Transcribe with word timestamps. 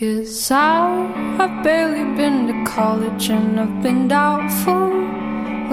I've 0.00 1.64
barely 1.64 2.04
been 2.16 2.46
to 2.46 2.70
college 2.70 3.30
and 3.30 3.58
I've 3.58 3.82
been 3.82 4.06
doubtful 4.06 4.92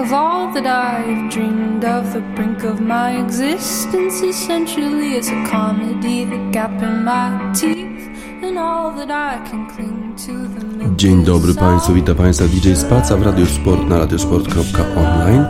of 0.00 0.12
all 0.12 0.52
that 0.52 0.66
I've 0.66 1.30
dreamed 1.30 1.84
of. 1.84 2.12
The 2.12 2.22
brink 2.34 2.64
of 2.64 2.80
my 2.80 3.22
existence 3.22 4.22
essentially 4.22 5.14
is 5.14 5.28
a 5.28 5.46
comedy, 5.46 6.24
the 6.24 6.50
gap 6.50 6.82
in 6.82 7.04
my 7.04 7.52
teeth, 7.54 8.10
and 8.42 8.58
all 8.58 8.90
that 8.96 9.12
I 9.12 9.48
can 9.48 9.70
cling 9.70 10.16
to. 10.16 10.32
The 10.32 10.66
milk 10.66 10.96
Dzień 10.96 11.24
dobry 11.24 11.54
Państwu, 11.54 11.94
witam 11.94 12.16
Państwa 12.16 12.44
DJ 12.46 12.74
Spaca 12.74 13.16
w 13.16 13.22
Radio 13.22 13.46
Sport 13.46 13.88
na 13.88 13.98
radiosport.online 13.98 15.46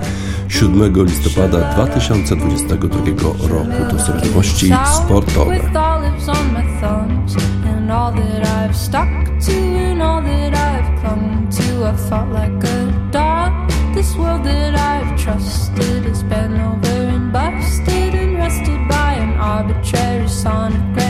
7 0.48 1.04
listopada 1.04 1.58
2022 1.74 3.48
roku. 3.48 3.90
To 3.90 3.98
są 3.98 4.12
wiadomości 4.12 4.72
sportowe. 4.94 5.60
Fought 11.96 12.30
like 12.30 12.62
a 12.64 13.08
dog. 13.10 13.52
This 13.94 14.14
world 14.16 14.44
that 14.44 14.74
I've 14.74 15.18
trusted 15.18 16.04
has 16.04 16.22
been 16.22 16.54
over 16.60 16.88
and 16.88 17.32
busted 17.32 18.14
and 18.14 18.36
rested 18.36 18.88
by 18.88 19.14
an 19.14 19.38
arbitrary 19.38 20.26
sonogram. 20.26 21.05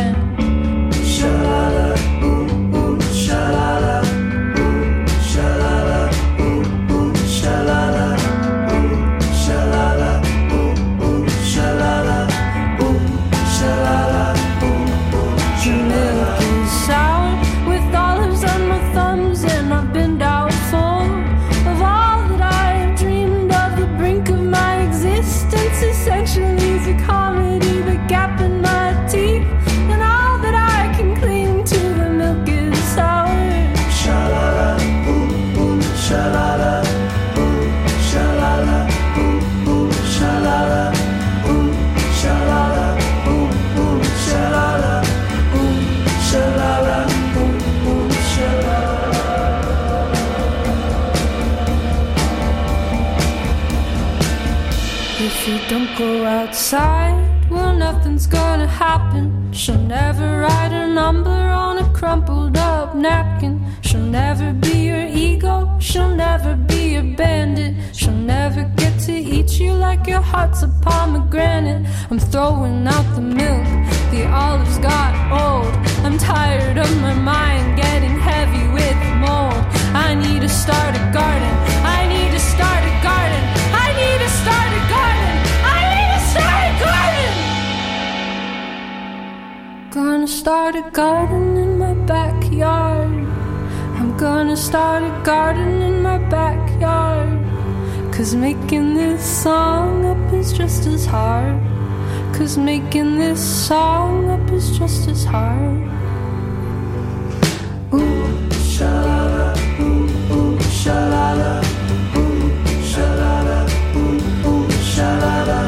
She'll 59.67 59.79
never 59.79 60.43
write 60.43 60.73
a 60.73 60.87
number 60.87 61.29
on 61.29 61.79
a 61.79 61.93
crumpled 61.93 62.57
up 62.57 62.95
napkin. 62.95 63.61
She'll 63.81 63.99
never 63.99 64.53
be 64.53 64.87
your 64.87 65.05
ego, 65.09 65.77
she'll 65.81 66.15
never 66.15 66.55
be 66.55 66.93
your 66.93 67.03
bandit. 67.17 67.75
She'll 67.93 68.12
never 68.12 68.62
get 68.77 69.00
to 69.06 69.12
eat 69.12 69.59
you 69.59 69.72
like 69.72 70.06
your 70.06 70.21
heart's 70.21 70.62
a 70.62 70.69
pomegranate. 70.83 71.84
I'm 72.12 72.21
throwing 72.21 72.87
out 72.87 73.17
the 73.17 73.22
start 90.46 90.76
a 90.76 90.90
garden 90.92 91.56
in 91.56 91.76
my 91.76 91.92
backyard. 92.06 93.10
I'm 93.98 94.16
gonna 94.16 94.56
start 94.56 95.02
a 95.02 95.10
garden 95.24 95.82
in 95.82 96.00
my 96.00 96.18
backyard. 96.18 97.36
Cause 98.14 98.32
making 98.36 98.94
this 98.94 99.20
song 99.42 100.06
up 100.06 100.32
is 100.32 100.52
just 100.52 100.86
as 100.86 101.04
hard. 101.04 101.60
Cause 102.32 102.56
making 102.56 103.18
this 103.18 103.40
song 103.66 104.30
up 104.30 104.48
is 104.52 104.78
just 104.78 105.08
as 105.08 105.24
hard. 105.24 105.82
Ooh, 107.92 108.28
shalala, 108.76 109.48
ooh, 109.80 110.06
ooh, 110.36 110.56
shalala, 110.80 111.52
ooh, 112.20 112.52
shalala, 112.92 113.58
ooh, 113.96 114.48
ooh, 114.48 114.68
shalala, 114.94 115.66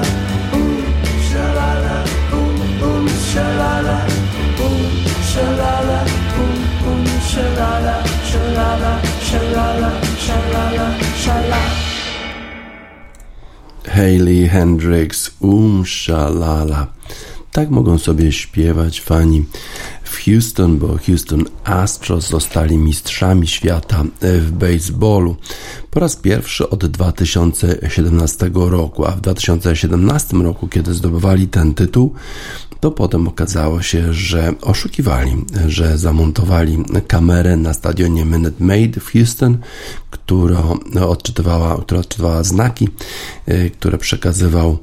shalala, 5.38 6.00
ooh, 6.42 6.88
ooh, 6.88 7.06
shalala, 7.30 7.96
shalala, 8.30 8.92
shalala, 9.28 9.90
shalala, 10.26 10.86
shalala. 11.22 11.62
Hayley 13.94 14.48
Hendrix, 14.48 15.30
Um 15.40 15.84
Shalala. 15.86 16.86
Tak 17.52 17.70
mogą 17.70 17.98
sobie 17.98 18.32
śpiewać 18.32 19.00
fani 19.00 19.44
w 20.04 20.24
Houston, 20.24 20.78
bo 20.78 20.98
Houston 21.06 21.44
Astros 21.64 22.28
zostali 22.28 22.78
mistrzami 22.78 23.46
świata 23.46 24.04
w 24.20 24.50
baseballu 24.50 25.36
po 25.90 26.00
raz 26.00 26.16
pierwszy 26.16 26.70
od 26.70 26.86
2017 26.86 28.50
roku, 28.54 29.04
a 29.06 29.10
w 29.10 29.20
2017 29.20 30.36
roku, 30.36 30.68
kiedy 30.68 30.94
zdobywali 30.94 31.48
ten 31.48 31.74
tytuł, 31.74 32.14
to 32.80 32.90
potem 32.90 33.28
okazało 33.28 33.82
się, 33.82 34.12
że 34.12 34.54
oszukiwali, 34.60 35.44
że 35.66 35.98
zamontowali 35.98 36.84
kamerę 37.06 37.56
na 37.56 37.74
stadionie 37.74 38.24
Minute 38.24 38.64
Maid 38.64 38.98
w 38.98 39.12
Houston, 39.12 39.58
która 40.10 40.62
odczytywała, 41.08 41.78
która 41.80 42.00
odczytywała 42.00 42.42
znaki, 42.42 42.88
y, 43.48 43.70
które 43.70 43.98
przekazywał 43.98 44.78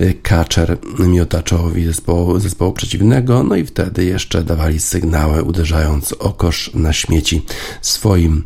y, 0.00 0.14
catcher 0.22 0.78
miotaczowi 0.98 1.84
zespołu, 1.84 2.40
zespołu 2.40 2.72
przeciwnego, 2.72 3.42
no 3.42 3.56
i 3.56 3.66
wtedy 3.66 4.04
jeszcze 4.04 4.44
dawali 4.44 4.80
sygnały, 4.80 5.42
uderzając 5.42 6.12
o 6.12 6.32
kosz 6.32 6.70
na 6.74 6.92
śmieci 6.92 7.42
swoim 7.82 8.44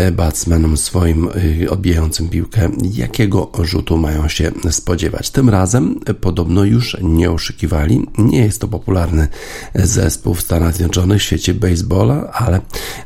y, 0.00 0.12
batsmenom, 0.12 0.76
swoim 0.76 1.28
odbijającym 1.70 2.28
piłkę, 2.28 2.70
jakiego 2.92 3.50
rzutu 3.62 3.98
mają 3.98 4.28
się 4.28 4.52
spodziewać. 4.70 5.30
Tym 5.30 5.48
razem 5.48 6.00
podobno 6.20 6.64
już 6.64 6.96
nie 7.02 7.30
oszukiwali. 7.30 8.06
Nie 8.18 8.38
jest 8.38 8.60
to 8.60 8.68
popularny 8.68 9.28
zespół 9.74 10.34
w 10.34 10.40
Stanach 10.40 10.74
Zjednoczonych 10.74 11.20
w 11.20 11.24
świecie 11.24 11.54
baseballa, 11.54 12.30
ale 12.32 12.60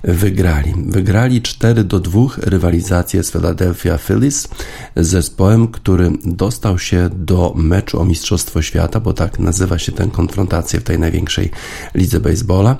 wygrali. 0.04 0.74
Wygrali 0.86 1.42
4 1.42 1.84
do 1.84 2.00
2 2.00 2.20
rywalizację 2.54 3.22
z 3.22 3.30
Philadelphia 3.30 3.98
Phillies 3.98 4.48
zespołem, 4.96 5.68
który 5.68 6.10
dostał 6.24 6.78
się 6.78 7.10
do 7.12 7.52
meczu 7.56 8.00
o 8.00 8.04
Mistrzostwo 8.04 8.62
Świata, 8.62 9.00
bo 9.00 9.12
tak 9.12 9.38
nazywa 9.38 9.78
się 9.78 9.92
tę 9.92 10.06
konfrontację 10.12 10.80
w 10.80 10.82
tej 10.82 10.98
największej 10.98 11.50
lidze 11.94 12.20
baseballa, 12.20 12.76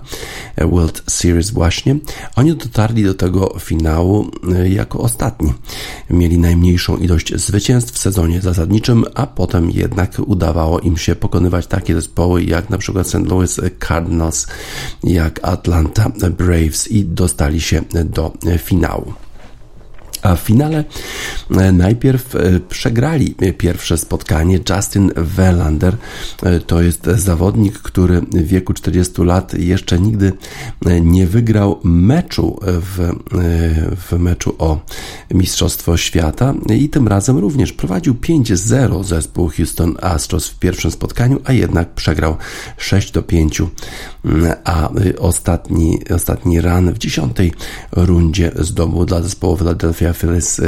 World 0.59 1.03
Series 1.11 1.51
właśnie. 1.51 1.97
Oni 2.37 2.57
dotarli 2.57 3.05
do 3.05 3.15
tego 3.15 3.55
finału 3.59 4.31
y, 4.65 4.69
jako 4.69 4.99
ostatni. 4.99 5.53
Mieli 6.11 6.39
najmniejszą 6.39 6.97
ilość 6.97 7.35
zwycięstw 7.37 7.95
w 7.95 7.99
sezonie 7.99 8.41
zasadniczym, 8.41 9.05
a 9.15 9.27
potem 9.27 9.71
jednak 9.71 10.11
udawało 10.27 10.81
im 10.81 10.97
się 10.97 11.15
pokonywać 11.15 11.67
takie 11.67 11.95
zespoły 11.95 12.45
jak 12.45 12.71
na 12.71 12.79
przykład 12.79 13.07
St. 13.09 13.27
Louis 13.27 13.61
Cardinals, 13.89 14.47
jak 15.05 15.41
Atlanta 15.43 16.11
Braves 16.39 16.91
i 16.91 17.05
dostali 17.05 17.61
się 17.61 17.83
do 18.05 18.33
finału. 18.59 19.24
A 20.25 20.37
w 20.37 20.41
finale 20.41 20.85
e, 21.51 21.73
najpierw 21.73 22.37
e, 22.37 22.61
przegrali 22.61 23.35
pierwsze 23.59 23.99
spotkanie. 23.99 24.61
Justin 24.71 25.11
Verlander 25.17 25.97
e, 26.43 26.61
to 26.61 26.83
jest 26.83 27.05
zawodnik, 27.07 27.79
który 27.79 28.21
w 28.21 28.47
wieku 28.47 28.73
40 28.73 29.23
lat 29.23 29.55
jeszcze 29.55 29.99
nigdy 29.99 30.33
nie 31.03 31.27
wygrał 31.27 31.81
meczu 31.85 32.59
w, 32.63 33.13
w 33.97 34.19
meczu 34.19 34.55
o 34.59 34.81
Mistrzostwo 35.31 35.97
Świata 35.97 36.55
i 36.77 36.89
tym 36.89 37.09
razem 37.09 37.39
również 37.39 37.73
prowadził 37.73 38.15
5-0 38.15 39.05
zespół 39.05 39.51
Houston 39.57 39.97
Astros 40.03 40.49
w 40.49 40.59
pierwszym 40.59 40.91
spotkaniu, 40.91 41.41
a 41.45 41.53
jednak 41.53 41.95
przegrał 41.95 42.37
6 42.77 43.11
do 43.11 43.23
5, 43.23 43.63
a 44.65 44.89
ostatni, 45.19 45.99
ostatni 46.15 46.61
run 46.61 46.93
w 46.93 46.99
dziesiątej 46.99 47.53
rundzie 47.93 48.53
zdobył 48.59 49.05
dla 49.05 49.23
zespołu 49.23 49.57
Philadelphia 49.57 50.14
Phyllis 50.15 50.61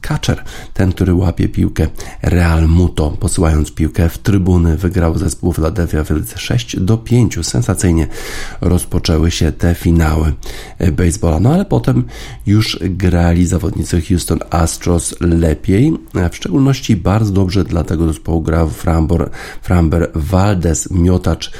Catcher, 0.00 0.44
ten, 0.74 0.92
który 0.92 1.14
łapie 1.14 1.48
piłkę 1.48 1.88
Real 2.22 2.68
Muto, 2.68 3.10
posyłając 3.10 3.72
piłkę 3.72 4.08
w 4.08 4.18
trybuny, 4.18 4.76
wygrał 4.76 5.18
zespół 5.18 5.52
Philadelphia 5.52 6.04
Phillies 6.04 6.34
6 6.36 6.80
do 6.80 6.98
5. 6.98 7.38
Sensacyjnie 7.42 8.06
rozpoczęły 8.60 9.30
się 9.30 9.52
te 9.52 9.74
finały 9.74 10.32
baseballa. 10.92 11.40
No 11.40 11.54
ale 11.54 11.64
potem 11.64 12.04
już 12.46 12.78
grali 12.82 13.46
zawodnicy 13.46 14.02
Houston 14.02 14.38
Astros 14.50 15.14
lepiej, 15.20 15.92
w 16.30 16.36
szczególności 16.36 16.96
bardzo 16.96 17.32
dobrze 17.32 17.64
dla 17.64 17.84
tego 17.84 18.06
zespołu 18.06 18.42
grał 18.42 18.70
Framber, 18.70 19.30
Framber 19.62 20.10
Valdez, 20.14 20.90
miotacz, 20.90 21.52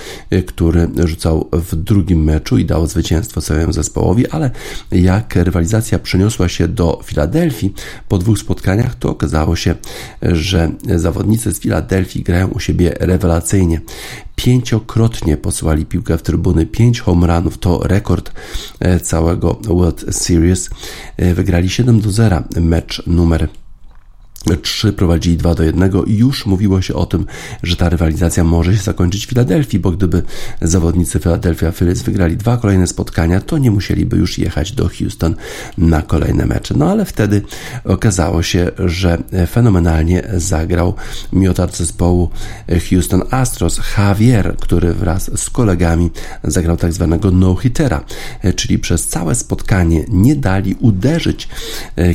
który 0.46 0.88
rzucał 1.05 1.49
w 1.52 1.76
drugim 1.76 2.25
meczu 2.25 2.58
i 2.58 2.64
dał 2.64 2.87
zwycięstwo 2.87 3.40
swojemu 3.40 3.73
zespołowi, 3.73 4.28
ale 4.28 4.50
jak 4.93 5.37
rywalizacja 5.37 5.99
przeniosła 5.99 6.49
się 6.49 6.69
do 6.69 7.00
Filadelfii. 7.22 7.74
Po 8.08 8.19
dwóch 8.19 8.38
spotkaniach, 8.38 8.94
to 8.94 9.10
okazało 9.10 9.56
się, 9.56 9.74
że 10.22 10.70
zawodnicy 10.96 11.54
z 11.54 11.60
Filadelfii 11.60 12.22
grają 12.22 12.48
u 12.48 12.60
siebie 12.60 12.94
rewelacyjnie. 13.00 13.80
Pięciokrotnie 14.36 15.36
posłali 15.36 15.86
piłkę 15.86 16.19
w 16.19 16.22
trybuny, 16.22 16.66
pięć 16.66 17.00
home 17.00 17.26
runów 17.26 17.58
to 17.58 17.80
rekord 17.84 18.32
e, 18.80 19.00
całego 19.00 19.58
World 19.64 20.04
Series. 20.10 20.70
E, 21.16 21.34
wygrali 21.34 21.70
7 21.70 22.00
do 22.00 22.10
0 22.10 22.42
mecz 22.56 23.02
numer 23.06 23.48
3 24.62 24.92
prowadzili 24.92 25.36
2 25.36 25.54
do 25.54 25.62
1 25.62 25.90
i 26.06 26.16
już 26.16 26.46
mówiło 26.46 26.82
się 26.82 26.94
o 26.94 27.06
tym, 27.06 27.26
że 27.62 27.76
ta 27.76 27.88
rywalizacja 27.88 28.44
może 28.44 28.76
się 28.76 28.82
zakończyć 28.82 29.26
w 29.26 29.28
Filadelfii, 29.28 29.80
bo 29.80 29.90
gdyby 29.90 30.22
zawodnicy 30.62 31.20
Philadelphia 31.20 31.72
Phillies 31.72 32.02
wygrali 32.02 32.36
dwa 32.36 32.56
kolejne 32.56 32.86
spotkania, 32.86 33.40
to 33.40 33.58
nie 33.58 33.70
musieliby 33.70 34.16
już 34.16 34.38
jechać 34.38 34.72
do 34.72 34.90
Houston 34.98 35.34
na 35.78 36.02
kolejne 36.02 36.46
mecze. 36.46 36.74
No 36.76 36.90
ale 36.90 37.04
wtedy 37.04 37.42
okazało 37.84 38.42
się, 38.42 38.70
że 38.78 39.18
fenomenalnie 39.50 40.22
zagrał 40.36 40.94
miotacz 41.32 41.76
zespołu 41.76 42.30
Houston 42.90 43.22
Astros, 43.30 43.80
Javier, 43.98 44.56
który 44.56 44.94
wraz 44.94 45.40
z 45.40 45.50
kolegami 45.50 46.10
zagrał 46.44 46.76
tak 46.76 46.92
zwanego 46.92 47.30
no-hittera, 47.30 48.04
czyli 48.56 48.78
przez 48.78 49.06
całe 49.06 49.34
spotkanie 49.34 50.04
nie 50.08 50.36
dali 50.36 50.74
uderzyć 50.80 51.48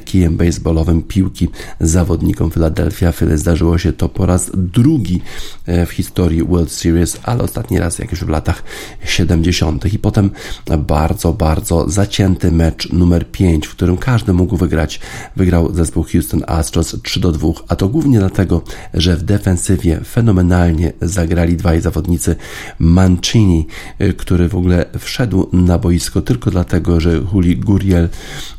kijem 0.06 0.38
baseballowym 0.38 1.04
piłki 1.04 1.50
zawodników 1.80 2.17
zawodnikom 2.18 2.52
Philadelphia 2.52 3.12
Phillies. 3.12 3.40
Zdarzyło 3.40 3.78
się 3.78 3.94
to 3.94 4.10
po 4.10 4.26
raz 4.26 4.52
drugi 4.54 5.22
e, 5.66 5.86
w 5.86 5.92
historii 5.92 6.44
World 6.44 6.72
Series, 6.72 7.18
ale 7.24 7.44
ostatni 7.44 7.80
raz 7.80 8.00
jak 8.00 8.12
już 8.12 8.24
w 8.24 8.30
latach 8.30 8.64
70. 9.06 9.94
I 9.94 10.00
potem 10.00 10.30
bardzo, 10.78 11.34
bardzo 11.34 11.90
zacięty 11.90 12.52
mecz 12.52 12.90
numer 12.94 13.32
5, 13.32 13.68
w 13.68 13.72
którym 13.72 13.98
każdy 13.98 14.34
mógł 14.34 14.58
wygrać. 14.58 15.00
Wygrał 15.36 15.74
zespół 15.74 16.04
Houston 16.04 16.44
Astros 16.48 16.96
3 17.04 17.20
do 17.20 17.32
2, 17.32 17.48
a 17.68 17.76
to 17.76 17.90
głównie 17.90 18.20
dlatego, 18.20 18.62
że 18.94 19.18
w 19.18 19.24
defensywie 19.24 20.00
fenomenalnie 20.06 20.94
zagrali 21.02 21.58
dwaj 21.58 21.82
zawodnicy 21.82 22.36
Mancini, 22.80 23.68
e, 24.00 24.14
który 24.14 24.50
w 24.50 24.56
ogóle 24.56 24.86
wszedł 25.00 25.50
na 25.54 25.78
boisko 25.78 26.22
tylko 26.22 26.52
dlatego, 26.52 27.00
że 27.00 27.12
Juli 27.34 27.58
Guriel 27.58 28.10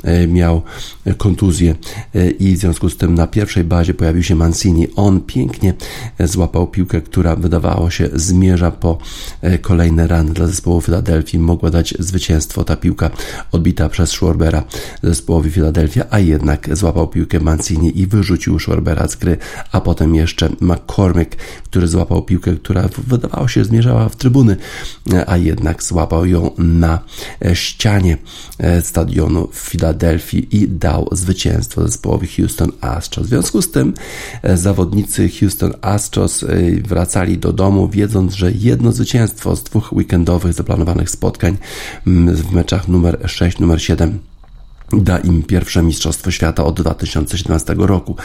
e, 0.05 0.27
miał 0.27 0.63
kontuzję 1.19 1.75
i 2.39 2.57
w 2.57 2.59
związku 2.59 2.91
z 2.91 2.97
tym 2.97 3.15
na 3.15 3.27
pierwszym 3.27 3.48
pierwszej 3.49 3.65
bazie 3.65 3.95
pojawił 3.95 4.23
się 4.23 4.35
Mancini. 4.35 4.89
On 4.97 5.21
pięknie 5.21 5.75
złapał 6.21 6.67
piłkę, 6.67 7.01
która 7.01 7.37
wydawało 7.37 7.91
się 7.91 8.09
zmierza 8.15 8.71
po 8.71 8.99
e, 9.43 9.59
kolejne 9.59 10.07
rany 10.07 10.33
dla 10.33 10.47
zespołu 10.47 10.81
Filadelfii. 10.81 11.39
Mogła 11.39 11.71
dać 11.71 11.95
zwycięstwo 11.99 12.65
ta 12.65 12.77
piłka 12.77 13.11
odbita 13.53 13.89
przez 13.89 14.11
Schwarbera 14.11 14.65
zespołowi 15.03 15.51
Filadelfia, 15.51 16.05
a 16.11 16.19
jednak 16.19 16.77
złapał 16.77 17.09
piłkę 17.09 17.41
Mancini 17.41 18.01
i 18.01 18.07
wyrzucił 18.07 18.59
Schwarbera 18.59 19.09
z 19.09 19.17
gry, 19.17 19.37
a 19.73 19.81
potem 19.81 20.15
jeszcze 20.15 20.51
McCormick, 20.61 21.37
który 21.65 21.89
złapał 21.89 22.23
piłkę, 22.23 22.55
która 22.57 22.89
wydawało 23.07 23.49
się 23.49 23.65
zmierzała 23.65 24.09
w 24.09 24.17
trybuny, 24.17 24.57
a 25.27 25.37
jednak 25.37 25.83
złapał 25.83 26.27
ją 26.27 26.51
na 26.59 26.99
e, 27.45 27.57
ścianie 27.57 28.17
e, 28.59 28.83
stadionu 28.83 29.49
w 29.53 29.59
Filadelfii 29.59 30.57
i 30.57 30.69
dał 30.69 31.09
zwycięstwo 31.13 31.83
zespołowi 31.83 32.29
Houston 32.29 32.73
Astros 32.81 33.29
związku 33.39 33.63
z 33.63 33.71
tym 33.71 33.95
e, 34.43 34.57
zawodnicy 34.57 35.29
Houston 35.41 35.73
Astros 35.83 36.43
e, 36.43 36.47
wracali 36.89 37.39
do 37.39 37.53
domu, 37.53 37.89
wiedząc, 37.89 38.35
że 38.35 38.53
jedno 38.53 38.93
zwycięstwo 38.93 39.57
z 39.57 39.63
dwóch 39.63 39.93
weekendowych 39.93 40.53
zaplanowanych 40.53 41.11
spotkań 41.11 41.57
w 42.07 42.53
meczach 42.53 42.89
numer 42.89 43.19
6, 43.27 43.59
numer 43.59 43.83
7 43.83 44.19
da 44.93 45.19
im 45.19 45.43
pierwsze 45.43 45.83
Mistrzostwo 45.83 46.31
Świata 46.31 46.65
od 46.65 46.83
2017 46.83 47.75
roku, 47.79 48.17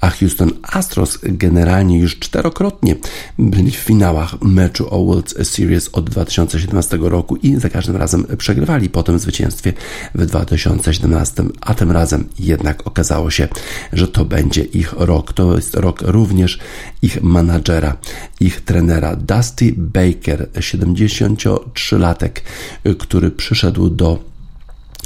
a 0.00 0.10
Houston 0.10 0.50
Astros 0.62 1.18
generalnie 1.22 1.98
już 1.98 2.18
czterokrotnie 2.18 2.96
byli 3.38 3.70
w 3.70 3.76
finałach 3.76 4.42
meczu 4.42 4.94
o 4.94 5.04
World 5.04 5.34
Series 5.42 5.88
od 5.92 6.10
2017 6.10 6.98
roku 7.00 7.36
i 7.36 7.56
za 7.56 7.68
każdym 7.68 7.96
razem 7.96 8.26
przegrywali 8.38 8.90
po 8.90 9.02
tym 9.02 9.18
zwycięstwie 9.18 9.72
w 10.14 10.26
2017, 10.26 11.44
a 11.60 11.74
tym 11.74 11.92
razem 11.92 12.28
jednak 12.38 12.86
okazało 12.86 13.30
się, 13.30 13.48
że 13.92 14.08
to 14.08 14.24
będzie 14.24 14.62
ich 14.62 14.92
rok. 14.92 15.32
To 15.32 15.56
jest 15.56 15.74
rok 15.74 16.00
również 16.02 16.58
ich 17.02 17.22
menadżera, 17.22 17.96
ich 18.40 18.60
trenera 18.60 19.16
Dusty 19.16 19.74
Baker, 19.76 20.48
73-latek, 20.52 22.30
który 22.98 23.30
przyszedł 23.30 23.90
do 23.90 24.37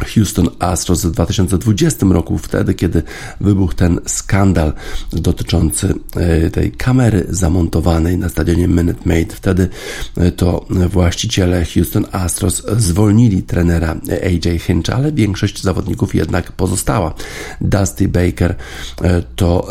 Houston 0.04 0.48
Astros 0.58 1.04
w 1.04 1.10
2020 1.10 2.06
roku, 2.06 2.38
wtedy 2.38 2.74
kiedy 2.74 3.02
wybuchł 3.40 3.74
ten 3.74 4.00
skandal 4.06 4.72
dotyczący 5.12 5.94
e, 6.16 6.50
tej 6.50 6.72
kamery 6.72 7.26
zamontowanej 7.28 8.18
na 8.18 8.28
stadionie 8.28 8.68
Minute 8.68 9.00
Maid. 9.04 9.32
Wtedy 9.32 9.68
e, 10.16 10.32
to 10.32 10.66
właściciele 10.88 11.64
Houston 11.64 12.06
Astros 12.12 12.62
zwolnili 12.76 13.42
trenera 13.42 13.96
AJ 14.26 14.58
Hinch, 14.58 14.90
ale 14.90 15.12
większość 15.12 15.62
zawodników 15.62 16.14
jednak 16.14 16.52
pozostała. 16.52 17.14
Dusty 17.60 18.08
Baker 18.08 18.54
e, 19.02 19.22
to 19.36 19.68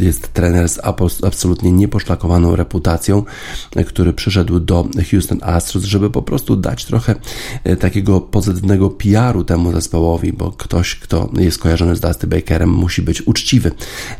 jest 0.00 0.32
trener 0.32 0.68
z 0.68 0.78
absolutnie 1.24 1.72
nieposzlakowaną 1.72 2.56
reputacją, 2.56 3.24
który 3.86 4.12
przyszedł 4.12 4.60
do 4.60 4.88
Houston 5.10 5.38
Astros, 5.42 5.84
żeby 5.84 6.10
po 6.10 6.22
prostu 6.22 6.56
dać 6.56 6.84
trochę 6.84 7.14
takiego 7.80 8.20
pozytywnego 8.20 8.90
PR-u 8.90 9.44
temu 9.44 9.71
zespołowi, 9.72 10.32
bo 10.32 10.52
ktoś, 10.52 10.96
kto 10.96 11.30
jest 11.38 11.58
kojarzony 11.58 11.96
z 11.96 12.00
Dusty 12.00 12.26
Bakerem, 12.26 12.70
musi 12.70 13.02
być 13.02 13.26
uczciwy. 13.26 13.70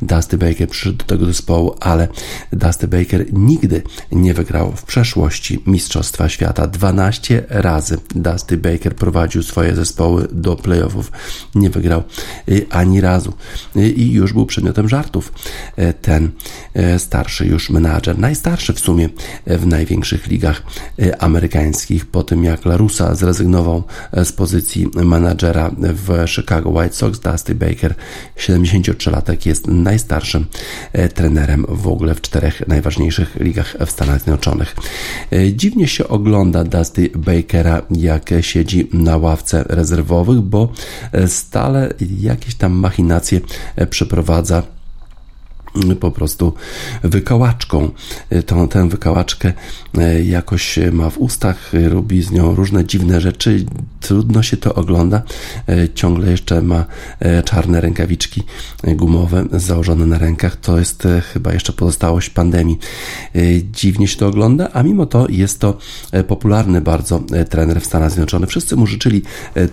Dusty 0.03 0.39
Baker 0.39 0.69
przyszedł 0.69 0.99
do 0.99 1.05
tego 1.05 1.27
zespołu, 1.27 1.75
ale 1.81 2.09
Dusty 2.53 2.89
Baker 2.89 3.33
nigdy 3.33 3.83
nie 4.13 4.35
wygrał 4.35 4.73
w 4.77 4.83
przeszłości 4.83 5.63
Mistrzostwa 5.67 6.29
Świata. 6.29 6.67
12 6.67 7.45
razy 7.49 7.99
Dusty 8.15 8.57
Baker 8.57 8.97
prowadził 8.97 9.43
swoje 9.43 9.75
zespoły 9.75 10.29
do 10.33 10.57
playoffów. 10.57 11.13
Nie 11.55 11.71
wygrał 11.71 12.03
y, 12.49 12.67
ani 12.71 13.01
razu 13.01 13.33
y, 13.77 13.91
i 13.91 14.13
już 14.13 14.33
był 14.33 14.47
przedmiotem 14.47 14.89
żartów. 14.89 15.33
Y, 15.79 15.95
ten 16.03 16.31
starszy 16.99 17.47
już 17.47 17.71
menadżer, 17.71 18.19
najstarszy 18.19 18.73
w 18.73 18.81
sumie 18.81 19.09
w 19.47 19.67
największych 19.67 20.27
ligach 20.27 20.63
amerykańskich, 21.19 22.07
po 22.07 22.23
tym 22.23 22.45
jak 22.45 22.65
Larusa 22.65 23.15
zrezygnował 23.15 23.85
z 24.25 24.33
pozycji 24.33 24.89
menadżera 24.95 25.42
w 25.81 26.25
Chicago 26.27 26.71
White 26.71 26.95
Sox, 26.95 27.21
Dusty 27.21 27.55
Baker, 27.55 27.95
73-latek, 28.37 29.47
jest 29.47 29.67
najstarszym 29.67 30.47
e, 30.93 31.09
trenerem 31.09 31.67
w 31.69 31.89
ogóle 31.89 32.15
w 32.15 32.21
czterech 32.21 32.69
najważniejszych 32.69 33.37
ligach 33.41 33.77
w 33.87 33.91
Stanach 33.91 34.17
Zjednoczonych. 34.17 34.77
E, 35.33 35.53
dziwnie 35.53 35.89
się 35.89 36.09
ogląda 36.09 36.65
Dusty 36.65 37.11
Bakera, 37.15 37.83
jak 37.91 38.31
siedzi 38.41 38.89
na 38.93 39.17
ławce 39.17 39.65
rezerwowych, 39.69 40.41
bo 40.41 40.73
e, 41.13 41.29
stale 41.29 41.95
jakieś 42.21 42.55
tam 42.55 42.73
machinacje 42.73 43.41
przeprowadza 43.91 44.63
po 46.01 46.11
prostu 46.11 46.53
wykałaczką. 47.03 47.91
Tą, 48.47 48.69
tę 48.69 48.89
wykałaczkę 48.89 49.53
e, 49.99 50.25
jakoś 50.25 50.79
ma 50.93 51.11
w 51.11 51.19
ustach, 51.19 51.73
robi 51.89 52.23
z 52.23 52.31
nią 52.31 52.55
różne 52.55 52.85
dziwne 52.85 53.21
rzeczy. 53.21 53.65
Trudno 54.01 54.43
się 54.43 54.57
to 54.57 54.75
ogląda. 54.75 55.23
E, 55.69 55.89
ciągle 55.89 56.31
jeszcze 56.31 56.63
ma 56.63 56.85
e, 57.21 57.43
czarne 57.43 57.81
rękawiczki 57.81 58.43
gumowe 58.85 59.45
założone 59.53 60.07
na 60.07 60.19
rękach. 60.19 60.57
To 60.57 60.79
jest 60.79 61.09
chyba 61.33 61.53
jeszcze 61.53 61.73
pozostałość 61.73 62.31
pandemii. 62.31 62.79
Dziwnie 63.73 64.09
się 64.09 64.17
to 64.17 64.27
ogląda, 64.27 64.69
a 64.73 64.83
mimo 64.83 65.07
to 65.07 65.27
jest 65.29 65.61
to 65.61 65.79
popularny 66.29 66.81
bardzo 66.81 67.23
trener 67.51 67.81
w 67.81 67.87
Stanach 67.87 68.11
Zjednoczonych. 68.11 68.51
Wszyscy 68.51 68.77
mu 68.77 68.87
życzyli 68.87 69.23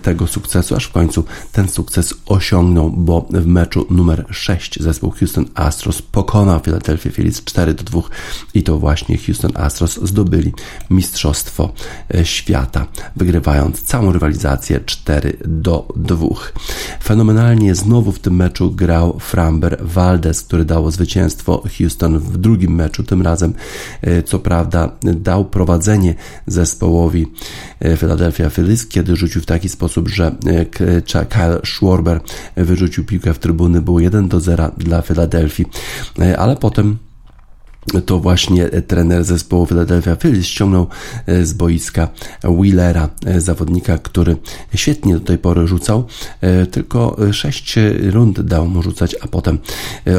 tego 0.02 0.26
sukcesu, 0.26 0.76
aż 0.76 0.84
w 0.84 0.92
końcu 0.92 1.24
ten 1.52 1.68
sukces 1.68 2.14
osiągnął, 2.26 2.90
bo 2.90 3.28
w 3.30 3.46
meczu 3.46 3.86
numer 3.90 4.26
6 4.30 4.82
zespół 4.82 5.10
Houston 5.10 5.44
Astros 5.54 5.89
Astros 5.90 6.02
pokonał 6.02 6.60
Philadelphia 6.60 7.10
Phillies 7.10 7.44
4 7.44 7.74
do 7.74 7.84
2 7.84 8.00
i 8.54 8.62
to 8.62 8.78
właśnie 8.78 9.18
Houston 9.18 9.52
Astros 9.54 10.00
zdobyli 10.02 10.52
Mistrzostwo 10.90 11.72
e, 12.14 12.24
Świata, 12.24 12.86
wygrywając 13.16 13.82
całą 13.82 14.12
rywalizację 14.12 14.80
4 14.86 15.36
do 15.44 15.88
2. 15.96 16.26
Fenomenalnie 17.02 17.74
znowu 17.74 18.12
w 18.12 18.18
tym 18.18 18.36
meczu 18.36 18.70
grał 18.70 19.18
Framber 19.18 19.78
Valdez, 19.80 20.42
który 20.42 20.64
dało 20.64 20.90
zwycięstwo 20.90 21.62
Houston 21.78 22.18
w 22.18 22.38
drugim 22.38 22.74
meczu. 22.74 23.02
Tym 23.02 23.22
razem, 23.22 23.54
e, 24.02 24.22
co 24.22 24.38
prawda, 24.38 24.92
dał 25.02 25.44
prowadzenie 25.44 26.14
zespołowi 26.46 27.26
e, 27.80 27.96
Philadelphia 27.96 28.50
Phillies, 28.50 28.86
kiedy 28.86 29.16
rzucił 29.16 29.42
w 29.42 29.46
taki 29.46 29.68
sposób, 29.68 30.08
że 30.08 30.34
Kyle 31.28 31.60
Schwarber 31.64 32.20
wyrzucił 32.56 33.04
piłkę 33.04 33.34
w 33.34 33.38
trybuny. 33.38 33.82
Było 33.82 34.00
1 34.00 34.28
do 34.28 34.40
0 34.40 34.70
dla 34.76 35.02
Philadelphia, 35.02 35.64
ale 36.36 36.56
potem 36.56 36.98
to 38.06 38.18
właśnie 38.18 38.68
trener 38.68 39.24
zespołu 39.24 39.66
Philadelphia 39.66 40.16
Phillies 40.16 40.46
ściągnął 40.46 40.86
e, 41.26 41.46
z 41.46 41.52
boiska 41.52 42.08
Wheelera, 42.44 43.08
e, 43.26 43.40
zawodnika, 43.40 43.98
który 43.98 44.36
świetnie 44.74 45.14
do 45.14 45.20
tej 45.20 45.38
pory 45.38 45.66
rzucał, 45.66 46.04
e, 46.40 46.66
tylko 46.66 47.16
sześć 47.32 47.74
rund 48.10 48.40
dał 48.40 48.68
mu 48.68 48.82
rzucać, 48.82 49.16
a 49.20 49.28
potem 49.28 49.58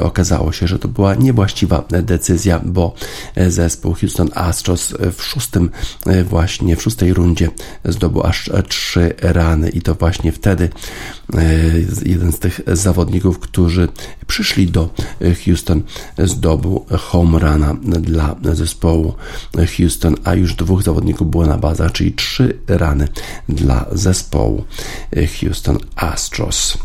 okazało 0.01 0.51
się, 0.51 0.67
że 0.67 0.79
to 0.79 0.87
była 0.87 1.15
niewłaściwa 1.15 1.83
decyzja, 2.03 2.61
bo 2.65 2.93
zespół 3.47 3.93
Houston 3.93 4.29
Astros 4.35 4.93
w 5.17 5.23
szóstym 5.23 5.69
właśnie, 6.29 6.75
w 6.75 6.81
szóstej 6.81 7.13
rundzie 7.13 7.49
zdobył 7.85 8.23
aż 8.23 8.49
trzy 8.67 9.13
rany 9.21 9.69
i 9.69 9.81
to 9.81 9.95
właśnie 9.95 10.31
wtedy 10.31 10.69
jeden 12.05 12.31
z 12.31 12.39
tych 12.39 12.61
zawodników, 12.67 13.39
którzy 13.39 13.87
przyszli 14.27 14.67
do 14.67 14.89
Houston 15.45 15.81
zdobył 16.17 16.85
home 16.97 17.39
run 17.39 17.60
rana 17.61 18.35
dla 18.41 18.55
zespołu 18.55 19.13
Houston, 19.77 20.15
a 20.23 20.33
już 20.33 20.55
dwóch 20.55 20.83
zawodników 20.83 21.31
było 21.31 21.45
na 21.45 21.57
bazach, 21.57 21.91
czyli 21.91 22.13
trzy 22.13 22.57
rany 22.67 23.07
dla 23.49 23.85
zespołu 23.91 24.63
Houston 25.39 25.77
Astros. 25.95 26.77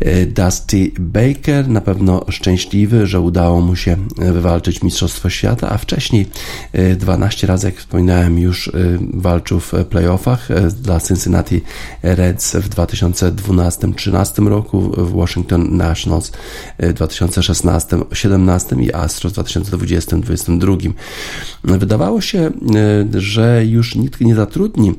E, 0.00 0.26
Dusty 0.26 0.90
Baker 0.98 1.68
na 1.68 1.80
pewno 1.80 2.24
szczęśliwy, 2.28 3.06
że 3.06 3.20
udało 3.20 3.60
mu 3.60 3.76
się 3.76 3.96
wywalczyć 4.16 4.82
Mistrzostwo 4.82 5.30
Świata, 5.30 5.70
a 5.70 5.78
wcześniej 5.78 6.26
12 6.96 7.46
e, 7.46 7.48
razy, 7.48 7.66
jak 7.66 7.76
wspominałem, 7.76 8.38
już 8.38 8.68
e, 8.68 8.72
walczył 9.14 9.60
w 9.60 9.72
playoffach 9.90 10.48
dla 10.82 11.00
Cincinnati 11.00 11.60
Reds 12.02 12.56
w 12.56 12.68
2012-13 12.68 14.48
roku, 14.48 14.80
w 14.80 15.12
Washington 15.12 15.76
Nationals 15.76 16.32
w 16.78 16.94
2016-17 16.94 18.82
i 18.82 18.94
Astros 18.94 19.32
w 19.32 19.36
2020-2022. 19.36 20.92
Wydawało 21.64 22.20
się, 22.20 22.50
że 23.14 23.66
już 23.66 23.94
nikt 23.94 24.20
nie 24.20 24.34
zatrudni 24.34 24.94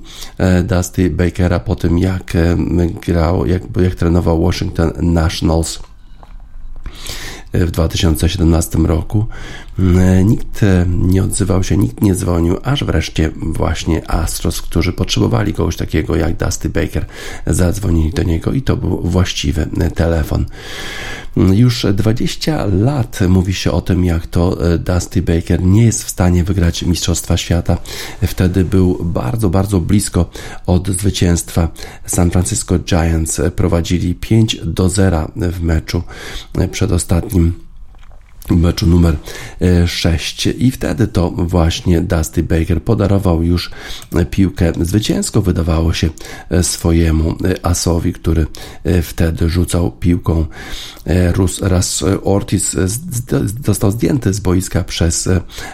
Dusty 0.64 1.10
Bakera 1.10 1.60
po 1.60 1.76
tym, 1.76 1.98
jak 1.98 2.34
grał, 3.08 3.46
jak, 3.46 3.62
jak 3.82 3.96
trenował 3.96 4.44
Washington 4.44 4.89
Nationals 5.02 5.80
w 7.54 7.72
2017 7.72 8.80
roku. 8.80 9.28
Nikt 10.26 10.62
nie 10.88 11.24
odzywał 11.24 11.64
się, 11.64 11.78
nikt 11.78 12.02
nie 12.02 12.16
dzwonił, 12.16 12.58
aż 12.64 12.84
wreszcie 12.84 13.32
właśnie 13.36 14.12
Astros, 14.12 14.62
którzy 14.62 14.94
potrzebowali 14.94 15.54
kogoś 15.54 15.76
takiego 15.76 16.16
jak 16.16 16.38
Dusty 16.38 16.70
Baker, 16.70 17.06
zadzwonili 17.48 18.14
do 18.14 18.24
niego 18.24 18.52
i 18.52 18.62
to 18.62 18.78
był 18.78 19.02
właściwy 19.02 19.68
telefon. 19.96 20.46
Już 21.38 21.86
20 21.94 22.66
lat 22.66 23.20
mówi 23.30 23.54
się 23.54 23.72
o 23.72 23.82
tym, 23.82 24.06
jak 24.06 24.28
to 24.28 24.74
e, 24.74 24.78
Dusty 24.78 25.22
Baker 25.22 25.64
nie 25.64 25.86
jest 25.86 26.04
w 26.04 26.10
stanie 26.10 26.44
wygrać 26.44 26.84
Mistrzostwa 26.84 27.38
Świata. 27.38 27.78
Wtedy 28.28 28.66
był 28.66 28.98
bardzo, 29.04 29.50
bardzo 29.50 29.80
blisko 29.80 30.30
od 30.66 30.88
zwycięstwa. 30.88 31.68
San 32.06 32.32
Francisco 32.32 32.80
Giants 32.80 33.42
prowadzili 33.56 34.16
5 34.16 34.58
do 34.64 34.90
0 34.90 35.32
w 35.36 35.62
meczu 35.62 36.04
przedostatnim 36.72 37.69
meczu 38.56 38.88
numer 38.88 39.16
6 39.86 40.48
e, 40.48 40.52
i 40.52 40.72
wtedy 40.72 41.08
to 41.08 41.32
właśnie 41.32 42.02
Dusty 42.02 42.44
Baker 42.44 42.84
podarował 42.84 43.44
już 43.44 43.72
piłkę 44.32 44.74
zwycięsko 44.82 45.42
wydawało 45.42 45.94
się 45.94 46.10
e, 46.50 46.64
swojemu 46.64 47.30
e, 47.32 47.66
asowi, 47.66 48.14
który 48.14 48.46
wtedy 49.04 49.50
rzucał 49.50 49.92
piłką 49.92 50.46
raz 51.62 52.04
Ortiz 52.24 52.76
został 53.66 53.92
zdjęty 53.92 54.34
z 54.34 54.40
boiska 54.40 54.84
przez 54.84 55.30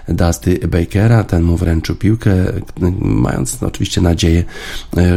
Dusty 0.07 0.59
Bakera, 0.67 1.23
ten 1.23 1.43
mu 1.43 1.57
wręczył 1.57 1.95
piłkę 1.95 2.35
mając 2.99 3.63
oczywiście 3.63 4.01
nadzieję, 4.01 4.43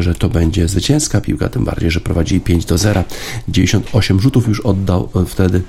że 0.00 0.14
to 0.14 0.28
będzie 0.28 0.68
zwycięska 0.68 1.20
piłka, 1.20 1.48
tym 1.48 1.64
bardziej, 1.64 1.90
że 1.90 2.00
prowadzili 2.00 2.40
5 2.40 2.64
do 2.64 2.78
0 2.78 3.04
98 3.48 4.20
rzutów 4.20 4.48
już 4.48 4.60
oddał 4.60 5.08
wtedy 5.26 5.62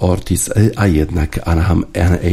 Ortiz, 0.00 0.50
a 0.76 0.86
jednak 0.86 1.15
jednak 1.16 1.48
Anaheim 1.48 1.84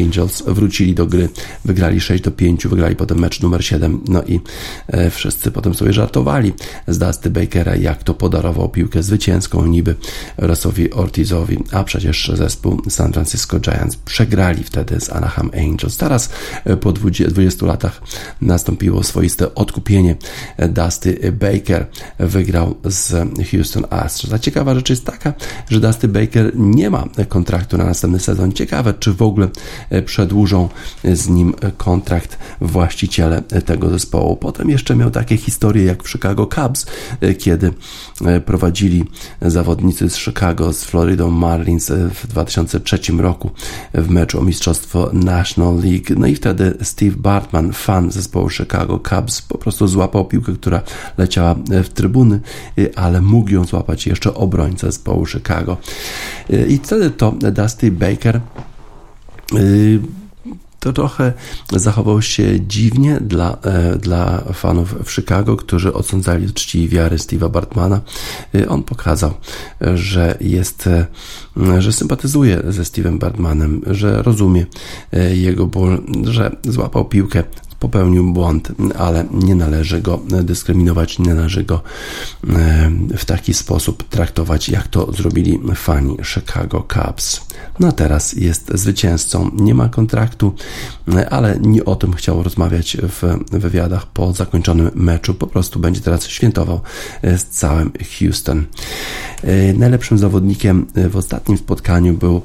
Angels 0.03 0.43
wrócili 0.47 0.93
do 0.95 1.05
gry, 1.05 1.29
wygrali 1.65 2.01
6 2.01 2.23
do 2.23 2.31
5, 2.31 2.67
wygrali 2.67 2.95
potem 2.95 3.19
mecz 3.19 3.41
numer 3.41 3.65
7, 3.65 4.01
no 4.07 4.23
i 4.23 4.39
e, 4.87 5.09
wszyscy 5.09 5.51
potem 5.51 5.73
sobie 5.73 5.93
żartowali 5.93 6.53
z 6.87 6.97
Dusty 6.97 7.29
Bakera, 7.29 7.75
jak 7.75 8.03
to 8.03 8.13
podarował 8.13 8.69
piłkę 8.69 9.03
zwycięską 9.03 9.65
niby 9.65 9.95
Rossowi 10.37 10.91
Ortizowi, 10.91 11.57
a 11.71 11.83
przecież 11.83 12.31
zespół 12.33 12.81
San 12.89 13.13
Francisco 13.13 13.59
Giants 13.59 13.95
przegrali 13.95 14.63
wtedy 14.63 14.99
z 14.99 15.09
Anaheim 15.09 15.51
Angels. 15.57 15.97
Teraz 15.97 16.29
e, 16.65 16.77
po 16.77 16.91
20, 16.91 17.27
20 17.27 17.65
latach 17.65 18.01
nastąpiło 18.41 19.03
swoiste 19.03 19.55
odkupienie. 19.55 20.15
Dusty 20.69 21.31
Baker 21.31 21.87
wygrał 22.19 22.75
z 22.85 23.29
Houston 23.51 23.85
Astros. 23.89 24.33
A 24.33 24.39
ciekawa 24.39 24.75
rzecz 24.75 24.89
jest 24.89 25.05
taka, 25.05 25.33
że 25.69 25.79
Dusty 25.79 26.07
Baker 26.07 26.51
nie 26.55 26.89
ma 26.89 27.07
kontraktu 27.29 27.77
na 27.77 27.85
następny 27.85 28.19
sezon. 28.19 28.51
Ciekawe 28.51 28.72
Ciekawe, 28.73 28.93
czy 28.93 29.13
w 29.13 29.21
ogóle 29.21 29.47
e, 29.89 30.01
przedłużą 30.01 30.69
e, 31.03 31.15
z 31.15 31.29
nim 31.29 31.53
e, 31.61 31.71
kontrakt 31.71 32.37
właściciele 32.61 33.41
tego 33.41 33.89
zespołu. 33.89 34.35
Potem 34.35 34.69
jeszcze 34.69 34.95
miał 34.95 35.11
takie 35.11 35.37
historie 35.37 35.85
jak 35.85 36.03
w 36.03 36.09
Chicago 36.09 36.47
Cubs, 36.47 36.85
kiedy 37.39 37.73
prowadzili 38.45 39.03
zawodnicy 39.41 40.09
z 40.09 40.17
Chicago 40.17 40.73
z 40.73 40.83
Florida 40.83 41.27
Marlins 41.27 41.91
w 41.91 42.27
2003 42.27 42.99
roku 43.17 43.51
w 43.93 44.09
meczu 44.09 44.39
o 44.39 44.43
mistrzostwo 44.43 45.09
National 45.13 45.75
League. 45.75 46.13
No 46.17 46.27
i 46.27 46.35
wtedy 46.35 46.77
Steve 46.81 47.15
Bartman, 47.17 47.73
fan 47.73 48.11
zespołu 48.11 48.49
Chicago 48.49 48.99
Cubs, 49.09 49.41
po 49.41 49.57
prostu 49.57 49.87
złapał 49.87 50.25
piłkę, 50.25 50.53
która 50.53 50.81
leciała 51.17 51.55
w 51.83 51.89
trybuny, 51.89 52.39
ale 52.95 53.21
mógł 53.21 53.49
ją 53.49 53.65
złapać 53.65 54.07
jeszcze 54.07 54.33
obrońca 54.33 54.87
zespołu 54.87 55.25
Chicago. 55.25 55.77
I 56.67 56.79
wtedy 56.83 57.09
to 57.09 57.31
Dusty 57.31 57.91
Baker 57.91 58.41
to 60.83 60.93
trochę 60.93 61.33
zachował 61.71 62.21
się 62.21 62.59
dziwnie 62.67 63.19
dla, 63.21 63.57
e, 63.61 63.95
dla 63.95 64.43
fanów 64.53 64.95
w 65.05 65.11
Chicago, 65.11 65.55
którzy 65.55 65.93
odsądzali 65.93 66.53
czci 66.53 66.79
i 66.79 66.89
wiary 66.89 67.17
Steve'a 67.17 67.49
Bartmana. 67.49 68.01
Y, 68.55 68.69
on 68.69 68.83
pokazał, 68.83 69.33
że 69.95 70.37
jest, 70.41 70.87
e, 70.87 71.05
że 71.81 71.93
sympatyzuje 71.93 72.61
ze 72.67 72.83
Steve'em 72.83 73.19
Bartmanem, 73.19 73.81
że 73.87 74.21
rozumie 74.21 74.65
e, 75.13 75.35
jego 75.35 75.65
ból, 75.65 76.01
że 76.23 76.55
złapał 76.63 77.05
piłkę 77.05 77.43
popełnił 77.83 78.33
błąd, 78.33 78.71
ale 78.97 79.25
nie 79.31 79.55
należy 79.55 80.01
go 80.01 80.19
dyskryminować, 80.43 81.19
nie 81.19 81.33
należy 81.33 81.63
go 81.63 81.81
e, 82.49 82.91
w 83.17 83.25
taki 83.25 83.53
sposób 83.53 84.09
traktować, 84.09 84.69
jak 84.69 84.87
to 84.87 85.11
zrobili 85.11 85.59
fani 85.75 86.17
Chicago 86.23 86.87
Cubs. 86.93 87.41
No 87.79 87.91
teraz 87.91 88.33
jest 88.33 88.71
zwycięzcą, 88.73 89.51
nie 89.53 89.75
ma 89.75 89.89
kontraktu, 89.89 90.55
e, 91.13 91.29
ale 91.29 91.59
nie 91.61 91.85
o 91.85 91.95
tym 91.95 92.13
chciał 92.13 92.43
rozmawiać 92.43 92.97
w 93.01 93.37
wywiadach 93.51 94.07
po 94.07 94.33
zakończonym 94.33 94.91
meczu. 94.95 95.33
Po 95.33 95.47
prostu 95.47 95.79
będzie 95.79 96.01
teraz 96.01 96.27
świętował 96.27 96.81
e, 97.21 97.37
z 97.37 97.45
całym 97.45 97.91
Houston. 98.19 98.65
Najlepszym 99.77 100.17
zawodnikiem 100.17 100.85
w 101.09 101.15
ostatnim 101.17 101.57
spotkaniu 101.57 102.13
był 102.13 102.41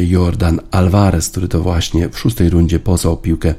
Jordan 0.00 0.60
Alvarez, 0.70 1.28
który 1.28 1.48
to 1.48 1.62
właśnie 1.62 2.08
w 2.08 2.18
szóstej 2.18 2.50
rundzie 2.50 2.80
posłał 2.80 3.16
piłkę 3.16 3.54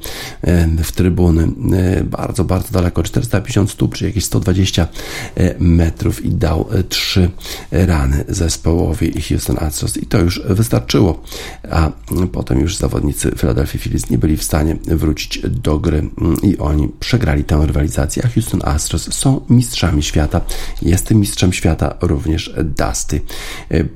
w 0.84 0.92
tryb 0.92 1.11
trybuny. 1.12 1.48
E, 1.74 2.04
bardzo, 2.04 2.44
bardzo 2.44 2.72
daleko, 2.72 3.04
450 3.04 3.72
stóp, 3.72 3.96
czy 3.96 4.06
jakieś 4.06 4.26
120 4.26 4.88
e, 5.36 5.56
metrów 5.60 6.26
i 6.26 6.30
dał 6.30 6.68
e, 6.72 6.84
trzy 6.84 7.30
rany 7.72 8.26
zespołowi 8.28 9.22
Houston 9.22 9.58
Astros 9.60 9.98
i 9.98 10.06
to 10.06 10.20
już 10.20 10.42
wystarczyło, 10.46 11.24
a 11.72 11.92
potem 12.32 12.60
już 12.60 12.78
zawodnicy 12.78 13.32
Philadelphia 13.32 13.80
Phillies 13.80 14.10
nie 14.10 14.18
byli 14.18 14.38
w 14.38 14.44
stanie 14.44 14.78
wrócić 14.88 15.40
do 15.50 15.80
gry 15.80 15.98
mm, 15.98 16.38
i 16.44 16.58
oni 16.58 16.90
przegrali 17.00 17.44
tę 17.44 17.64
rywalizację, 17.66 18.24
a 18.26 18.28
Houston 18.28 18.62
Astros 18.64 19.14
są 19.14 19.42
mistrzami 19.50 20.04
świata. 20.04 20.42
Jest 20.82 21.12
mistrzem 21.12 21.54
świata 21.54 21.98
również 22.02 22.54
Dusty 22.64 23.22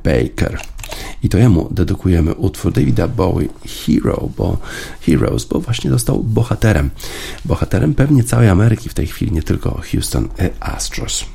Baker. 0.03 0.74
I 1.23 1.29
to 1.29 1.37
jemu 1.37 1.67
dedykujemy 1.71 2.33
utwór 2.33 2.73
Davida 2.73 3.07
Bowie 3.07 3.47
Hero, 3.65 4.29
bo 4.37 4.57
Heroes, 5.01 5.45
bo 5.45 5.59
właśnie 5.59 5.89
został 5.89 6.23
bohaterem. 6.23 6.89
Bohaterem 7.45 7.93
pewnie 7.93 8.23
całej 8.23 8.49
Ameryki 8.49 8.89
w 8.89 8.93
tej 8.93 9.07
chwili, 9.07 9.31
nie 9.31 9.43
tylko 9.43 9.81
Houston 9.91 10.27
Astros. 10.59 11.34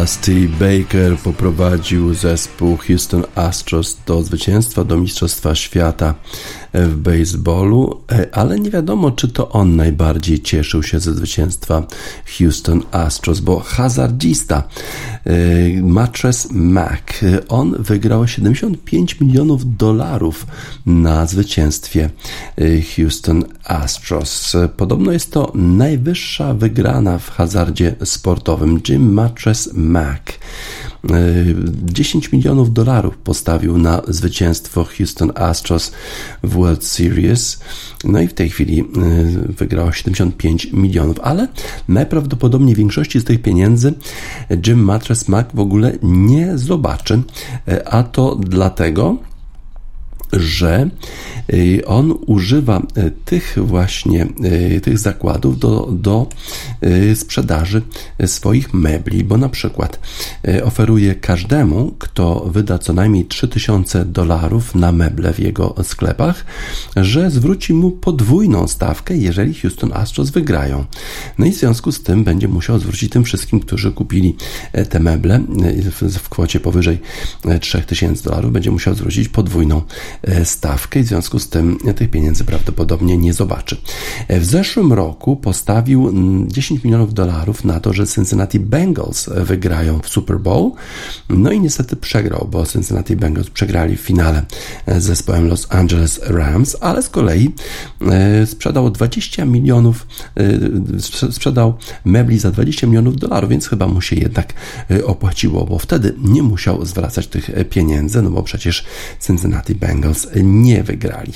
Dusty 0.00 0.48
Baker 0.48 1.18
poprowadził 1.18 2.14
zespół 2.14 2.76
Houston 2.76 3.24
Astros 3.34 3.98
do 4.06 4.22
zwycięstwa, 4.22 4.84
do 4.84 4.96
Mistrzostwa 4.96 5.54
Świata 5.54 6.14
w 6.74 6.96
baseballu, 6.96 8.00
e, 8.12 8.34
ale 8.34 8.58
nie 8.58 8.70
wiadomo, 8.70 9.10
czy 9.10 9.28
to 9.28 9.48
on 9.48 9.76
najbardziej 9.76 10.40
cieszył 10.40 10.82
się 10.82 11.00
ze 11.00 11.14
zwycięstwa 11.14 11.86
Houston 12.38 12.82
Astros, 12.90 13.40
bo 13.40 13.60
hazardzista 13.60 14.62
e, 15.24 15.32
Mattress 15.82 16.48
Mac, 16.50 17.00
on 17.48 17.82
wygrał 17.82 18.28
75 18.28 19.20
milionów 19.20 19.76
dolarów 19.76 20.46
na 20.86 21.26
zwycięstwie 21.26 22.10
e, 22.56 22.62
Houston 22.96 23.44
Astros. 23.64 24.56
Podobno 24.76 25.12
jest 25.12 25.32
to 25.32 25.52
najwyższa 25.54 26.54
wygrana 26.54 27.18
w 27.18 27.30
hazardzie 27.30 27.94
sportowym. 28.04 28.80
Jim 28.88 29.12
Mattress 29.12 29.70
Mac 29.74 30.20
10 31.04 32.32
milionów 32.32 32.72
dolarów 32.72 33.16
postawił 33.16 33.78
na 33.78 34.02
zwycięstwo 34.08 34.84
Houston 34.84 35.32
Astros 35.34 35.92
w 36.42 36.54
World 36.54 36.84
Series. 36.84 37.60
No 38.04 38.20
i 38.20 38.28
w 38.28 38.34
tej 38.34 38.50
chwili 38.50 38.80
y, 38.80 38.84
wygrał 39.52 39.92
75 39.92 40.72
milionów, 40.72 41.20
ale 41.22 41.48
najprawdopodobniej 41.88 42.74
większości 42.74 43.20
z 43.20 43.24
tych 43.24 43.42
pieniędzy 43.42 43.94
Jim 44.66 44.84
Mattress 44.84 45.28
Mac 45.28 45.46
w 45.54 45.60
ogóle 45.60 45.92
nie 46.02 46.58
zobaczy, 46.58 47.22
y, 47.68 47.86
a 47.86 48.02
to 48.02 48.36
dlatego, 48.36 49.29
że 50.32 50.90
y, 51.52 51.82
on 51.86 52.14
używa 52.26 52.78
y, 52.78 53.10
tych 53.24 53.58
właśnie 53.58 54.26
y, 54.76 54.80
tych 54.80 54.98
zakładów 54.98 55.58
do, 55.58 55.88
do 55.92 56.26
sprzedaży 57.14 57.82
swoich 58.26 58.74
mebli, 58.74 59.24
bo 59.24 59.36
na 59.36 59.48
przykład 59.48 60.00
oferuje 60.64 61.14
każdemu, 61.14 61.94
kto 61.98 62.44
wyda 62.52 62.78
co 62.78 62.92
najmniej 62.92 63.24
3000 63.24 64.04
dolarów 64.04 64.74
na 64.74 64.92
meble 64.92 65.32
w 65.32 65.38
jego 65.38 65.74
sklepach, 65.82 66.44
że 66.96 67.30
zwróci 67.30 67.74
mu 67.74 67.90
podwójną 67.90 68.68
stawkę, 68.68 69.16
jeżeli 69.16 69.54
Houston 69.54 69.92
Astros 69.92 70.30
wygrają. 70.30 70.84
No 71.38 71.46
i 71.46 71.52
w 71.52 71.56
związku 71.56 71.92
z 71.92 72.02
tym 72.02 72.24
będzie 72.24 72.48
musiał 72.48 72.78
zwrócić 72.78 73.12
tym 73.12 73.24
wszystkim, 73.24 73.60
którzy 73.60 73.92
kupili 73.92 74.36
te 74.90 75.00
meble 75.00 75.40
w 76.18 76.28
kwocie 76.28 76.60
powyżej 76.60 76.98
3000 77.60 78.24
dolarów, 78.24 78.52
będzie 78.52 78.70
musiał 78.70 78.94
zwrócić 78.94 79.28
podwójną 79.28 79.82
stawkę 80.44 81.00
i 81.00 81.02
w 81.02 81.06
związku 81.06 81.38
z 81.38 81.48
tym 81.48 81.78
tych 81.96 82.10
pieniędzy 82.10 82.44
prawdopodobnie 82.44 83.18
nie 83.18 83.32
zobaczy. 83.32 83.76
W 84.28 84.44
zeszłym 84.44 84.92
roku 84.92 85.36
postawił 85.36 86.12
10 86.46 86.84
milionów 86.84 87.14
dolarów 87.14 87.64
na 87.64 87.80
to, 87.80 87.92
że 87.92 88.06
Cincinnati 88.06 88.60
Bengals 88.60 89.28
wygrają 89.36 90.00
w 90.00 90.08
Super 90.08 90.40
Bowl. 90.40 90.70
No 91.28 91.52
i 91.52 91.60
niestety 91.60 91.96
przegrał, 91.96 92.48
bo 92.50 92.66
Cincinnati 92.66 93.16
Bengals 93.16 93.50
przegrali 93.50 93.96
w 93.96 94.00
finale 94.00 94.42
z 94.86 95.02
zespołem 95.02 95.48
Los 95.48 95.66
Angeles 95.70 96.20
Rams, 96.22 96.76
ale 96.80 97.02
z 97.02 97.08
kolei 97.08 97.54
sprzedał 98.46 98.90
20 98.90 99.44
milionów, 99.44 100.06
sprzedał 101.30 101.74
mebli 102.04 102.38
za 102.38 102.50
20 102.50 102.86
milionów 102.86 103.16
dolarów, 103.16 103.50
więc 103.50 103.68
chyba 103.68 103.86
mu 103.86 104.00
się 104.00 104.16
jednak 104.16 104.52
opłaciło, 105.04 105.64
bo 105.66 105.78
wtedy 105.78 106.14
nie 106.18 106.42
musiał 106.42 106.86
zwracać 106.86 107.26
tych 107.26 107.50
pieniędzy, 107.70 108.22
no 108.22 108.30
bo 108.30 108.42
przecież 108.42 108.84
Cincinnati 109.26 109.74
Bengals 109.74 110.09
nie 110.42 110.82
wygrali. 110.82 111.32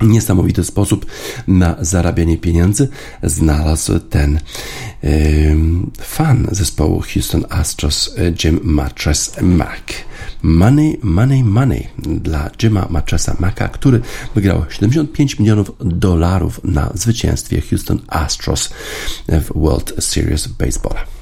Niesamowity 0.00 0.64
sposób 0.64 1.06
na 1.48 1.76
zarabianie 1.80 2.38
pieniędzy 2.38 2.88
znalazł 3.22 3.98
ten 3.98 4.40
yy, 5.02 5.10
fan 6.00 6.48
zespołu 6.52 7.02
Houston 7.14 7.44
Astros 7.48 8.14
Jim 8.44 8.60
Mattress 8.62 9.32
Mac. 9.42 9.82
Money, 10.42 10.98
money, 11.02 11.44
money 11.44 11.88
dla 11.98 12.50
Jima 12.62 12.86
Mattressa 12.90 13.36
Maca, 13.38 13.68
który 13.68 14.00
wygrał 14.34 14.64
75 14.70 15.38
milionów 15.38 15.72
dolarów 15.80 16.60
na 16.64 16.90
zwycięstwie 16.94 17.60
Houston 17.60 17.98
Astros 18.08 18.70
w 19.28 19.52
World 19.54 19.92
Series 20.04 20.46
Baseball. 20.46 21.17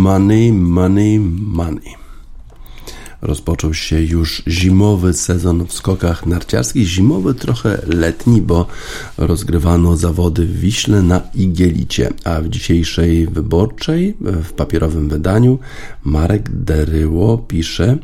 Money, 0.00 0.52
money, 0.52 1.20
money. 1.20 1.94
Rozpoczął 3.22 3.74
się 3.74 4.00
już 4.00 4.42
zimowy 4.48 5.12
sezon 5.12 5.66
w 5.66 5.72
skokach 5.72 6.26
narciarskich. 6.26 6.86
Zimowy, 6.86 7.34
trochę 7.34 7.82
letni, 7.86 8.42
bo 8.42 8.66
rozgrywano 9.18 9.96
zawody 9.96 10.46
w 10.46 10.60
Wiśle 10.60 11.02
na 11.02 11.20
Igielicie. 11.34 12.12
A 12.24 12.40
w 12.40 12.48
dzisiejszej 12.48 13.26
wyborczej, 13.26 14.16
w 14.20 14.52
papierowym 14.52 15.08
wydaniu, 15.08 15.58
Marek 16.04 16.50
Deryło 16.50 17.38
pisze 17.38 17.98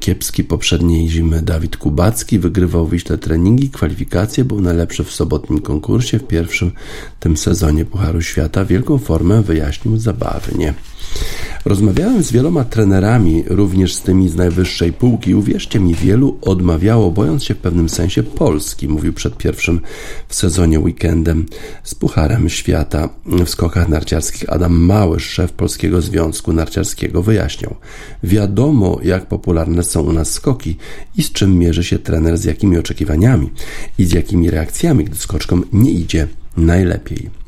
kiepski 0.00 0.44
poprzedniej 0.44 1.08
zimy 1.08 1.42
Dawid 1.42 1.76
Kubacki 1.76 2.38
wygrywał 2.38 2.86
wyśle 2.86 3.18
treningi, 3.18 3.70
kwalifikacje, 3.70 4.44
był 4.44 4.60
najlepszy 4.60 5.04
w 5.04 5.12
sobotnim 5.12 5.60
konkursie 5.60 6.18
w 6.18 6.26
pierwszym 6.26 6.72
tym 7.20 7.36
sezonie 7.36 7.84
Pucharu 7.84 8.22
Świata. 8.22 8.64
Wielką 8.64 8.98
formę 8.98 9.42
wyjaśnił 9.42 9.96
zabawnie. 9.96 10.74
Rozmawiałem 11.64 12.22
z 12.22 12.32
wieloma 12.32 12.64
trenerami, 12.64 13.44
również 13.46 13.94
z 13.94 14.00
tymi 14.00 14.28
z 14.28 14.36
najwyższej 14.36 14.92
półki. 14.92 15.34
Uwierzcie 15.34 15.80
mi, 15.80 15.94
wielu 15.94 16.38
odmawiało, 16.40 17.10
bojąc 17.10 17.44
się 17.44 17.54
w 17.54 17.58
pewnym 17.58 17.88
sensie 17.88 18.22
Polski, 18.22 18.88
mówił 18.88 19.12
przed 19.12 19.36
pierwszym 19.36 19.80
w 20.28 20.34
sezonie 20.34 20.80
weekendem 20.80 21.46
z 21.82 21.94
Pucharem 21.94 22.48
Świata 22.48 23.08
w 23.26 23.48
skokach 23.48 23.88
narciarskich. 23.88 24.52
Adam 24.52 24.72
Mały, 24.72 25.20
szef 25.20 25.52
Polskiego 25.52 26.00
Związku 26.00 26.52
Narciarskiego, 26.52 27.22
wyjaśniał. 27.22 27.76
Wiadomo, 28.22 28.98
jak 29.02 29.26
popularne 29.26 29.82
są 29.82 30.02
u 30.02 30.12
nas 30.12 30.30
skoki 30.30 30.76
i 31.16 31.22
z 31.22 31.32
czym 31.32 31.58
mierzy 31.58 31.84
się 31.84 31.98
trener, 31.98 32.38
z 32.38 32.44
jakimi 32.44 32.78
oczekiwaniami 32.78 33.50
i 33.98 34.04
z 34.04 34.12
jakimi 34.12 34.50
reakcjami, 34.50 35.04
gdy 35.04 35.16
skoczkom 35.16 35.64
nie 35.72 35.90
idzie 35.90 36.28
najlepiej. 36.56 37.41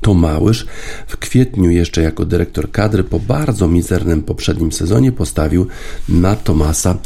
To 0.00 0.14
Małysz 0.14 0.66
w 1.06 1.16
kwietniu 1.16 1.70
jeszcze 1.70 2.02
jako 2.02 2.24
dyrektor 2.24 2.70
kadry 2.70 3.04
po 3.04 3.18
bardzo 3.18 3.68
mizernym 3.68 4.22
poprzednim 4.22 4.72
sezonie 4.72 5.12
postawił 5.12 5.66
na 6.08 6.36
Tomasa 6.36 6.98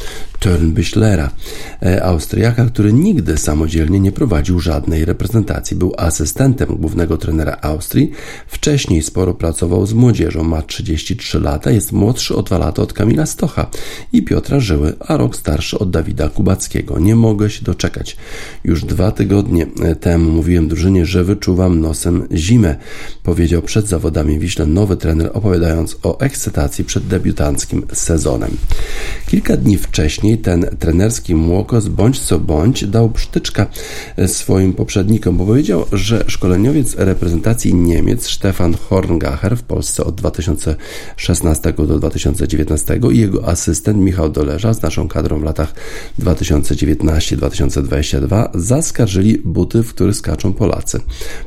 Turnbüchlera, 0.44 1.30
e, 1.83 2.04
Austriaka, 2.04 2.66
który 2.66 2.92
nigdy 2.92 3.38
samodzielnie 3.38 4.00
nie 4.00 4.12
prowadził 4.12 4.61
żadnej 4.61 5.04
reprezentacji. 5.04 5.76
Był 5.76 5.92
asystentem 5.98 6.76
głównego 6.76 7.16
trenera 7.16 7.57
Austrii. 7.62 8.12
Wcześniej 8.46 9.02
sporo 9.02 9.35
pracował 9.35 9.87
z 9.87 9.92
młodzieżą. 9.92 10.44
Ma 10.44 10.62
33 10.62 11.40
lata, 11.40 11.70
jest 11.70 11.92
młodszy 11.92 12.37
o 12.37 12.42
2 12.42 12.59
lata 12.59 12.83
od 12.83 12.92
Kamila 12.92 13.26
Stocha 13.26 13.70
i 14.12 14.22
Piotra 14.22 14.61
Żyły, 14.61 14.92
a 15.00 15.16
rok 15.16 15.37
starszy 15.37 15.78
od 15.78 15.90
Dawida 15.90 16.28
Kubackiego. 16.28 16.98
Nie 16.98 17.16
mogę 17.16 17.50
się 17.50 17.64
doczekać. 17.64 18.16
Już 18.64 18.85
dwa 18.85 19.12
tygodnie 19.12 19.66
e, 19.83 19.96
temu 19.96 20.30
mówiłem 20.30 20.68
drużynie, 20.68 21.07
że 21.07 21.24
wyczuwam 21.24 21.80
nosem 21.80 22.28
zimę 22.33 22.76
powiedział 23.23 23.62
przed 23.62 23.88
zawodami 23.88 24.38
Wiśle 24.38 24.66
nowy 24.66 24.97
trener, 24.97 25.31
opowiadając 25.35 25.97
o 26.03 26.20
ekscytacji 26.20 26.85
przed 26.85 27.07
debiutanckim 27.07 27.87
sezonem. 27.92 28.57
Kilka 29.27 29.57
dni 29.57 29.79
wcześniej 29.79 30.38
ten 30.38 30.66
trenerski 30.79 31.35
młokos 31.35 31.88
bądź 31.88 32.20
co 32.20 32.38
bądź 32.38 32.87
dał 32.87 33.11
przytyczka 33.11 33.66
swoim 34.27 34.73
poprzednikom, 34.73 35.37
bo 35.37 35.47
powiedział, 35.47 35.87
że 35.92 36.25
szkoleniowiec 36.29 36.94
reprezentacji 36.94 37.75
Niemiec 37.75 38.31
Stefan 38.31 38.75
Horngacher 38.75 39.57
w 39.57 39.62
Polsce 39.62 40.05
od 40.05 40.14
2016 40.14 41.73
do 41.73 41.99
2019 41.99 43.01
i 43.12 43.18
jego 43.18 43.49
asystent 43.49 43.99
Michał 43.99 44.31
Doleża 44.31 44.75
z 44.75 44.83
naszą 44.83 45.09
kadrą 45.09 45.40
w 45.40 45.42
latach 45.42 45.75
2019-2022 46.18 48.49
zaskarżyli 48.55 49.38
buty, 49.38 49.83
w 49.83 49.94
których 49.94 50.16
skaczą 50.16 50.53
Polacy. 50.53 51.01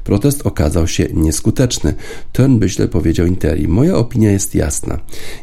Protest 0.03 0.47
okazał 0.47 0.87
się 0.87 1.07
nieskuteczny. 1.27 1.93
Turnbull 2.31 2.69
powiedział 2.91 3.27
Interi: 3.27 3.67
Moja 3.67 3.95
opinia 3.95 4.31
jest 4.31 4.55
jasna. 4.55 4.99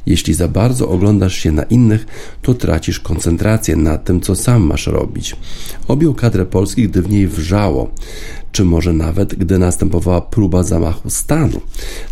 Jeśli 0.07 0.35
za 0.35 0.49
bardzo 0.49 0.89
oglądasz 0.89 1.35
się 1.35 1.53
na 1.53 1.63
innych, 1.63 2.07
to 2.43 2.55
tracisz 2.55 3.01
koncentrację 3.01 3.77
na 3.77 3.99
tym, 3.99 4.21
co 4.21 4.35
sam 4.35 4.63
masz 4.63 4.87
robić. 4.87 5.37
Objął 5.89 6.15
kadrę 6.15 6.47
Polski, 6.47 6.89
gdy 6.89 7.03
w 7.03 7.11
niej 7.11 7.29
wrzało 7.29 7.91
czy 8.55 8.65
może 8.65 8.93
nawet 8.93 9.35
gdy 9.35 9.59
następowała 9.59 10.21
próba 10.21 10.63
zamachu 10.63 11.11
stanu. 11.11 11.61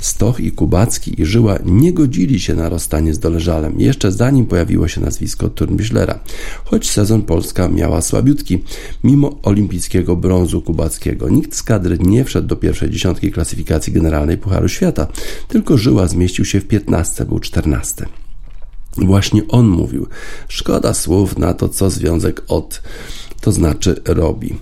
Stoch 0.00 0.40
i 0.40 0.52
Kubacki 0.52 1.20
i 1.20 1.26
Żyła 1.26 1.58
nie 1.64 1.92
godzili 1.92 2.40
się 2.40 2.54
na 2.54 2.68
rozstanie 2.68 3.14
z 3.14 3.18
Doleżalem, 3.18 3.80
jeszcze 3.80 4.12
zanim 4.12 4.46
pojawiło 4.46 4.88
się 4.88 5.00
nazwisko 5.00 5.48
Turnbüchlera. 5.48 6.14
Choć 6.64 6.90
sezon 6.90 7.22
Polska 7.22 7.68
miała 7.68 8.00
słabiutki, 8.00 8.64
mimo 9.04 9.38
olimpijskiego 9.42 10.16
brązu 10.16 10.62
kubackiego. 10.62 11.28
Nikt 11.28 11.54
z 11.54 11.62
kadry 11.62 11.98
nie 11.98 12.24
wszedł 12.24 12.48
do 12.48 12.56
pierwszej 12.56 12.90
dziesiątki 12.90 13.32
klasyfikacji 13.32 13.92
generalnej 13.92 14.38
Pucharu 14.38 14.68
Świata, 14.68 15.06
tylko 15.48 15.78
Żyła 15.78 16.06
zmieścił 16.06 16.44
się 16.44 16.60
w 16.60 16.66
15, 16.66 17.24
był 17.24 17.38
14. 17.38 18.06
Właśnie 18.96 19.42
on 19.48 19.68
mówił: 19.68 20.06
Szkoda 20.48 20.94
słów 20.94 21.38
na 21.38 21.54
to, 21.54 21.68
co 21.68 21.90
związek 21.90 22.42
od 22.48 22.82
to 23.42 23.52
znaczy 23.52 24.00
robi. 24.04 24.54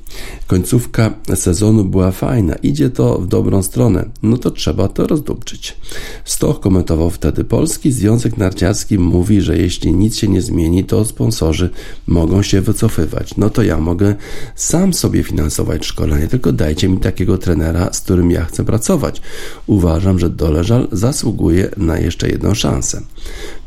Końcówka 0.46 1.14
sezonu 1.34 1.84
była 1.84 2.10
fajna, 2.10 2.54
idzie 2.54 2.90
to 2.90 3.18
w 3.18 3.26
dobrą 3.26 3.62
stronę, 3.62 4.04
no 4.22 4.38
to 4.38 4.50
trzeba 4.50 4.88
to 4.88 5.06
rozdupczyć. 5.06 5.76
Stoch 6.24 6.60
komentował 6.60 7.10
wtedy, 7.10 7.44
Polski 7.44 7.92
Związek 7.92 8.36
Narciarski 8.36 8.98
mówi, 8.98 9.40
że 9.40 9.58
jeśli 9.58 9.94
nic 9.94 10.16
się 10.16 10.28
nie 10.28 10.42
zmieni, 10.42 10.84
to 10.84 11.04
sponsorzy 11.04 11.70
mogą 12.06 12.42
się 12.42 12.60
wycofywać. 12.60 13.36
No 13.36 13.50
to 13.50 13.62
ja 13.62 13.78
mogę 13.78 14.14
sam 14.54 14.94
sobie 14.94 15.22
finansować 15.22 15.86
szkolenie, 15.86 16.28
tylko 16.28 16.52
dajcie 16.52 16.88
mi 16.88 16.98
takiego 16.98 17.38
trenera, 17.38 17.92
z 17.92 18.00
którym 18.00 18.30
ja 18.30 18.44
chcę 18.44 18.64
pracować. 18.64 19.20
Uważam, 19.66 20.18
że 20.18 20.30
Doleżal 20.30 20.88
zasługuje 20.92 21.70
na 21.76 21.98
jeszcze 21.98 22.28
jedną 22.28 22.54
szansę. 22.54 23.02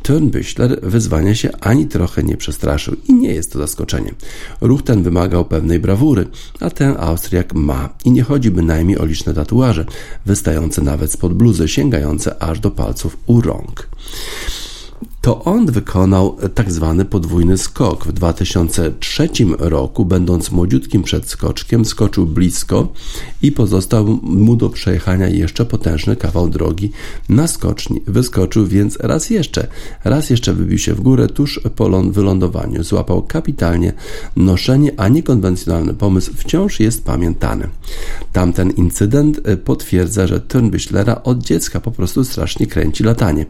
Turnbüchler 0.02 0.80
wyzwania 0.82 1.34
się 1.34 1.50
ani 1.60 1.86
trochę 1.86 2.22
nie 2.22 2.36
przestraszył 2.36 2.96
i 3.08 3.14
nie 3.14 3.34
jest 3.34 3.52
to 3.52 3.58
zaskoczenie. 3.58 4.14
Ruch 4.60 4.82
ten 4.82 5.03
wymagał 5.04 5.44
pewnej 5.44 5.80
brawury, 5.80 6.26
a 6.60 6.70
ten 6.70 6.96
Austriak 6.98 7.54
ma. 7.54 7.88
I 8.04 8.10
nie 8.10 8.22
chodzi 8.22 8.50
bynajmniej 8.50 8.98
o 8.98 9.04
liczne 9.04 9.34
tatuaże, 9.34 9.84
wystające 10.26 10.82
nawet 10.82 11.12
spod 11.12 11.34
bluzy, 11.34 11.68
sięgające 11.68 12.42
aż 12.42 12.60
do 12.60 12.70
palców 12.70 13.16
u 13.26 13.40
rąk 13.40 13.88
to 15.24 15.44
on 15.44 15.66
wykonał 15.66 16.36
tak 16.54 16.72
zwany 16.72 17.04
podwójny 17.04 17.58
skok. 17.58 18.06
W 18.06 18.12
2003 18.12 19.28
roku, 19.58 20.04
będąc 20.04 20.50
młodziutkim 20.50 21.02
przedskoczkiem, 21.02 21.84
skoczył 21.84 22.26
blisko 22.26 22.88
i 23.42 23.52
pozostał 23.52 24.06
mu 24.22 24.56
do 24.56 24.70
przejechania 24.70 25.28
jeszcze 25.28 25.64
potężny 25.64 26.16
kawał 26.16 26.48
drogi 26.48 26.90
na 27.28 27.48
skoczni. 27.48 28.02
Wyskoczył 28.06 28.66
więc 28.66 28.96
raz 29.00 29.30
jeszcze, 29.30 29.66
raz 30.04 30.30
jeszcze 30.30 30.54
wybił 30.54 30.78
się 30.78 30.94
w 30.94 31.00
górę 31.00 31.28
tuż 31.28 31.60
po 31.76 32.02
wylądowaniu. 32.02 32.84
Złapał 32.84 33.22
kapitalnie 33.22 33.92
noszenie, 34.36 34.92
a 34.96 35.08
niekonwencjonalny 35.08 35.94
pomysł 35.94 36.32
wciąż 36.36 36.80
jest 36.80 37.04
pamiętany. 37.04 37.68
Tamten 38.32 38.70
incydent 38.70 39.40
potwierdza, 39.64 40.26
że 40.26 40.40
Turnbüchlera 40.40 41.16
od 41.24 41.42
dziecka 41.42 41.80
po 41.80 41.90
prostu 41.90 42.24
strasznie 42.24 42.66
kręci 42.66 43.04
latanie. 43.04 43.46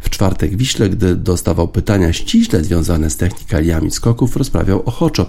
W 0.00 0.10
czwartek 0.10 0.56
Wiśle, 0.56 0.90
gdy 0.90 1.15
dostawał 1.16 1.68
pytania 1.68 2.12
ściśle 2.12 2.64
związane 2.64 3.10
z 3.10 3.16
technikaliami 3.16 3.90
skoków, 3.90 4.36
rozprawiał 4.36 4.82
ochoczo. 4.86 5.26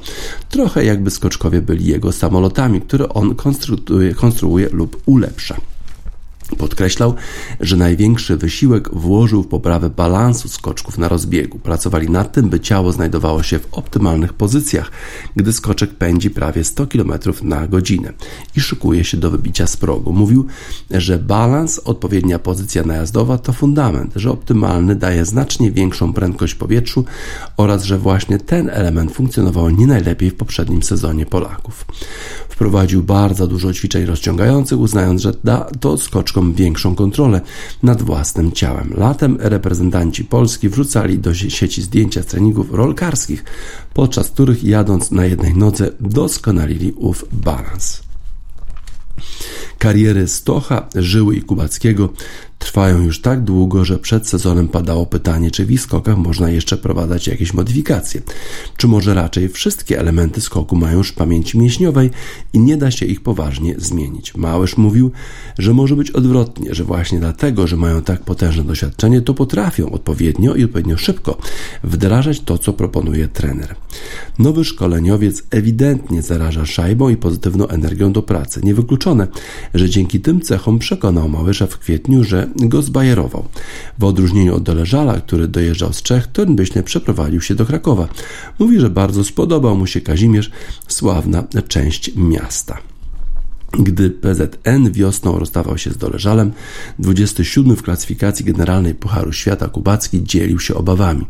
Trochę 0.50 0.86
jakby 0.86 1.12
skoczkowie 1.12 1.62
byli 1.62 1.86
jego 1.86 2.12
samolotami, 2.12 2.82
które 2.82 3.10
on 3.10 3.36
konstruuje, 3.36 4.16
konstruuje 4.16 4.70
lub 4.70 5.02
ulepsza. 5.06 5.58
Podkreślał, 6.56 7.14
że 7.60 7.78
największy 7.78 8.38
wysiłek 8.38 8.90
włożył 8.94 9.44
w 9.44 9.48
poprawę 9.48 9.90
balansu 9.90 10.50
skoczków 10.50 10.98
na 10.98 11.08
rozbiegu. 11.08 11.60
Pracowali 11.60 12.10
nad 12.10 12.32
tym, 12.32 12.50
by 12.50 12.60
ciało 12.60 12.92
znajdowało 12.92 13.44
się 13.44 13.60
w 13.60 13.68
optymalnych 13.72 14.34
pozycjach, 14.34 14.92
gdy 15.36 15.54
skoczek 15.54 15.94
pędzi 15.94 16.30
prawie 16.30 16.64
100 16.64 16.88
km 16.88 17.14
na 17.44 17.68
godzinę 17.68 18.14
i 18.56 18.60
szykuje 18.60 19.04
się 19.04 19.18
do 19.18 19.32
wybicia 19.32 19.68
z 19.68 19.78
progu. 19.78 20.14
Mówił, 20.14 20.48
że 20.92 21.18
balans, 21.18 21.80
odpowiednia 21.80 22.40
pozycja 22.40 22.84
najazdowa 22.84 23.38
to 23.38 23.54
fundament, 23.54 24.14
że 24.16 24.32
optymalny 24.32 24.96
daje 24.96 25.26
znacznie 25.26 25.72
większą 25.72 26.14
prędkość 26.14 26.56
powietrzu 26.56 27.06
oraz 27.58 27.84
że 27.84 27.98
właśnie 27.98 28.38
ten 28.38 28.70
element 28.70 29.12
funkcjonował 29.12 29.70
nie 29.70 29.88
najlepiej 29.88 30.30
w 30.30 30.36
poprzednim 30.36 30.84
sezonie 30.84 31.26
Polaków. 31.26 31.86
Wprowadził 32.50 33.04
bardzo 33.04 33.48
dużo 33.48 33.74
ćwiczeń 33.74 34.06
rozciągających, 34.06 34.80
uznając, 34.80 35.22
że 35.22 35.32
da 35.44 35.70
to 35.80 35.98
skoczkom 35.98 36.37
większą 36.42 36.96
kontrolę 36.96 37.42
nad 37.84 38.02
własnym 38.02 38.52
ciałem. 38.52 38.94
Latem 38.98 39.38
reprezentanci 39.40 40.26
Polski 40.26 40.70
wrzucali 40.70 41.20
do 41.20 41.34
sieci 41.34 41.82
zdjęcia 41.82 42.24
treningów 42.24 42.72
rolkarskich, 42.72 43.44
podczas 43.94 44.30
których 44.30 44.64
jadąc 44.64 45.12
na 45.12 45.26
jednej 45.26 45.56
nodze 45.56 45.92
doskonalili 46.00 46.94
ów 46.96 47.26
balans. 47.32 48.08
Kariery 49.78 50.28
Stocha, 50.28 50.90
Żyły 50.96 51.36
i 51.36 51.42
Kubackiego 51.42 52.10
trwają 52.60 53.02
już 53.02 53.22
tak 53.22 53.44
długo, 53.44 53.86
że 53.86 54.00
przed 54.00 54.28
sezonem 54.28 54.68
padało 54.68 55.06
pytanie, 55.06 55.52
czy 55.52 55.66
w 55.66 55.82
skokach 55.82 56.18
można 56.18 56.50
jeszcze 56.50 56.78
prowadzać 56.78 57.28
jakieś 57.28 57.54
modyfikacje, 57.54 58.22
czy 58.78 58.88
może 58.88 59.14
raczej 59.14 59.50
wszystkie 59.50 60.00
elementy 60.00 60.42
skoku 60.42 60.76
mają 60.76 60.98
już 60.98 61.12
pamięci 61.12 61.58
mięśniowej 61.58 62.10
i 62.54 62.60
nie 62.60 62.78
da 62.78 62.92
się 62.92 63.06
ich 63.06 63.22
poważnie 63.22 63.76
zmienić. 63.78 64.36
Małysz 64.36 64.78
mówił, 64.78 65.12
że 65.58 65.74
może 65.74 65.96
być 65.96 66.12
odwrotnie, 66.12 66.76
że 66.76 66.84
właśnie 66.84 67.20
dlatego, 67.20 67.68
że 67.68 67.78
mają 67.78 68.02
tak 68.02 68.22
potężne 68.22 68.64
doświadczenie, 68.64 69.22
to 69.22 69.34
potrafią 69.34 69.92
odpowiednio 69.92 70.56
i 70.56 70.64
odpowiednio 70.64 70.98
szybko 70.98 71.38
wdrażać 71.84 72.40
to, 72.40 72.58
co 72.58 72.74
proponuje 72.74 73.28
trener. 73.28 73.76
Nowy 74.40 74.66
szkoleniowiec 74.66 75.44
ewidentnie 75.52 76.22
zaraża 76.22 76.66
szajbą 76.66 77.10
i 77.10 77.18
pozytywną 77.18 77.68
energią 77.68 78.12
do 78.12 78.22
pracy. 78.22 78.62
Niewykluczone, 78.64 79.28
że 79.74 79.90
dzięki 79.90 80.20
tym 80.20 80.42
cechom 80.42 80.80
przekonał 80.80 81.30
Małysza 81.30 81.68
w 81.68 81.78
kwietniu, 81.78 82.24
że 82.24 82.50
go 82.56 82.82
zbajerował. 82.82 83.46
W 84.00 84.04
odróżnieniu 84.04 84.56
od 84.56 84.64
Doleżala, 84.64 85.22
który 85.22 85.48
dojeżdżał 85.48 85.94
z 85.94 86.02
Czech, 86.02 86.28
Turnbyśle 86.28 86.84
przeprowadził 86.84 87.42
się 87.42 87.56
do 87.56 87.66
Krakowa. 87.66 88.08
Mówi, 88.60 88.80
że 88.80 88.90
bardzo 88.90 89.24
spodobał 89.24 89.78
mu 89.78 89.88
się 89.88 90.02
Kazimierz, 90.02 90.52
sławna 90.88 91.44
część 91.68 92.12
miasta. 92.16 92.78
Gdy 93.72 94.10
PZN 94.10 94.92
wiosną 94.92 95.40
rozstawał 95.40 95.78
się 95.78 95.92
z 95.92 95.98
Doleżalem, 95.98 96.52
27 97.00 97.76
w 97.76 97.84
klasyfikacji 97.84 98.46
generalnej 98.46 98.96
Pucharu 98.96 99.34
Świata 99.34 99.68
Kubacki 99.68 100.24
dzielił 100.24 100.60
się 100.60 100.76
obawami. 100.76 101.26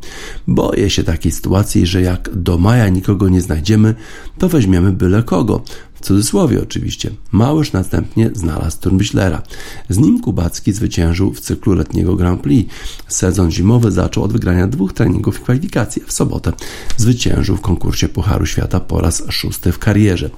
Boję 0.48 0.90
się 0.90 1.04
takiej 1.04 1.32
sytuacji, 1.32 1.88
że 1.88 2.02
jak 2.02 2.30
do 2.36 2.58
maja 2.58 2.90
nikogo 2.90 3.30
nie 3.30 3.42
znajdziemy, 3.42 3.96
to 4.38 4.50
weźmiemy 4.50 4.92
byle 4.92 5.24
kogo. 5.24 5.62
W 6.02 6.06
cudzysłowie 6.06 6.64
oczywiście. 6.64 7.12
Małysz 7.32 7.72
następnie 7.72 8.30
znalazł 8.34 8.80
Turnbichlera. 8.82 9.42
Z 9.90 9.98
nim 9.98 10.22
Kubacki 10.22 10.74
zwyciężył 10.74 11.34
w 11.34 11.40
cyklu 11.40 11.74
letniego 11.74 12.16
Grand 12.16 12.42
Prix. 12.42 12.74
Sezon 13.08 13.52
zimowy 13.52 13.92
zaczął 13.92 14.24
od 14.24 14.34
wygrania 14.34 14.68
dwóch 14.68 14.94
treningów 14.94 15.40
i 15.40 15.44
kwalifikacji. 15.44 16.02
W 16.08 16.14
sobotę 16.14 16.52
zwyciężył 16.98 17.58
w 17.58 17.62
konkursie 17.62 18.10
Pucharu 18.10 18.46
Świata 18.46 18.80
po 18.80 19.02
raz 19.02 19.24
szósty 19.30 19.72
w 19.72 19.80
karierze. 19.80 20.30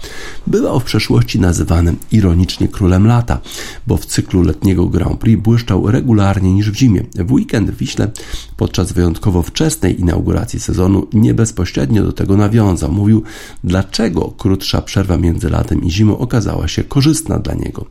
Bywał 0.48 0.80
w 0.80 0.84
przeszłości 0.84 1.40
nazywany 1.40 1.96
ironicznie 2.12 2.68
królem 2.68 3.08
lata, 3.08 3.42
bo 3.88 3.98
w 3.98 4.06
cyklu 4.06 4.44
letniego 4.44 4.86
Grand 4.86 5.20
Prix 5.20 5.44
błyszczał 5.44 5.92
regularnie 5.92 6.54
niż 6.54 6.72
w 6.72 6.76
zimie. 6.76 7.04
W 7.16 7.32
weekend 7.32 7.72
w 7.72 7.78
Wiśle 7.78 8.12
podczas 8.58 8.92
wyjątkowo 8.92 9.42
wczesnej 9.42 10.00
inauguracji 10.00 10.60
sezonu 10.60 11.08
nie 11.14 11.34
bezpośrednio 11.34 12.04
do 12.04 12.14
tego 12.14 12.38
nawiązał. 12.38 12.92
Mówił, 12.92 13.24
dlaczego 13.64 14.34
krótsza 14.38 14.82
przerwa 14.82 15.18
między 15.18 15.49
latem 15.50 15.84
i 15.84 15.92
zimą 15.92 16.18
okazała 16.18 16.68
się 16.68 16.84
korzystna 16.84 17.40
dla 17.40 17.54
niego. 17.54 17.86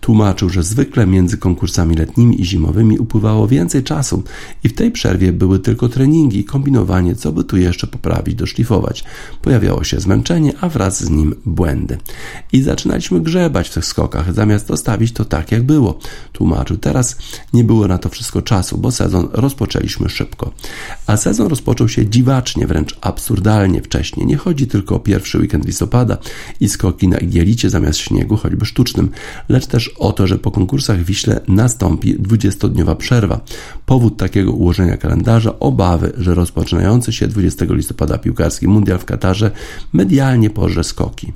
Tłumaczył, 0.00 0.48
że 0.48 0.62
zwykle 0.62 1.06
między 1.06 1.38
konkursami 1.38 1.96
letnimi 1.96 2.40
i 2.40 2.44
zimowymi 2.44 2.98
upływało 2.98 3.48
więcej 3.48 3.82
czasu 3.82 4.22
i 4.64 4.68
w 4.68 4.74
tej 4.74 4.90
przerwie 4.90 5.32
były 5.32 5.58
tylko 5.58 5.88
treningi 5.88 6.38
i 6.38 6.44
kombinowanie, 6.44 7.14
co 7.14 7.32
by 7.32 7.44
tu 7.44 7.56
jeszcze 7.56 7.86
poprawić, 7.86 8.34
doszlifować. 8.34 9.04
Pojawiało 9.42 9.84
się 9.84 10.00
zmęczenie, 10.00 10.52
a 10.60 10.68
wraz 10.68 11.04
z 11.04 11.10
nim 11.10 11.34
błędy. 11.46 11.98
I 12.52 12.62
zaczynaliśmy 12.62 13.20
grzebać 13.20 13.68
w 13.68 13.74
tych 13.74 13.84
skokach, 13.84 14.34
zamiast 14.34 14.66
zostawić 14.66 15.12
to 15.12 15.24
tak, 15.24 15.52
jak 15.52 15.62
było. 15.62 15.98
Tłumaczył, 16.32 16.76
teraz 16.76 17.16
nie 17.52 17.64
było 17.64 17.88
na 17.88 17.98
to 17.98 18.08
wszystko 18.08 18.42
czasu, 18.42 18.78
bo 18.78 18.90
sezon 18.90 19.28
rozpoczęliśmy 19.32 20.08
szybko. 20.08 20.52
A 21.06 21.16
sezon 21.16 21.46
rozpoczął 21.46 21.88
się 21.88 22.06
dziwacznie, 22.06 22.66
wręcz 22.66 22.98
absurdalnie 23.00 23.82
wcześnie. 23.82 24.24
Nie 24.24 24.36
chodzi 24.36 24.66
tylko 24.66 24.94
o 24.94 25.00
pierwszy 25.00 25.38
weekend 25.38 25.66
listopada 25.66 26.18
i 26.60 26.68
skoki 26.68 26.99
na 27.08 27.18
igielicie 27.18 27.70
zamiast 27.70 27.98
śniegu, 27.98 28.36
choćby 28.36 28.66
sztucznym, 28.66 29.10
lecz 29.48 29.66
też 29.66 29.88
o 29.88 30.12
to, 30.12 30.26
że 30.26 30.38
po 30.38 30.50
konkursach 30.50 30.98
w 30.98 31.04
Wiśle 31.04 31.40
nastąpi 31.48 32.18
20-dniowa 32.18 32.96
przerwa. 32.96 33.40
Powód 33.86 34.16
takiego 34.16 34.52
ułożenia 34.52 34.96
kalendarza 34.96 35.58
obawy, 35.60 36.12
że 36.18 36.34
rozpoczynający 36.34 37.12
się 37.12 37.28
20 37.28 37.64
listopada 37.68 38.18
piłkarski 38.18 38.68
mundial 38.68 38.98
w 38.98 39.04
Katarze 39.04 39.50
medialnie 39.92 40.50
porze 40.50 40.84
skoki. 40.84 41.32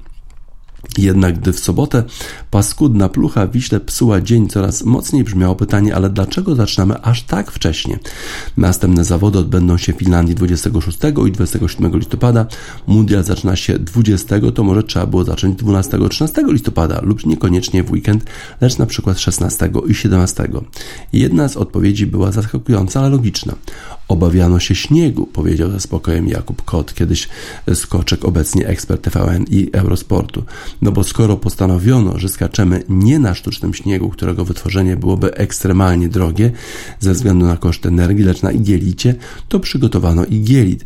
Jednak 0.99 1.39
gdy 1.39 1.53
w 1.53 1.61
sobotę 1.61 2.03
paskudna 2.51 3.09
plucha 3.09 3.47
Wiśle 3.47 3.81
psuła 3.81 4.21
dzień, 4.21 4.49
coraz 4.49 4.85
mocniej 4.85 5.25
brzmiało 5.25 5.57
pytanie, 5.57 5.95
ale 5.97 6.11
dlaczego 6.11 6.55
zaczynamy 6.55 7.03
aż 7.03 7.23
tak 7.23 7.51
wcześnie? 7.51 7.99
Następne 8.57 9.05
zawody 9.05 9.39
odbędą 9.39 9.79
się 9.79 9.93
w 9.93 9.97
Finlandii 9.97 10.35
26 10.35 10.99
i 11.29 11.33
27 11.33 11.99
listopada. 11.99 12.47
Mundial 12.87 13.25
zaczyna 13.25 13.57
się 13.57 13.79
20, 13.79 14.37
to 14.55 14.65
może 14.65 14.83
trzeba 14.83 15.07
było 15.07 15.25
zacząć 15.25 15.59
12-13 15.59 16.53
listopada 16.53 17.01
lub 17.03 17.27
niekoniecznie 17.27 17.83
w 17.83 17.91
weekend, 17.91 18.25
lecz 18.61 18.79
na 18.79 18.87
przykład 18.87 19.19
16 19.19 19.71
i 19.87 19.95
17. 19.95 20.49
Jedna 21.13 21.49
z 21.49 21.57
odpowiedzi 21.57 22.07
była 22.07 22.33
zaskakująca, 22.33 23.01
ale 23.01 23.11
logiczna. 23.11 23.55
Obawiano 24.09 24.61
się 24.61 24.75
śniegu, 24.75 25.27
powiedział 25.27 25.71
ze 25.71 25.81
spokojem 25.81 26.29
Jakub 26.29 26.63
Kot, 26.63 26.95
kiedyś 26.95 27.29
skoczek, 27.75 28.25
obecnie 28.25 28.67
ekspert 28.67 29.03
TVN 29.03 29.45
i 29.51 29.71
Eurosportu. 29.73 30.45
No 30.83 30.93
bo 30.93 31.05
skoro 31.05 31.37
postanowiono, 31.37 32.19
że 32.19 32.29
skaczemy 32.29 32.83
nie 32.89 33.19
na 33.19 33.35
sztucznym 33.35 33.75
śniegu, 33.75 34.11
którego 34.11 34.45
wytworzenie 34.45 34.97
byłoby 34.97 35.35
ekstremalnie 35.35 36.09
drogie 36.09 36.51
ze 37.01 37.13
względu 37.13 37.47
na 37.47 37.57
koszt 37.57 37.87
energii, 37.87 38.25
lecz 38.25 38.43
na 38.43 38.53
igielicie, 38.53 39.15
to 39.49 39.61
przygotowano 39.61 40.25
igielit 40.25 40.85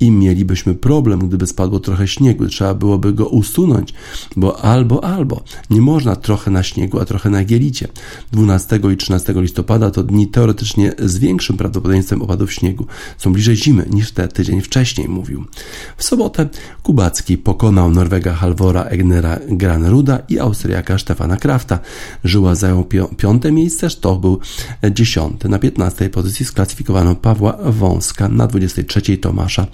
i 0.00 0.10
mielibyśmy 0.10 0.74
problem, 0.74 1.28
gdyby 1.28 1.46
spadło 1.46 1.80
trochę 1.80 2.08
śniegu. 2.08 2.46
Trzeba 2.46 2.74
byłoby 2.74 3.12
go 3.12 3.28
usunąć, 3.28 3.94
bo 4.36 4.64
albo, 4.64 5.04
albo. 5.04 5.42
Nie 5.70 5.80
można 5.80 6.16
trochę 6.16 6.50
na 6.50 6.62
śniegu, 6.62 7.00
a 7.00 7.04
trochę 7.04 7.30
na 7.30 7.44
gielicie. 7.44 7.88
12 8.32 8.80
i 8.92 8.96
13 8.96 9.34
listopada 9.36 9.90
to 9.90 10.02
dni 10.02 10.28
teoretycznie 10.28 10.92
z 10.98 11.18
większym 11.18 11.56
prawdopodobieństwem 11.56 12.22
opadów 12.22 12.52
śniegu. 12.52 12.86
Są 13.18 13.32
bliżej 13.32 13.56
zimy 13.56 13.86
niż 13.90 14.12
te 14.12 14.28
tydzień 14.28 14.60
wcześniej, 14.60 15.08
mówił. 15.08 15.44
W 15.96 16.04
sobotę 16.04 16.48
Kubacki 16.82 17.38
pokonał 17.38 17.90
Norwega 17.90 18.34
Halvora 18.34 18.82
Egnera 18.82 19.38
Graneruda 19.48 20.18
i 20.28 20.38
Austriaka 20.38 20.98
Stefana 20.98 21.36
Krafta. 21.36 21.78
Żyła 22.24 22.54
zajął 22.54 22.84
piąte 23.16 23.52
miejsce, 23.52 23.90
Sztoch 23.90 24.20
był 24.20 24.38
dziesiąty. 24.90 25.48
Na 25.48 25.58
15 25.58 26.10
pozycji 26.10 26.46
sklasyfikowano 26.46 27.14
Pawła 27.14 27.58
Wąska, 27.64 28.28
na 28.28 28.46
23 28.46 29.18
Tomasza 29.18 29.66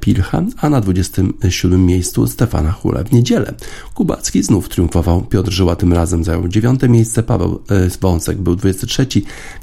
Pilcha, 0.00 0.42
a 0.56 0.68
na 0.68 0.80
27 0.80 1.86
miejscu 1.86 2.26
Stefana 2.26 2.72
Hule. 2.72 3.04
W 3.04 3.12
niedzielę 3.12 3.54
Kubacki 3.94 4.42
znów 4.42 4.68
triumfował. 4.68 5.22
Piotr 5.22 5.50
Żyła 5.50 5.76
tym 5.76 5.92
razem 5.92 6.24
zajął 6.24 6.48
dziewiąte 6.48 6.88
miejsce, 6.88 7.22
Paweł 7.22 7.62
e, 7.70 7.88
Wąsek 8.00 8.38
był 8.38 8.56
23. 8.56 9.06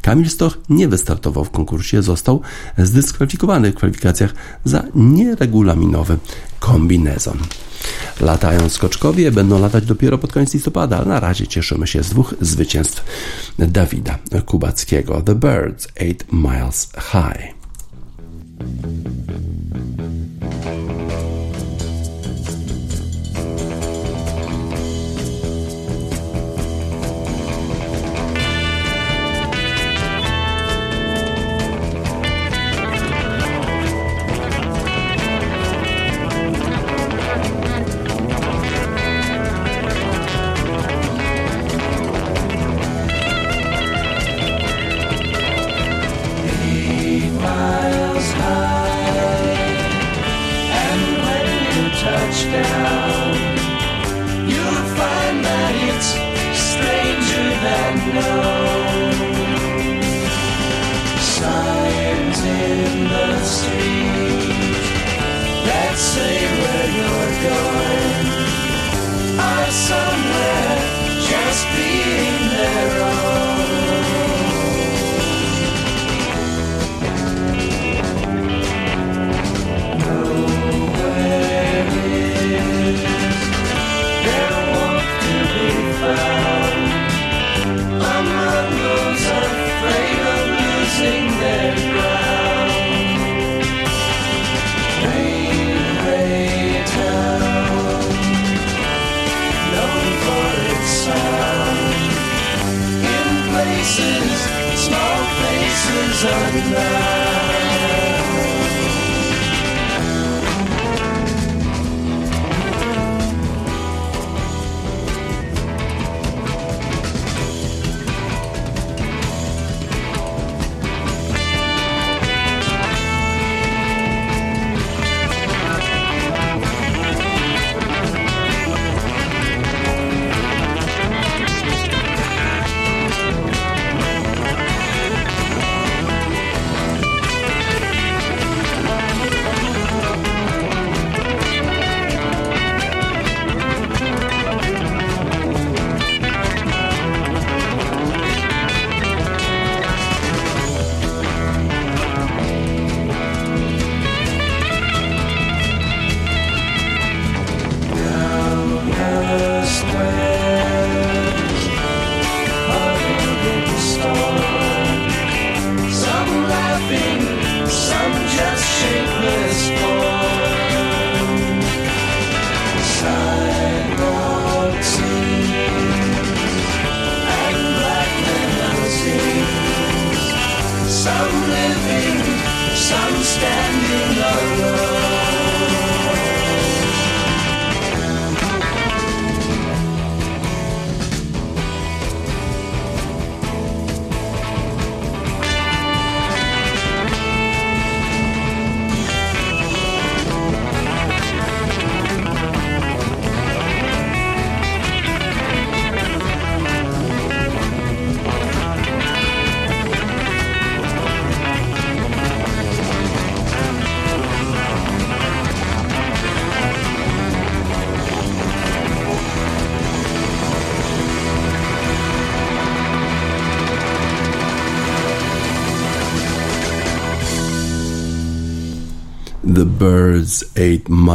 Kamil 0.01 0.29
Stoch 0.29 0.57
nie 0.69 0.87
wystartował 0.87 1.45
w 1.45 1.49
konkursie, 1.49 2.01
został 2.01 2.41
zdyskwalifikowany 2.77 3.71
w 3.71 3.75
kwalifikacjach 3.75 4.33
za 4.63 4.83
nieregulaminowy 4.95 6.17
kombinezon. 6.59 7.37
Latają 8.21 8.69
skoczkowie, 8.69 9.31
będą 9.31 9.59
latać 9.59 9.85
dopiero 9.85 10.17
pod 10.17 10.31
koniec 10.33 10.53
listopada, 10.53 10.97
ale 10.97 11.05
na 11.05 11.19
razie 11.19 11.47
cieszymy 11.47 11.87
się 11.87 12.03
z 12.03 12.09
dwóch 12.09 12.35
zwycięstw 12.41 13.03
Dawida 13.59 14.19
Kubackiego. 14.45 15.21
The 15.21 15.35
Birds 15.35 15.87
8 15.95 16.15
Miles 16.31 16.89
High. 17.11 17.59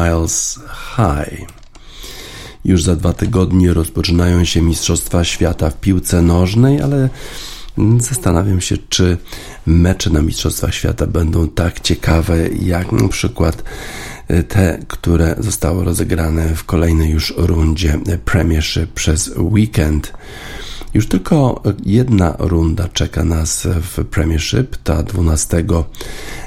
Miles 0.05 0.61
High. 0.97 1.47
Już 2.65 2.83
za 2.83 2.97
dwa 2.97 3.13
tygodnie 3.13 3.75
rozpoczynają 3.75 4.45
się 4.45 4.63
Mistrzostwa 4.63 5.25
Świata 5.25 5.71
w 5.71 5.81
piłce 5.81 6.23
nożnej, 6.23 6.81
ale 6.81 7.09
zastanawiam 7.99 8.61
się, 8.61 8.77
czy 8.89 9.17
mecze 9.67 10.11
na 10.11 10.23
Mistrzostwach 10.23 10.75
Świata 10.75 11.07
będą 11.07 11.49
tak 11.49 11.81
ciekawe, 11.81 12.49
jak 12.49 12.93
na 12.93 13.09
przykład 13.09 13.63
te, 14.49 14.79
które 14.89 15.37
zostały 15.39 15.85
rozegrane 15.85 16.55
w 16.55 16.65
kolejnej 16.65 17.11
już 17.11 17.35
rundzie 17.37 17.99
Premiership 18.25 18.93
przez 18.93 19.31
weekend. 19.37 20.13
Już 20.95 21.09
tylko 21.09 21.63
jedna 21.85 22.37
runda 22.39 22.89
czeka 22.89 23.25
nas 23.25 23.67
w 23.67 24.05
Premiership, 24.05 24.77
ta 24.77 25.03
12 25.03 25.65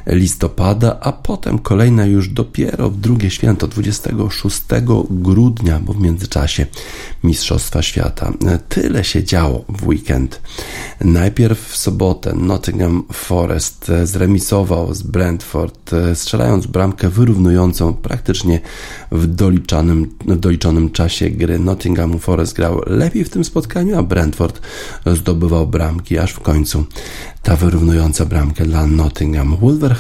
listopada, 0.07 0.99
a 1.01 1.11
potem 1.11 1.59
kolejna 1.59 2.05
już 2.05 2.29
dopiero 2.29 2.89
w 2.89 2.97
drugie 2.97 3.29
święto, 3.29 3.67
26 3.67 4.61
grudnia, 5.09 5.79
bo 5.79 5.93
w 5.93 6.01
międzyczasie 6.01 6.65
Mistrzostwa 7.23 7.81
Świata. 7.81 8.33
Tyle 8.69 9.03
się 9.03 9.23
działo 9.23 9.65
w 9.69 9.87
weekend. 9.87 10.41
Najpierw 11.01 11.69
w 11.69 11.77
sobotę 11.77 12.33
Nottingham 12.35 13.03
Forest 13.13 13.91
zremisował 14.03 14.93
z 14.93 15.03
Brentford, 15.03 15.91
strzelając 16.13 16.67
bramkę 16.67 17.09
wyrównującą 17.09 17.93
praktycznie 17.93 18.59
w 19.11 19.27
doliczonym, 19.27 20.15
w 20.27 20.39
doliczonym 20.39 20.89
czasie 20.89 21.29
gry. 21.29 21.59
Nottingham 21.59 22.19
Forest 22.19 22.55
grał 22.55 22.81
lepiej 22.85 23.23
w 23.23 23.29
tym 23.29 23.43
spotkaniu, 23.43 23.97
a 23.97 24.03
Brentford 24.03 24.61
zdobywał 25.05 25.67
bramki, 25.67 26.17
aż 26.17 26.31
w 26.31 26.39
końcu 26.39 26.85
ta 27.41 27.55
wyrównująca 27.55 28.25
bramkę 28.25 28.65
dla 28.65 28.87
Nottingham. 28.87 29.57
Wolverhampton 29.57 29.96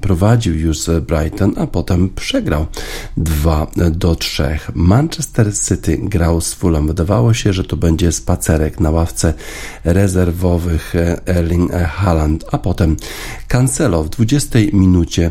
prowadził 0.00 0.54
już 0.54 0.78
Brighton, 1.06 1.54
a 1.56 1.66
potem 1.66 2.08
przegrał 2.08 2.66
2 3.16 3.66
do 3.90 4.16
3. 4.16 4.58
Manchester 4.74 5.58
City 5.58 5.98
grał 6.02 6.40
z 6.40 6.54
Fulham. 6.54 6.86
Wydawało 6.86 7.34
się, 7.34 7.52
że 7.52 7.64
to 7.64 7.76
będzie 7.76 8.12
spacerek 8.12 8.80
na 8.80 8.90
ławce 8.90 9.34
rezerwowych 9.84 10.94
Erling 11.26 11.72
Haaland, 11.72 12.44
a 12.52 12.58
potem 12.58 12.96
Cancelo 13.48 14.04
w 14.04 14.08
20 14.08 14.58
minucie 14.72 15.30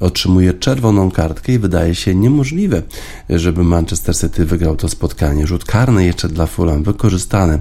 otrzymuje 0.00 0.54
czerwoną 0.54 1.10
kartkę 1.10 1.52
i 1.52 1.58
wydaje 1.58 1.94
się 1.94 2.14
niemożliwe, 2.14 2.82
żeby 3.30 3.64
Manchester 3.64 4.16
City 4.16 4.44
wygrał 4.44 4.76
to 4.76 4.88
spotkanie. 4.88 5.46
Rzut 5.46 5.64
karny 5.64 6.04
jeszcze 6.04 6.28
dla 6.28 6.46
Fulham 6.46 6.82
wykorzystany 6.82 7.60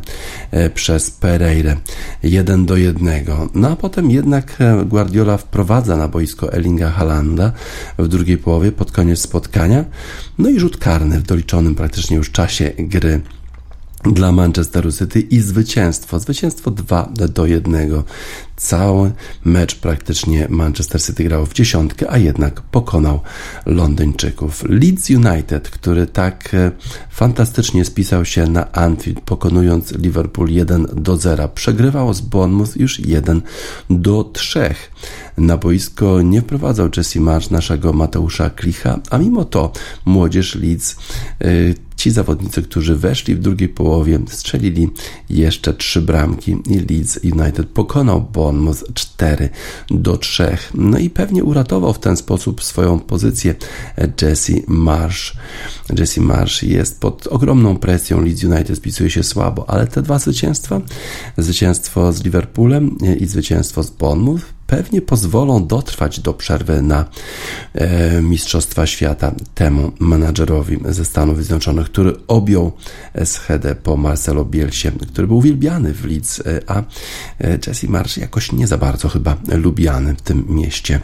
e, 0.51 0.69
przez 0.69 1.11
Pereira 1.11 1.77
1 2.23 2.65
do 2.65 2.77
1. 2.77 3.25
No 3.53 3.69
a 3.69 3.75
potem 3.75 4.11
jednak 4.11 4.55
e, 4.59 4.85
Guardiola 4.85 5.37
wprowadza 5.37 5.86
na 5.95 6.07
boisko 6.07 6.53
Ellinga 6.53 6.89
Halanda 6.89 7.51
w 7.97 8.07
drugiej 8.07 8.37
połowie 8.37 8.71
pod 8.71 8.91
koniec 8.91 9.19
spotkania. 9.19 9.85
No 10.37 10.49
i 10.49 10.59
rzut 10.59 10.77
karny 10.77 11.19
w 11.19 11.23
doliczonym 11.23 11.75
praktycznie 11.75 12.17
już 12.17 12.31
czasie 12.31 12.71
gry 12.77 13.21
dla 14.03 14.31
Manchesteru 14.31 14.91
City 14.91 15.19
i 15.19 15.39
zwycięstwo. 15.39 16.19
Zwycięstwo 16.19 16.71
2 16.71 17.09
do 17.33 17.45
1. 17.45 18.03
Cały 18.55 19.11
mecz 19.45 19.75
praktycznie 19.75 20.47
Manchester 20.49 21.03
City 21.03 21.23
grał 21.23 21.45
w 21.45 21.53
dziesiątkę, 21.53 22.11
a 22.11 22.17
jednak 22.17 22.61
pokonał 22.61 23.19
Londyńczyków. 23.65 24.63
Leeds 24.69 25.09
United, 25.09 25.69
który 25.69 26.07
tak 26.07 26.53
e, 26.53 26.71
fantastycznie 27.09 27.85
spisał 27.85 28.25
się 28.25 28.47
na 28.47 28.71
Anfield, 28.71 29.21
pokonując 29.21 29.91
Liverpool 29.91 30.49
1 30.49 30.87
do 30.93 31.17
0, 31.17 31.47
przegrywał 31.47 32.13
z 32.13 32.21
Bournemouth 32.21 32.75
już 32.75 32.99
1 32.99 33.41
do 33.89 34.23
3. 34.23 34.75
Na 35.37 35.57
boisko 35.57 36.21
nie 36.21 36.41
wprowadzał 36.41 36.89
Jesse 36.97 37.19
Marsz 37.19 37.49
naszego 37.49 37.93
Mateusza 37.93 38.49
Klicha, 38.49 38.99
a 39.09 39.17
mimo 39.17 39.45
to 39.45 39.71
młodzież 40.05 40.55
Leeds 40.55 40.95
yy, 41.39 41.75
ci 41.97 42.11
zawodnicy, 42.11 42.61
którzy 42.61 42.95
weszli 42.95 43.35
w 43.35 43.39
drugiej 43.39 43.69
połowie, 43.69 44.19
strzelili 44.27 44.89
jeszcze 45.29 45.73
trzy 45.73 46.01
bramki 46.01 46.57
i 46.65 46.79
Leeds 46.79 47.19
United 47.23 47.67
pokonał 47.67 48.21
Bournemouth 48.21 48.83
4 48.93 49.49
do 49.89 50.17
3. 50.17 50.57
No 50.73 50.97
i 50.97 51.09
pewnie 51.09 51.43
uratował 51.43 51.93
w 51.93 51.99
ten 51.99 52.17
sposób 52.17 52.63
swoją 52.63 52.99
pozycję 52.99 53.55
Jesse 54.21 54.53
Marsh. 54.67 55.33
Jesse 55.99 56.21
Marsh 56.21 56.63
jest 56.63 56.99
pod 56.99 57.27
ogromną 57.27 57.77
presją, 57.77 58.21
Leeds 58.21 58.43
United 58.43 58.77
spisuje 58.77 59.09
się 59.09 59.23
słabo, 59.23 59.69
ale 59.69 59.87
te 59.87 60.01
dwa 60.01 60.19
zwycięstwa, 60.19 60.81
zwycięstwo 61.37 62.13
z 62.13 62.23
Liverpoolem 62.23 62.97
i 63.19 63.25
zwycięstwo 63.25 63.83
z 63.83 63.89
Bournemouth 63.89 64.56
pewnie 64.67 65.01
pozwolą 65.01 65.67
dotrwać 65.67 66.19
do 66.19 66.33
przerwy 66.33 66.81
na 66.81 67.05
e, 67.73 68.21
Mistrzostwa 68.21 68.87
Świata 68.87 69.31
temu 69.55 69.91
menadżerowi 69.99 70.77
ze 70.85 71.05
Stanów 71.05 71.37
Zjednoczonych, 71.37 71.85
który 71.85 72.13
objął 72.27 72.71
schedę 73.25 73.75
po 73.75 73.97
Marcelo 73.97 74.45
Bielsie, 74.45 74.91
który 74.91 75.27
był 75.27 75.37
uwielbiany 75.37 75.93
w 75.93 76.05
Leeds, 76.05 76.39
e, 76.39 76.43
a 76.67 76.79
e, 76.79 76.83
Jesse 77.67 77.87
Marsh 77.87 78.17
jakoś 78.17 78.51
nie 78.51 78.67
za 78.67 78.77
bardzo 78.77 79.09
chyba 79.09 79.37
lubiany 79.47 80.15
w 80.15 80.21
tym 80.21 80.45
mieście. 80.49 80.99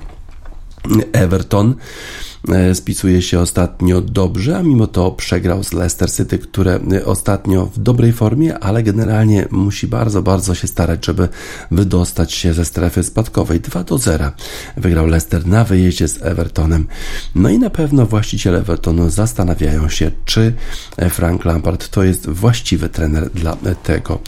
Everton 1.13 1.75
E, 1.75 2.32
spisuje 2.73 3.21
się 3.21 3.39
ostatnio 3.39 4.01
dobrze, 4.01 4.57
a 4.57 4.63
mimo 4.63 4.87
to 4.87 5.11
przegrał 5.11 5.63
z 5.63 5.73
Leicester 5.73 6.11
City, 6.11 6.37
które 6.37 6.79
e, 6.91 7.05
ostatnio 7.05 7.65
w 7.65 7.79
dobrej 7.79 8.13
formie, 8.13 8.59
ale 8.59 8.83
generalnie 8.83 9.47
musi 9.51 9.87
bardzo, 9.87 10.21
bardzo 10.21 10.55
się 10.55 10.67
starać, 10.67 11.05
żeby 11.05 11.29
wydostać 11.71 12.33
się 12.33 12.53
ze 12.53 12.65
strefy 12.65 13.03
spadkowej. 13.03 13.59
2 13.59 13.83
do 13.83 13.97
0 13.97 14.31
wygrał 14.77 15.07
Leicester 15.07 15.47
na 15.47 15.63
wyjeździe 15.63 16.07
z 16.07 16.21
Evertonem. 16.21 16.87
No 17.35 17.49
i 17.49 17.59
na 17.59 17.69
pewno 17.69 18.05
właściciele 18.05 18.59
Evertonu 18.59 19.09
zastanawiają 19.09 19.89
się, 19.89 20.11
czy 20.25 20.53
e, 20.97 21.09
Frank 21.09 21.45
Lampard 21.45 21.89
to 21.89 22.03
jest 22.03 22.29
właściwy 22.29 22.89
trener 22.89 23.29
dla 23.29 23.57
tego 23.83 24.19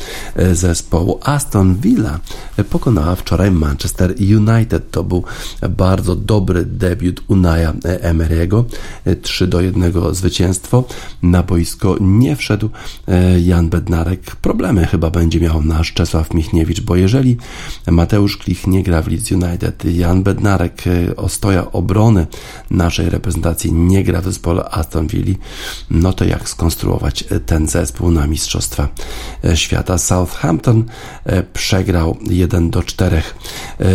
zespołu. 0.54 1.20
Aston 1.24 1.76
Villa 1.76 2.20
pokonała 2.70 3.16
wczoraj 3.16 3.52
Manchester 3.52 4.16
United. 4.20 4.92
To 4.92 5.04
był 5.04 5.24
bardzo 5.70 6.16
dobry 6.16 6.66
debiut 6.66 7.22
Unaya 7.28 7.74
Emery'ego. 8.14 8.64
3 9.22 9.48
do 9.48 9.62
1 9.62 9.94
zwycięstwo. 10.12 10.84
Na 11.24 11.44
boisko 11.44 11.96
nie 12.02 12.36
wszedł 12.36 12.70
e, 13.08 13.40
Jan 13.40 13.70
Bednarek. 13.70 14.36
Problemy 14.36 14.86
chyba 14.86 15.10
będzie 15.10 15.40
miał 15.40 15.64
nasz 15.64 15.94
Czesław 15.94 16.34
Michniewicz, 16.34 16.82
bo 16.82 16.96
jeżeli 16.96 17.38
Mateusz 17.88 18.38
Klich 18.38 18.68
nie 18.68 18.84
gra 18.84 19.02
w 19.02 19.08
Leeds 19.08 19.32
United, 19.32 19.86
Jan 19.86 20.24
Bednarek, 20.24 20.84
e, 20.88 21.16
ostoja 21.16 21.72
obrony 21.72 22.28
naszej 22.72 23.10
reprezentacji, 23.10 23.74
nie 23.74 24.04
gra 24.04 24.22
w 24.22 24.24
zespole 24.24 24.70
Aston 24.70 25.08
Villa, 25.08 25.36
no 25.90 26.14
to 26.14 26.26
jak 26.26 26.50
skonstruować 26.50 27.24
ten 27.46 27.68
zespół 27.68 28.12
na 28.12 28.28
Mistrzostwa 28.28 28.88
e, 29.44 29.58
Świata? 29.58 29.98
Southampton 29.98 30.84
przegrał 31.54 32.18
1 32.30 32.70
do 32.70 32.84
4 32.84 33.22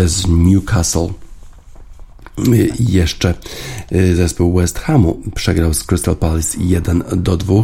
z 0.04 0.28
Newcastle 0.28 1.08
jeszcze 2.78 3.34
y, 3.92 4.16
zespół 4.16 4.54
West 4.54 4.78
Hamu 4.78 5.20
przegrał 5.34 5.74
z 5.74 5.84
Crystal 5.84 6.16
Palace 6.16 6.58
1 6.60 7.02
do 7.16 7.36
2, 7.36 7.54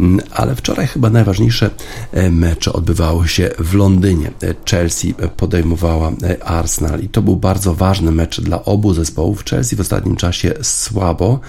mm, 0.00 0.20
ale 0.30 0.54
wczoraj 0.54 0.86
chyba 0.86 1.10
najważniejsze 1.10 1.70
e, 2.12 2.30
mecze 2.30 2.72
odbywały 2.72 3.28
się 3.28 3.50
w 3.58 3.74
Londynie. 3.74 4.30
E, 4.42 4.54
Chelsea 4.70 5.14
podejmowała 5.36 6.12
e, 6.22 6.44
Arsenal 6.44 7.00
i 7.00 7.08
to 7.08 7.22
był 7.22 7.36
bardzo 7.36 7.74
ważny 7.74 8.12
mecz 8.12 8.40
dla 8.40 8.64
obu 8.64 8.94
zespołów. 8.94 9.44
Chelsea 9.44 9.76
w 9.76 9.80
ostatnim 9.80 10.16
czasie 10.16 10.54
słabo 10.62 11.40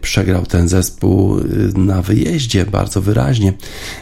przegrał 0.00 0.46
ten 0.46 0.68
zespół 0.68 1.36
na 1.74 2.02
wyjeździe 2.02 2.66
bardzo 2.66 3.02
wyraźnie 3.02 3.52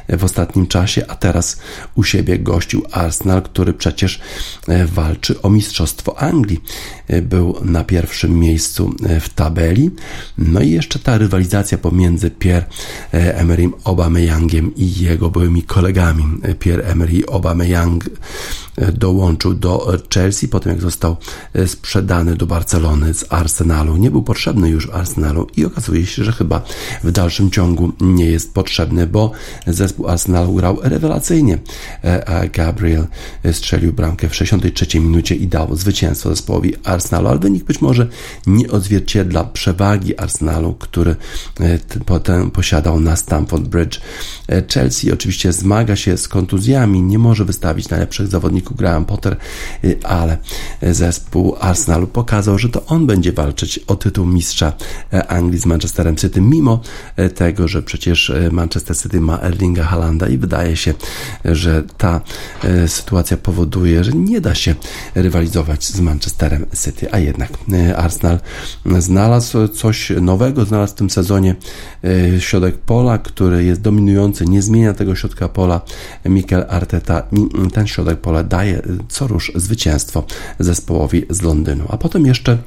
w 0.08 0.24
ostatnim 0.24 0.66
czasie, 0.66 1.04
a 1.08 1.14
teraz 1.14 1.58
u 1.94 2.04
siebie 2.04 2.38
gościł 2.38 2.82
Arsenal, 2.92 3.42
który 3.42 3.72
przecież 3.72 4.20
walczy 4.86 5.42
o 5.42 5.50
mistrzostwo 5.50 6.18
Anglii. 6.18 6.60
Był 7.22 7.56
na 7.66 7.84
pierwszym 7.84 8.38
miejscu 8.38 8.94
e, 9.06 9.20
w 9.20 9.28
tabeli. 9.28 9.90
No 10.38 10.60
i 10.60 10.70
jeszcze 10.70 10.98
ta 10.98 11.18
rywalizacja 11.18 11.78
pomiędzy 11.78 12.30
Pierre 12.30 12.66
e, 13.14 13.38
Emerym 13.38 13.72
Aubameyangiem 13.84 14.74
i 14.76 15.00
jego 15.00 15.30
byłymi 15.30 15.62
kolegami. 15.62 16.24
E, 16.42 16.54
Pierre 16.54 16.84
Emery 16.84 17.22
Aubameyang 17.32 18.04
dołączył 18.92 19.54
do 19.54 19.98
Chelsea, 20.14 20.48
potem 20.48 20.72
jak 20.72 20.80
został 20.80 21.16
sprzedany 21.66 22.36
do 22.36 22.46
Barcelony 22.46 23.14
z 23.14 23.32
Arsenalu. 23.32 23.96
Nie 23.96 24.10
był 24.10 24.22
potrzebny 24.22 24.68
już 24.68 24.90
Arsenalu 24.90 25.46
i 25.56 25.64
okazuje 25.64 26.06
się, 26.06 26.24
że 26.24 26.32
chyba 26.32 26.62
w 27.04 27.12
dalszym 27.12 27.50
ciągu 27.50 27.92
nie 28.00 28.26
jest 28.26 28.54
potrzebny, 28.54 29.06
bo 29.06 29.32
zespół 29.66 30.08
Arsenalu 30.08 30.54
grał 30.54 30.78
rewelacyjnie. 30.82 31.58
A 32.26 32.46
Gabriel 32.46 33.06
strzelił 33.52 33.92
bramkę 33.92 34.28
w 34.28 34.34
63 34.34 35.00
minucie 35.00 35.34
i 35.34 35.48
dał 35.48 35.76
zwycięstwo 35.76 36.28
zespołowi 36.28 36.74
Arsenalu, 36.84 37.28
ale 37.28 37.38
wynik 37.38 37.64
być 37.64 37.80
może 37.80 38.08
nie 38.46 38.70
odzwierciedla 38.70 39.44
przewagi 39.44 40.18
Arsenalu, 40.18 40.74
który 40.74 41.16
e, 41.60 41.78
potem 42.06 42.50
posiadał 42.50 43.00
na 43.00 43.16
Stamford 43.16 43.64
Bridge. 43.64 44.00
E, 44.48 44.62
Chelsea 44.74 45.12
oczywiście 45.12 45.52
zmaga 45.52 45.96
się 45.96 46.16
z 46.16 46.28
kontuzjami, 46.28 47.02
nie 47.02 47.18
może 47.18 47.44
wystawić 47.44 47.88
najlepszych 47.88 48.26
zawodników 48.26 48.65
wyniku 48.66 48.74
Graham 48.74 49.04
Potter, 49.04 49.36
ale 50.04 50.38
zespół 50.82 51.56
Arsenalu 51.60 52.06
pokazał, 52.06 52.58
że 52.58 52.68
to 52.68 52.86
on 52.86 53.06
będzie 53.06 53.32
walczyć 53.32 53.78
o 53.86 53.96
tytuł 53.96 54.26
mistrza 54.26 54.72
Anglii 55.28 55.60
z 55.60 55.66
Manchesterem 55.66 56.16
City, 56.16 56.40
mimo 56.40 56.80
tego, 57.34 57.68
że 57.68 57.82
przecież 57.82 58.32
Manchester 58.52 58.96
City 58.96 59.20
ma 59.20 59.40
Erlinga 59.40 59.84
Halanda 59.84 60.28
i 60.28 60.38
wydaje 60.38 60.76
się, 60.76 60.94
że 61.44 61.82
ta 61.98 62.20
sytuacja 62.86 63.36
powoduje, 63.36 64.04
że 64.04 64.12
nie 64.12 64.40
da 64.40 64.54
się 64.54 64.74
rywalizować 65.14 65.84
z 65.84 66.00
Manchesterem 66.00 66.66
City, 66.84 67.12
a 67.12 67.18
jednak 67.18 67.50
Arsenal 67.96 68.38
znalazł 68.98 69.68
coś 69.68 70.12
nowego, 70.20 70.64
znalazł 70.64 70.92
w 70.92 70.96
tym 70.96 71.10
sezonie 71.10 71.54
środek 72.38 72.78
pola, 72.78 73.18
który 73.18 73.64
jest 73.64 73.80
dominujący, 73.80 74.44
nie 74.44 74.62
zmienia 74.62 74.94
tego 74.94 75.14
środka 75.14 75.48
pola. 75.48 75.80
Mikel 76.24 76.66
Arteta 76.68 77.22
ten 77.72 77.86
środek 77.86 78.20
pola 78.20 78.42
daje 78.56 78.82
co 79.08 79.26
rusz 79.26 79.52
zwycięstwo 79.54 80.24
zespołowi 80.58 81.26
z 81.30 81.42
Londynu. 81.42 81.84
A 81.88 81.96
potem 81.96 82.26
jeszcze 82.26 82.58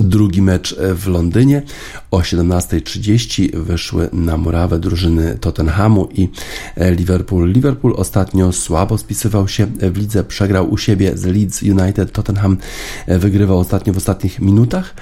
Drugi 0.00 0.42
mecz 0.42 0.76
w 0.94 1.06
Londynie 1.06 1.62
o 2.10 2.18
17.30 2.18 3.56
wyszły 3.56 4.08
na 4.12 4.36
murawę 4.36 4.78
drużyny 4.78 5.38
Tottenhamu 5.40 6.08
i 6.14 6.28
Liverpool. 6.76 7.52
Liverpool 7.52 7.94
ostatnio 7.96 8.52
słabo 8.52 8.98
spisywał 8.98 9.48
się 9.48 9.66
w 9.66 9.96
lidze, 9.96 10.24
przegrał 10.24 10.70
u 10.70 10.78
siebie 10.78 11.16
z 11.16 11.24
Leeds 11.24 11.62
United. 11.62 12.12
Tottenham 12.12 12.56
wygrywał 13.08 13.58
ostatnio 13.58 13.92
w 13.92 13.96
ostatnich 13.96 14.40
minutach. 14.40 14.94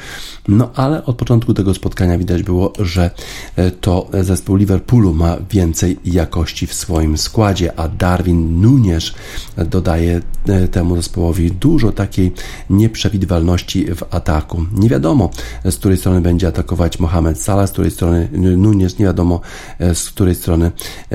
No 0.49 0.71
ale 0.75 1.05
od 1.05 1.17
początku 1.17 1.55
tego 1.55 1.75
spotkania 1.75 2.19
widać 2.19 2.43
było, 2.43 2.73
że 2.79 3.11
e, 3.57 3.71
to 3.71 4.09
zespół 4.21 4.57
Liverpoolu 4.57 5.15
ma 5.15 5.37
więcej 5.51 5.99
jakości 6.05 6.67
w 6.67 6.75
swoim 6.75 7.19
składzie, 7.19 7.79
a 7.79 7.89
Darwin 7.89 8.61
Nunes 8.61 9.13
dodaje 9.57 10.21
e, 10.47 10.69
temu 10.69 10.97
zespołowi 10.97 11.53
dużo 11.53 11.93
takiej 11.93 12.33
nieprzewidywalności 12.71 13.95
w 13.95 14.03
ataku. 14.11 14.67
Nie 14.75 14.89
wiadomo, 14.89 15.31
z 15.65 15.77
której 15.77 15.99
strony 15.99 16.21
będzie 16.21 16.49
atakować 16.49 16.99
Mohamed 16.99 17.41
Salah, 17.41 17.69
z 17.69 17.73
której 17.73 17.91
strony 17.91 18.29
Nunes, 18.33 18.99
nie 18.99 19.05
wiadomo, 19.05 19.41
e, 19.79 19.95
z 19.95 20.11
której 20.11 20.35
strony 20.35 20.73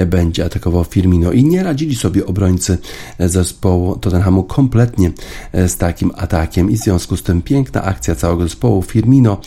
będzie 0.07 0.45
atakował 0.45 0.84
Firmino. 0.84 1.32
I 1.32 1.43
nie 1.43 1.64
radzili 1.64 1.95
sobie 1.95 2.26
obrońcy 2.26 2.78
zespołu 3.20 3.95
Tottenhamu 3.95 4.43
kompletnie 4.43 5.12
z 5.53 5.78
takim 5.78 6.12
atakiem. 6.16 6.72
I 6.72 6.78
w 6.78 6.80
związku 6.80 7.18
z 7.18 7.24
tym 7.24 7.41
piękna 7.41 7.84
akcja 7.84 8.16
całego 8.16 8.43
zespołu. 8.43 8.82
Firmino 8.82 9.38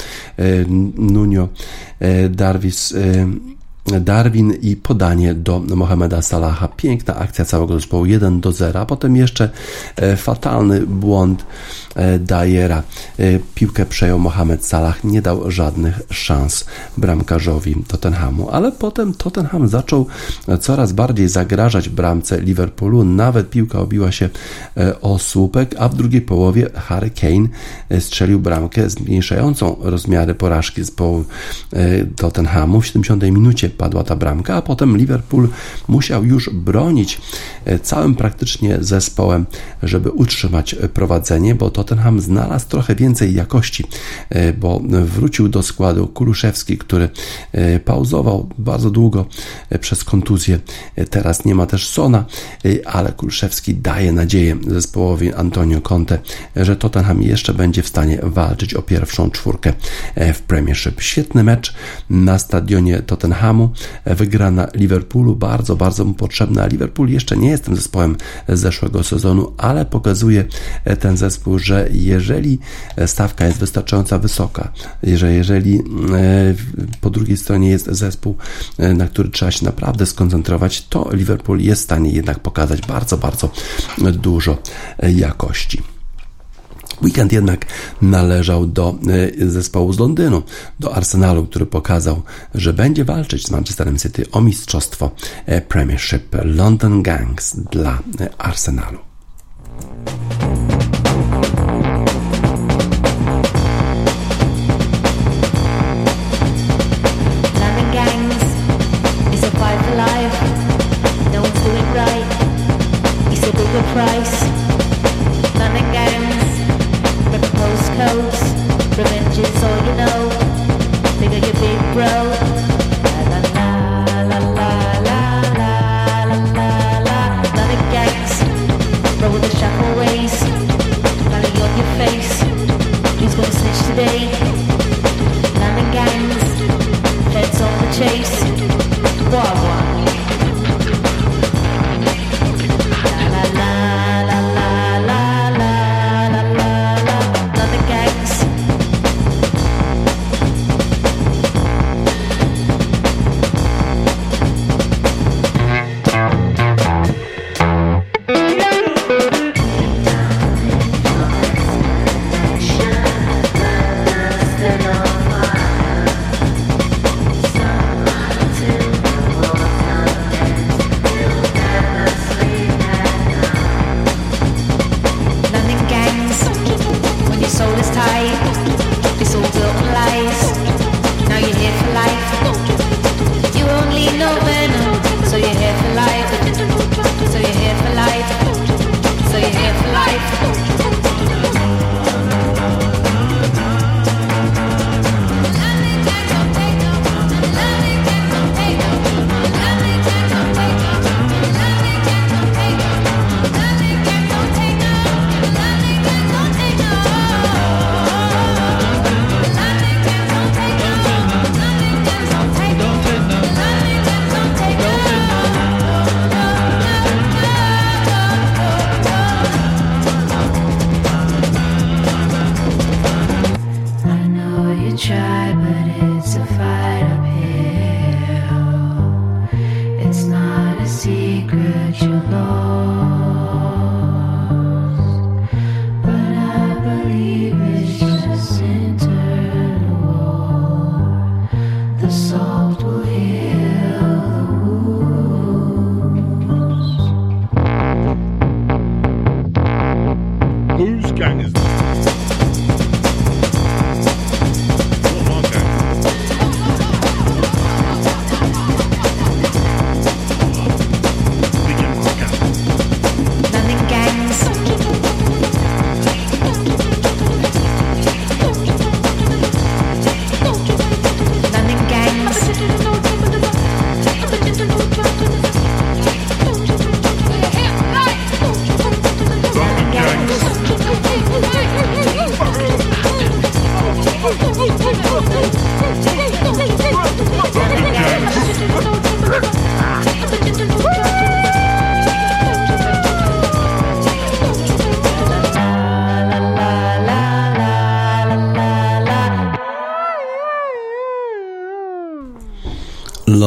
Nuno, 0.97 1.49
Darvis 2.31 2.93
eh, 2.93 3.27
Darwin 3.87 4.53
i 4.62 4.76
podanie 4.76 5.35
do 5.35 5.61
Mohameda 5.61 6.22
Salaha. 6.22 6.68
Piękna 6.68 7.16
akcja 7.16 7.45
całego 7.45 7.74
zespołu 7.74 8.07
1 8.07 8.41
do 8.41 8.53
0. 8.53 8.80
A 8.80 8.87
potem 8.87 9.16
jeszcze 9.16 9.51
e, 9.97 10.16
fatalny 10.16 10.87
błąd 10.87 11.45
e, 11.95 12.18
Dajera. 12.18 12.83
E, 13.18 13.39
piłkę 13.55 13.87
przejął 13.87 14.18
Mohamed 14.18 14.66
Salah, 14.66 15.05
nie 15.05 15.22
dał 15.22 15.51
żadnych 15.51 16.01
szans 16.11 16.64
bramkarzowi 16.99 17.76
Tottenhamu, 17.89 18.51
ale 18.51 18.72
potem 18.72 19.14
Tottenham 19.14 19.68
zaczął 19.68 20.07
coraz 20.61 20.93
bardziej 20.93 21.28
zagrażać 21.28 21.89
bramce 21.89 22.41
Liverpoolu. 22.41 23.05
Nawet 23.05 23.51
piłka 23.51 23.78
obiła 23.78 24.12
się 24.12 24.28
o 25.01 25.18
słupek, 25.18 25.74
a 25.78 25.89
w 25.89 25.95
drugiej 25.95 26.20
połowie 26.20 26.70
Harry 26.74 27.11
Kane 27.11 27.49
strzelił 28.01 28.41
bramkę 28.41 28.91
zmniejszającą 28.91 29.76
rozmiary 29.80 30.35
porażki 30.35 30.80
zespołu 30.80 31.24
Tottenhamu 32.16 32.80
w 32.80 32.87
70 32.87 33.22
minucie 33.22 33.72
padła 33.73 34.05
ta 34.05 34.16
bramka, 34.16 34.55
a 34.55 34.62
potem 34.62 34.97
Liverpool 34.97 35.49
musiał 35.89 36.25
już 36.25 36.51
bronić 36.51 37.20
e, 37.64 37.79
całym 37.79 38.14
praktycznie 38.14 38.79
zespołem, 38.81 39.47
żeby 39.83 40.11
utrzymać 40.11 40.77
prowadzenie, 40.95 41.55
bo 41.55 41.70
Tottenham 41.70 42.20
znalazł 42.20 42.68
trochę 42.68 42.95
więcej 42.95 43.35
jakości, 43.35 43.85
e, 44.31 44.53
bo 44.53 44.81
wrócił 45.05 45.49
do 45.49 45.62
składu 45.62 46.07
Kuluszewski, 46.07 46.79
który 46.79 47.09
e, 47.53 47.81
pauzował 47.81 48.49
bardzo 48.59 48.91
długo 48.91 49.27
przez 49.81 50.05
kontuzję. 50.05 50.59
Teraz 51.11 51.45
nie 51.45 51.55
ma 51.55 51.66
też 51.66 51.89
Sona, 51.89 52.25
ale 52.87 53.12
Kuluszewski 53.12 53.75
daje 53.75 54.12
nadzieję 54.12 54.57
zespołowi 54.66 55.35
Antonio 55.35 55.81
Conte, 55.81 56.18
że 56.57 56.77
Tottenham 56.77 57.23
jeszcze 57.23 57.55
będzie 57.55 57.83
w 57.83 57.89
stanie 57.89 58.18
walczyć 58.23 58.75
o 58.75 58.83
pierwszą 58.83 59.31
czwórkę 59.31 59.73
w 60.35 60.43
Premiership. 60.43 61.01
Świetny 61.01 61.45
mecz 61.45 61.75
na 62.11 62.39
stadionie 62.39 63.03
Tottenhamu. 63.03 63.62
Wygrana 64.05 64.69
Liverpoolu 64.75 65.37
bardzo, 65.37 65.77
bardzo 65.77 66.05
mu 66.05 66.15
potrzebna. 66.15 66.67
Liverpool 66.67 67.09
jeszcze 67.09 67.37
nie 67.37 67.51
jest 67.51 67.65
tym 67.65 67.77
zespołem 67.77 68.17
z 68.49 68.61
zeszłego 68.61 69.03
sezonu, 69.03 69.53
ale 69.59 69.87
pokazuje 69.87 70.45
ten 71.01 71.17
zespół, 71.17 71.59
że 71.59 71.89
jeżeli 71.93 72.59
stawka 73.07 73.47
jest 73.47 73.59
wystarczająco 73.59 74.19
wysoka, 74.19 74.73
że 75.03 75.33
jeżeli 75.33 75.79
e, 75.79 75.83
po 77.01 77.11
drugiej 77.11 77.37
stronie 77.37 77.71
jest 77.71 77.87
zespół, 77.87 78.37
e, 78.79 78.95
na 78.95 79.07
który 79.07 79.29
trzeba 79.29 79.51
się 79.51 79.65
naprawdę 79.65 80.07
skoncentrować, 80.07 80.89
to 80.89 81.09
Liverpool 81.13 81.61
jest 81.61 81.81
w 81.81 81.85
stanie 81.85 82.11
jednak 82.11 82.41
pokazać 82.41 82.87
bardzo, 82.87 83.19
bardzo 83.19 83.51
dużo 84.13 84.59
jakości. 85.03 85.83
Weekend 87.03 87.32
jednak 87.32 87.66
należał 88.03 88.66
do 88.66 88.95
e, 89.40 89.51
zespołu 89.51 89.93
z 89.93 89.99
Londynu, 89.99 90.43
do 90.80 90.95
Arsenalu, 90.95 91.47
który 91.47 91.66
pokazał, 91.66 92.22
że 92.55 92.72
będzie 92.72 93.05
walczyć 93.05 93.47
z 93.47 93.51
Manchesterem 93.51 93.99
City 93.99 94.24
o 94.32 94.40
mistrzostwo 94.40 95.11
e, 95.47 95.61
Premiership 95.61 96.36
London 96.45 97.03
Gangs 97.03 97.57
dla 97.57 97.99
e, 98.20 98.30
Arsenalu. 98.38 98.99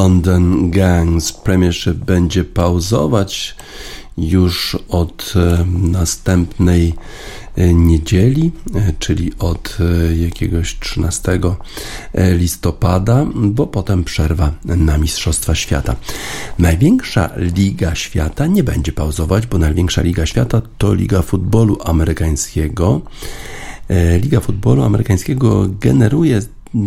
London 0.06 0.72
Gangs 0.72 1.34
Premiership 1.34 1.94
będzie 1.94 2.44
pauzować 2.44 3.56
już 4.18 4.78
od 4.90 5.34
e, 5.36 5.66
następnej 5.90 6.94
e, 7.56 7.74
niedzieli, 7.74 8.52
e, 8.76 8.94
czyli 9.00 9.32
od 9.40 9.78
jakiegoś 10.16 10.80
13 10.80 11.40
listopada, 12.38 13.26
bo 13.36 13.68
potem 13.68 14.04
przerwa 14.04 14.52
na 14.66 14.98
Mistrzostwa 14.98 15.56
Świata. 15.56 15.96
Największa 16.60 17.30
liga 17.38 17.96
świata 17.96 18.48
nie 18.48 18.64
będzie 18.64 18.92
pauzować, 18.92 19.48
bo 19.48 19.58
największa 19.58 20.02
liga 20.02 20.26
świata 20.26 20.62
to 20.78 20.94
Liga 20.94 21.22
Futbolu 21.22 21.78
Amerykańskiego. 21.84 23.02
Liga 24.22 24.40
Futbolu 24.40 24.84
Amerykańskiego 24.84 25.68
generuje 25.80 26.42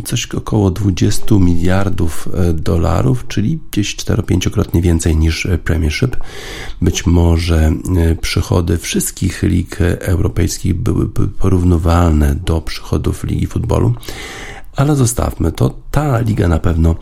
coś 0.05 0.26
około 0.26 0.70
20 0.70 1.34
miliardów 1.34 2.28
e, 2.34 2.53
dolarów, 2.53 3.24
czyli 3.28 3.59
gdzieś 3.70 3.97
4-5krotnie 3.97 4.82
więcej 4.82 5.16
niż 5.16 5.47
e, 5.47 5.59
Premiership. 5.59 6.16
Być 6.82 7.07
może 7.07 7.72
e, 7.97 8.16
przychody 8.16 8.78
wszystkich 8.78 9.43
lig 9.43 9.78
europejskich 10.01 10.74
byłyby 10.74 11.28
porównywalne 11.28 12.34
do 12.34 12.61
przychodów 12.61 13.24
Ligi 13.24 13.47
Futbolu 13.47 13.95
ale 14.78 14.97
zostawmy 14.97 15.53
to. 15.53 15.74
Ta 15.91 16.20
liga 16.20 16.49
na 16.49 16.59
pewno 16.59 16.95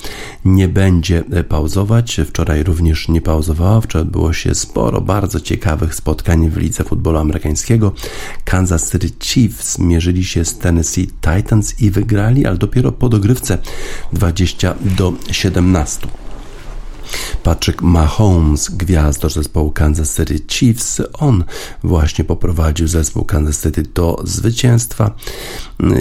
nie 0.45 0.68
będzie 0.68 1.24
pauzować. 1.49 2.20
Wczoraj 2.26 2.62
również 2.62 3.09
nie 3.09 3.20
pauzowała. 3.20 3.80
Wczoraj 3.80 4.03
odbyło 4.03 4.32
się 4.32 4.55
sporo 4.55 5.01
bardzo 5.01 5.41
ciekawych 5.41 5.95
spotkań 5.95 6.51
w 6.51 6.57
lidze 6.57 6.84
futbolu 6.84 7.18
amerykańskiego. 7.18 7.93
Kansas 8.45 8.93
City 8.93 9.11
Chiefs 9.20 9.78
mierzyli 9.78 10.24
się 10.24 10.45
z 10.45 10.59
Tennessee 10.59 11.07
Titans 11.07 11.80
i 11.80 11.91
wygrali, 11.91 12.47
ale 12.47 12.59
dopiero 12.59 12.93
po 12.93 13.09
dogrywce 13.09 13.59
20 14.12 14.74
do 14.80 15.12
17. 15.30 16.09
Patrick 17.42 17.82
Mahomes, 17.82 18.70
gwiazdor 18.70 19.32
zespołu 19.32 19.70
Kansas 19.70 20.16
City 20.16 20.40
Chiefs, 20.48 21.02
on 21.12 21.44
właśnie 21.84 22.24
poprowadził 22.24 22.88
zespół 22.88 23.24
Kansas 23.24 23.62
City 23.62 23.82
do 23.82 24.22
zwycięstwa 24.24 25.14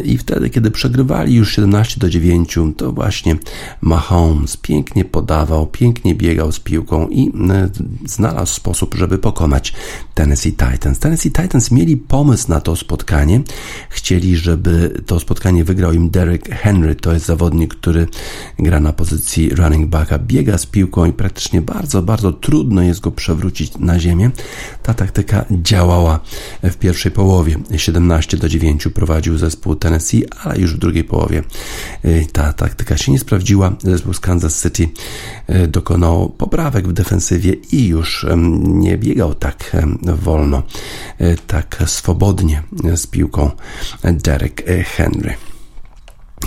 i 0.03 0.17
wtedy, 0.17 0.49
kiedy 0.49 0.71
przegrywali 0.71 1.35
już 1.35 1.55
17 1.55 1.99
do 1.99 2.09
9, 2.09 2.55
to 2.77 2.91
właśnie 2.91 3.35
Mahomes 3.81 4.57
pięknie 4.57 5.05
podawał, 5.05 5.67
pięknie 5.67 6.15
biegał 6.15 6.51
z 6.51 6.59
piłką 6.59 7.07
i 7.07 7.31
e, 7.49 7.69
znalazł 8.05 8.53
sposób, 8.53 8.95
żeby 8.95 9.17
pokonać 9.17 9.73
Tennessee 10.13 10.51
Titans. 10.51 10.99
Tennessee 10.99 11.31
Titans 11.31 11.71
mieli 11.71 11.97
pomysł 11.97 12.49
na 12.49 12.61
to 12.61 12.75
spotkanie. 12.75 13.41
Chcieli, 13.89 14.37
żeby 14.37 15.01
to 15.05 15.19
spotkanie 15.19 15.63
wygrał 15.63 15.93
im 15.93 16.09
Derek 16.09 16.49
Henry. 16.49 16.95
To 16.95 17.13
jest 17.13 17.25
zawodnik, 17.25 17.75
który 17.75 18.07
gra 18.59 18.79
na 18.79 18.93
pozycji 18.93 19.49
running 19.49 19.89
backa, 19.89 20.19
biega 20.19 20.57
z 20.57 20.65
piłką 20.65 21.04
i 21.05 21.13
praktycznie 21.13 21.61
bardzo, 21.61 22.01
bardzo 22.01 22.31
trudno 22.31 22.81
jest 22.81 22.99
go 22.99 23.11
przewrócić 23.11 23.77
na 23.77 23.99
ziemię. 23.99 24.31
Ta 24.83 24.93
taktyka 24.93 25.45
działała 25.51 26.19
w 26.63 26.75
pierwszej 26.75 27.11
połowie. 27.11 27.57
17 27.75 28.37
do 28.37 28.49
9 28.49 28.87
prowadził 28.93 29.37
zespół 29.37 29.75
Tennessee, 29.75 30.25
ale 30.43 30.59
już 30.59 30.73
w 30.73 30.77
drugiej 30.77 31.03
połowie 31.03 31.43
y, 32.05 32.25
ta 32.31 32.53
taktyka 32.53 32.97
się 32.97 33.11
nie 33.11 33.19
sprawdziła. 33.19 33.75
Zespół 33.83 34.13
z 34.13 34.19
Kansas 34.19 34.63
City 34.63 34.89
y, 35.49 35.67
dokonał 35.67 36.29
poprawek 36.29 36.87
w 36.87 36.93
defensywie 36.93 37.53
i 37.53 37.87
już 37.87 38.25
nie 38.57 38.97
biegał 38.97 39.35
tak 39.35 39.77
wolno, 40.03 40.63
y, 41.21 41.37
tak 41.47 41.83
swobodnie 41.85 42.63
z 42.95 43.07
piłką 43.07 43.51
Derek 44.03 44.63
Henry. 44.85 45.54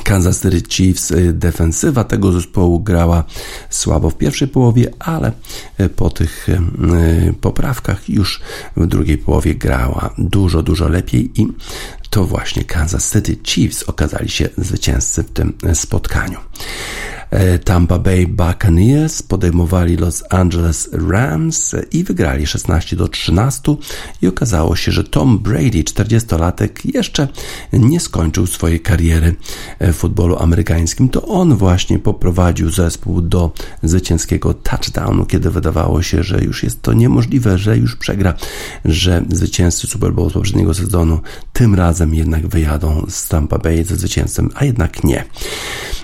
Kansas 0.05 0.43
City 0.43 0.62
Chiefs 0.68 1.11
y, 1.11 1.32
defensywa 1.32 2.05
tego 2.05 2.32
zespołu 2.32 2.80
grała 2.80 3.24
słabo 3.70 4.11
w 4.11 4.16
pierwszej 4.16 4.49
połowie, 4.49 4.93
ale 4.99 5.32
y, 5.80 5.89
po 5.89 6.11
tych 6.11 6.49
y, 6.49 7.34
poprawkach 7.41 8.09
już 8.09 8.41
w 8.76 8.86
drugiej 8.86 9.18
połowie 9.18 9.55
grała 9.55 10.14
dużo, 10.18 10.62
dużo 10.62 10.89
lepiej 10.89 11.41
i 11.41 11.49
to 12.11 12.24
właśnie 12.24 12.64
Kansas 12.64 13.12
City 13.12 13.36
Chiefs 13.45 13.82
okazali 13.82 14.28
się 14.28 14.49
zwycięzcy 14.59 15.22
w 15.22 15.30
tym 15.30 15.59
spotkaniu. 15.74 16.39
E, 17.31 17.59
Tampa 17.59 17.99
Bay 17.99 18.26
Buccaneers 18.26 19.22
podejmowali 19.22 19.97
Los 19.97 20.24
Angeles 20.31 20.89
Rams 20.93 21.74
i 21.93 22.05
wygrali 22.05 22.47
16 22.47 22.97
do 22.97 23.09
13 23.09 23.76
i 24.22 24.26
okazało 24.26 24.76
się, 24.76 24.93
że 24.93 25.05
Tom 25.05 25.39
Brady, 25.39 25.85
40-latek, 25.85 26.68
jeszcze 26.95 27.29
nie 27.72 28.01
skończył 28.01 28.47
swojej 28.47 28.81
kariery 28.81 29.35
w 29.81 29.95
futbolu 29.95 30.39
amerykańskim. 30.39 31.09
To 31.09 31.22
on 31.22 31.57
właśnie 31.57 31.99
poprowadził 31.99 32.70
zespół 32.70 33.22
do 33.22 33.51
zwycięskiego 33.83 34.55
touchdownu, 34.55 35.26
kiedy 35.26 35.51
wydawało 35.51 36.03
się, 36.03 36.22
że 36.22 36.45
już 36.45 36.62
jest 36.62 36.83
to 36.83 36.93
niemożliwe, 36.93 37.59
że 37.59 37.79
już 37.79 37.97
przegra, 37.97 38.35
że 38.85 39.24
zwycięzcy 39.31 39.87
Super 39.87 40.12
Bowl 40.12 40.31
z 40.31 40.33
poprzedniego 40.33 40.74
sezonu 40.74 41.20
tym 41.53 41.74
razem 41.74 42.14
jednak 42.14 42.47
wyjadą 42.47 43.07
z 43.09 43.29
Tampa 43.29 43.59
Bay 43.59 43.85
ze 43.85 43.97
zwycięstwem, 43.97 44.51
a 44.55 44.64
jednak 44.64 45.05
nie. 45.05 45.24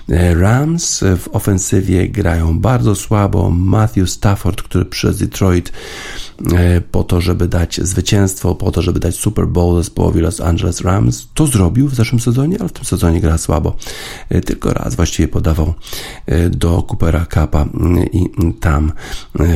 E, 0.08 0.34
Rams 0.34 1.04
w 1.16 1.28
ofensywie 1.32 2.08
grają 2.08 2.58
bardzo 2.58 2.94
słabo. 2.94 3.50
Matthew 3.50 4.10
Stafford, 4.10 4.62
który 4.62 4.84
przez 4.84 5.18
Detroit 5.18 5.72
e, 6.52 6.80
po 6.80 7.04
to, 7.04 7.20
żeby 7.20 7.48
dać 7.48 7.80
zwycięstwo, 7.82 8.54
po 8.54 8.70
to, 8.70 8.82
żeby 8.82 9.00
dać 9.00 9.16
Super 9.16 9.46
Bowl 9.46 9.76
zespołowi 9.76 10.20
Los 10.20 10.40
Angeles 10.40 10.80
Rams, 10.80 11.28
to 11.34 11.46
zrobił 11.46 11.88
w 11.88 11.94
zeszłym 11.94 12.20
sezonie, 12.20 12.56
ale 12.60 12.68
w 12.68 12.72
tym 12.72 12.84
sezonie 12.84 13.20
gra 13.20 13.38
słabo. 13.38 13.76
E, 14.28 14.40
tylko 14.40 14.72
raz 14.72 14.94
właściwie 14.94 15.28
podawał 15.28 15.74
do 16.50 16.82
Coopera 16.82 17.26
Cupa 17.26 17.66
i 18.12 18.30
tam 18.60 18.92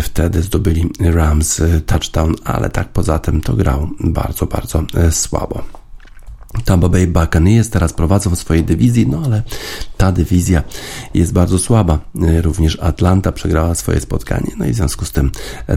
wtedy 0.03 0.43
zdobyli 0.43 0.91
Rams 1.01 1.63
touchdown, 1.87 2.35
ale 2.45 2.71
tak 2.71 2.89
poza 2.89 3.19
tym 3.19 3.41
to 3.41 3.53
grał 3.53 3.89
bardzo, 4.01 4.47
bardzo 4.47 4.83
słabo. 5.11 5.88
Tampa 6.65 6.89
Bay 6.89 7.07
Buccaneers 7.07 7.71
teraz 7.71 7.93
prowadzą 7.93 8.31
w 8.31 8.39
swojej 8.39 8.65
dywizji, 8.65 9.07
no 9.07 9.23
ale 9.25 9.43
ta 9.97 10.13
dywizja 10.13 10.63
jest 11.15 11.33
bardzo 11.33 11.59
słaba. 11.59 11.99
Również 12.43 12.79
Atlanta 12.81 13.33
przegrała 13.33 13.75
swoje 13.75 14.01
spotkanie, 14.01 14.53
no 14.59 14.67
i 14.67 14.73
w 14.73 14.77
związku 14.77 15.05
z 15.05 15.13
tym 15.13 15.31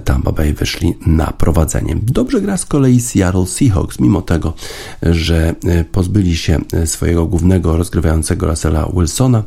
Tampa 0.05 0.32
Bay 0.32 0.53
wyszli 0.53 0.97
na 1.05 1.28
prowadzenie. 1.28 1.95
Dobrze 2.03 2.41
gra 2.41 2.57
z 2.57 2.65
kolei 2.65 3.01
Seattle 3.01 3.45
Seahawks, 3.45 3.99
mimo 3.99 4.22
tego, 4.22 4.53
że 5.01 5.55
pozbyli 5.91 6.38
się 6.38 6.59
swojego 6.86 7.26
głównego 7.26 7.78
rozgrywającego 7.78 8.47
Russella 8.47 8.89
Wilsona, 8.93 9.43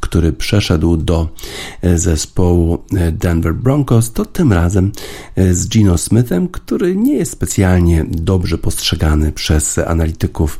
który 0.00 0.32
przeszedł 0.32 0.96
do 0.96 1.28
zespołu 1.94 2.78
Denver 3.12 3.54
Broncos, 3.54 4.12
to 4.12 4.24
tym 4.24 4.52
razem 4.52 4.92
z 5.36 5.68
Gino 5.68 5.98
Smithem, 5.98 6.48
który 6.48 6.96
nie 6.96 7.16
jest 7.16 7.32
specjalnie 7.32 8.04
dobrze 8.08 8.58
postrzegany 8.58 9.32
przez 9.32 9.78
analityków 9.78 10.58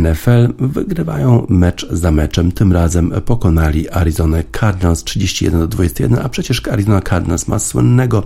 NFL 0.00 0.48
wygrywają 0.58 1.46
mecz 1.48 1.86
za 1.90 2.10
meczem. 2.10 2.52
Tym 2.52 2.72
razem 2.72 3.12
pokonali 3.24 3.90
Arizona 3.90 4.38
Cardinals 4.60 5.04
31 5.04 5.60
do 5.60 5.66
21, 5.66 6.18
a 6.18 6.28
przecież 6.28 6.62
Arizona 6.68 7.00
Cardinals 7.00 7.48
ma 7.48 7.58
słynnego 7.58 8.22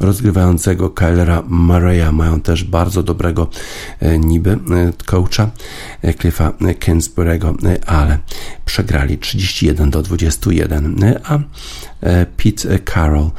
rozgrywającego 0.00 0.90
Kylera 0.90 1.42
Murray'a. 1.42 2.12
Mają 2.12 2.40
też 2.40 2.64
bardzo 2.64 3.02
dobrego 3.02 3.48
e, 4.00 4.18
niby 4.18 4.50
e, 4.50 4.58
coacha 5.06 5.50
e, 6.02 6.14
Cliffa 6.14 6.52
Kingsbury'ego, 6.80 7.54
ale 7.86 8.18
przegrali 8.64 9.18
31 9.18 9.71
do 9.74 10.02
21, 10.02 11.20
a 11.24 11.38
Pete 12.36 12.78
Carroll 12.84 13.30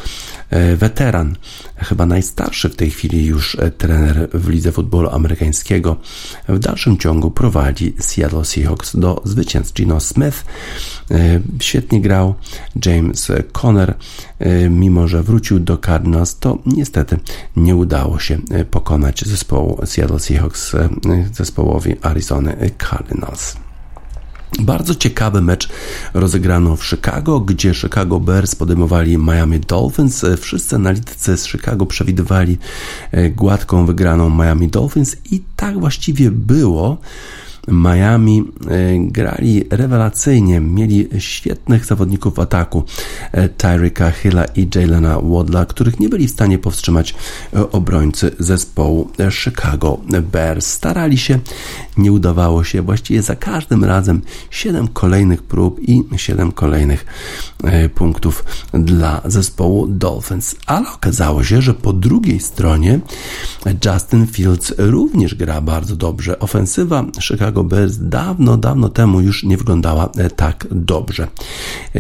E, 0.53 0.75
weteran, 0.75 1.36
chyba 1.77 2.05
najstarszy 2.05 2.69
w 2.69 2.75
tej 2.75 2.91
chwili 2.91 3.25
już 3.25 3.55
e, 3.55 3.71
trener 3.71 4.29
w 4.34 4.49
lidze 4.49 4.71
futbolu 4.71 5.09
amerykańskiego, 5.09 5.97
w 6.49 6.59
dalszym 6.59 6.97
ciągu 6.97 7.31
prowadzi 7.31 7.93
Seattle 7.99 8.45
Seahawks 8.45 8.95
do 8.95 9.21
zwycięstw. 9.25 9.73
Gino 9.73 9.99
Smith 9.99 10.45
e, 11.11 11.39
świetnie 11.59 12.01
grał, 12.01 12.36
James 12.86 13.31
Conner, 13.61 13.95
mimo 14.69 15.07
że 15.07 15.23
wrócił 15.23 15.59
do 15.59 15.77
Cardinals, 15.77 16.39
to 16.39 16.57
niestety 16.65 17.19
nie 17.55 17.75
udało 17.75 18.19
się 18.19 18.38
pokonać 18.71 19.25
zespołu 19.25 19.79
Seattle 19.86 20.19
Seahawks 20.19 20.71
zespołowi 21.34 21.95
Arizona 22.01 22.51
Cardinals. 22.89 23.55
Bardzo 24.60 24.95
ciekawy 24.95 25.41
mecz 25.41 25.70
rozegrano 26.14 26.76
w 26.76 26.86
Chicago, 26.86 27.39
gdzie 27.39 27.74
Chicago 27.74 28.20
Bears 28.20 28.56
podejmowali 28.56 29.18
Miami 29.18 29.60
Dolphins. 29.60 30.26
Wszyscy 30.38 30.76
analitycy 30.76 31.38
z 31.38 31.47
Chicago 31.47 31.86
przewidywali 31.86 32.58
e, 33.12 33.30
gładką 33.30 33.86
wygraną 33.86 34.30
Miami 34.30 34.68
Dolphins 34.68 35.16
i 35.32 35.43
tak 35.56 35.80
właściwie 35.80 36.32
było. 36.32 36.97
Miami 37.68 38.39
e, 38.39 38.43
grali 38.99 39.64
rewelacyjnie, 39.70 40.59
mieli 40.59 41.09
świetnych 41.20 41.86
zawodników 41.86 42.39
ataku 42.39 42.84
Tyryka 43.57 44.11
Hilla 44.11 44.45
i 44.45 44.68
Jalena 44.76 45.20
Wadla, 45.22 45.66
których 45.66 45.99
nie 45.99 46.09
byli 46.09 46.28
w 46.28 46.32
stanie 46.32 46.59
powstrzymać 46.59 47.16
obrońcy 47.72 48.36
zespołu 48.39 49.09
Chicago 49.32 50.01
Bears. 50.32 50.68
Starali 50.68 51.18
się, 51.18 51.39
nie 51.97 52.11
udawało 52.11 52.64
się, 52.64 52.82
właściwie 52.82 53.22
za 53.22 53.36
każdym 53.36 53.84
razem 53.84 54.22
7 54.49 54.88
kolejnych 54.88 55.43
prób 55.43 55.80
i 55.80 56.03
7 56.16 56.51
kolejnych 56.51 57.05
punktów 57.95 58.45
dla 58.74 59.22
zespołu 59.26 59.88
Dolphins, 59.88 60.55
ale 60.66 60.91
okazało 60.91 61.43
się, 61.43 61.61
że 61.61 61.74
po 61.74 61.93
drugiej 61.93 62.39
stronie 62.39 62.99
Justin 63.86 64.28
Fields 64.28 64.74
również 64.78 65.36
gra 65.36 65.61
bardzo 65.61 65.95
dobrze. 65.95 66.39
Ofensywa 66.39 67.05
Chicago 67.22 67.53
Bears 67.54 67.97
dawno, 67.97 68.58
dawno 68.58 68.89
temu 68.89 69.22
już 69.22 69.43
nie 69.43 69.58
wyglądała 69.58 70.10
e, 70.18 70.30
tak 70.30 70.68
dobrze. 70.72 71.28
E, 71.95 71.99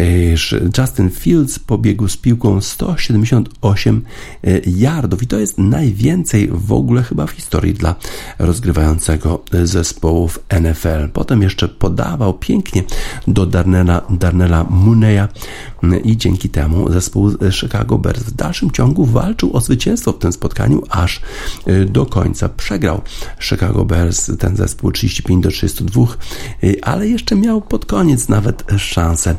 Justin 0.77 1.09
Fields 1.09 1.59
pobiegł 1.59 2.07
z 2.07 2.17
piłką 2.17 2.61
178 2.61 4.01
e, 4.43 4.59
yardów 4.65 5.23
i 5.23 5.27
to 5.27 5.39
jest 5.39 5.57
najwięcej 5.57 6.49
w 6.51 6.71
ogóle 6.71 7.03
chyba 7.03 7.27
w 7.27 7.31
historii 7.31 7.73
dla 7.73 7.95
rozgrywającego 8.39 9.43
zespołów 9.63 10.39
NFL. 10.61 11.09
Potem 11.13 11.41
jeszcze 11.41 11.67
podawał 11.67 12.33
pięknie 12.33 12.83
do 13.27 13.45
Darnella, 13.45 14.01
Darnella 14.09 14.63
Muneya 14.69 15.27
i 16.03 16.17
dzięki 16.17 16.49
temu 16.49 16.91
zespół 16.91 17.31
Chicago 17.51 17.97
Bears 17.97 18.23
w 18.23 18.31
dalszym 18.31 18.71
ciągu 18.71 19.05
walczył 19.05 19.57
o 19.57 19.61
zwycięstwo 19.61 20.11
w 20.11 20.17
tym 20.17 20.33
spotkaniu 20.33 20.83
aż 20.89 21.21
y, 21.67 21.85
do 21.85 22.05
końca. 22.05 22.49
Przegrał 22.49 23.01
Chicago 23.39 23.85
Bears 23.85 24.31
ten 24.39 24.55
zespół 24.55 24.91
35 24.91 25.43
do 25.43 25.49
32, 25.49 26.07
y, 26.63 26.77
ale 26.81 27.07
jeszcze 27.07 27.35
miał 27.35 27.61
pod 27.61 27.85
koniec 27.85 28.29
nawet 28.29 28.63
szansę. 28.77 29.35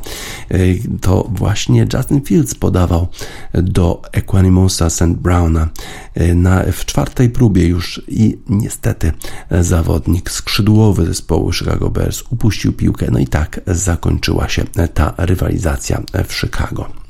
Y, 0.52 0.80
to 1.00 1.30
właśnie 1.32 1.86
Justin 1.94 2.20
Fields 2.20 2.54
podawał 2.54 3.08
do 3.52 4.02
Equanimusa 4.12 4.90
St. 4.90 5.04
Browna 5.04 5.68
na, 6.34 6.62
w 6.72 6.84
czwartej 6.84 7.30
próbie 7.30 7.66
już 7.66 8.02
i 8.08 8.38
niestety 8.48 9.12
zawodnik 9.50 10.30
skrzydłowy 10.30 11.06
zespołu 11.06 11.52
Chicago 11.52 11.90
Bears 11.90 12.22
upuścił 12.30 12.72
piłkę, 12.72 13.06
no 13.12 13.18
i 13.18 13.26
tak 13.26 13.60
zakończyła 13.66 14.48
się 14.48 14.64
ta 14.94 15.14
rywalizacja 15.16 16.02
w 16.28 16.33
Chicago. 16.34 17.04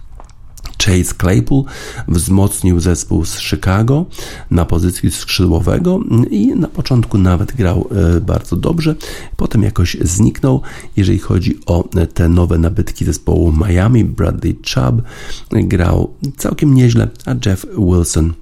Chase 0.85 1.15
Claypool 1.15 1.65
wzmocnił 2.09 2.81
zespół 2.81 3.25
z 3.25 3.39
Chicago 3.41 4.07
na 4.51 4.65
pozycji 4.65 5.11
skrzydłowego 5.11 6.01
i 6.31 6.47
na 6.47 6.69
początku 6.69 7.19
nawet 7.19 7.53
grał 7.53 7.89
e, 8.17 8.21
bardzo 8.21 8.57
dobrze, 8.57 8.95
potem 9.37 9.63
jakoś 9.63 9.97
zniknął. 10.01 10.63
Jeżeli 10.97 11.19
chodzi 11.19 11.59
o 11.67 11.89
te 12.15 12.29
nowe 12.29 12.59
nabytki 12.59 13.05
zespołu 13.05 13.53
Miami, 13.53 14.05
Bradley 14.05 14.59
Chubb 14.75 15.03
grał 15.51 16.15
całkiem 16.37 16.75
nieźle, 16.75 17.09
a 17.27 17.35
Jeff 17.47 17.67
Wilson 17.79 18.33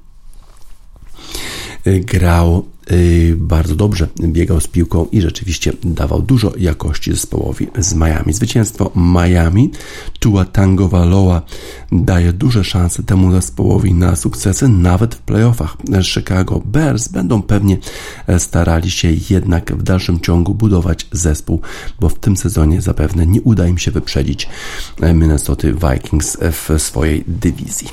e, 1.84 2.00
grał 2.00 2.64
bardzo 3.36 3.74
dobrze 3.74 4.08
biegał 4.20 4.60
z 4.60 4.66
piłką 4.66 5.06
i 5.12 5.20
rzeczywiście 5.20 5.72
dawał 5.84 6.22
dużo 6.22 6.52
jakości 6.58 7.12
zespołowi 7.12 7.68
z 7.78 7.94
Miami. 7.94 8.32
Zwycięstwo 8.32 8.90
Miami, 8.96 9.70
Tua 10.18 10.44
Tagovailoa 10.44 11.42
daje 11.92 12.32
duże 12.32 12.64
szanse 12.64 13.02
temu 13.02 13.32
zespołowi 13.32 13.94
na 13.94 14.16
sukcesy 14.16 14.68
nawet 14.68 15.14
w 15.14 15.18
playoffach. 15.18 15.76
Chicago 16.02 16.62
Bears 16.64 17.08
będą 17.08 17.42
pewnie 17.42 17.78
starali 18.38 18.90
się 18.90 19.08
jednak 19.30 19.72
w 19.76 19.82
dalszym 19.82 20.20
ciągu 20.20 20.54
budować 20.54 21.06
zespół, 21.12 21.60
bo 22.00 22.08
w 22.08 22.18
tym 22.18 22.36
sezonie 22.36 22.80
zapewne 22.80 23.26
nie 23.26 23.42
uda 23.42 23.66
im 23.66 23.78
się 23.78 23.90
wyprzedzić 23.90 24.48
Minnesota 25.14 25.68
Vikings 25.68 26.36
w 26.40 26.82
swojej 26.82 27.24
dywizji. 27.26 27.88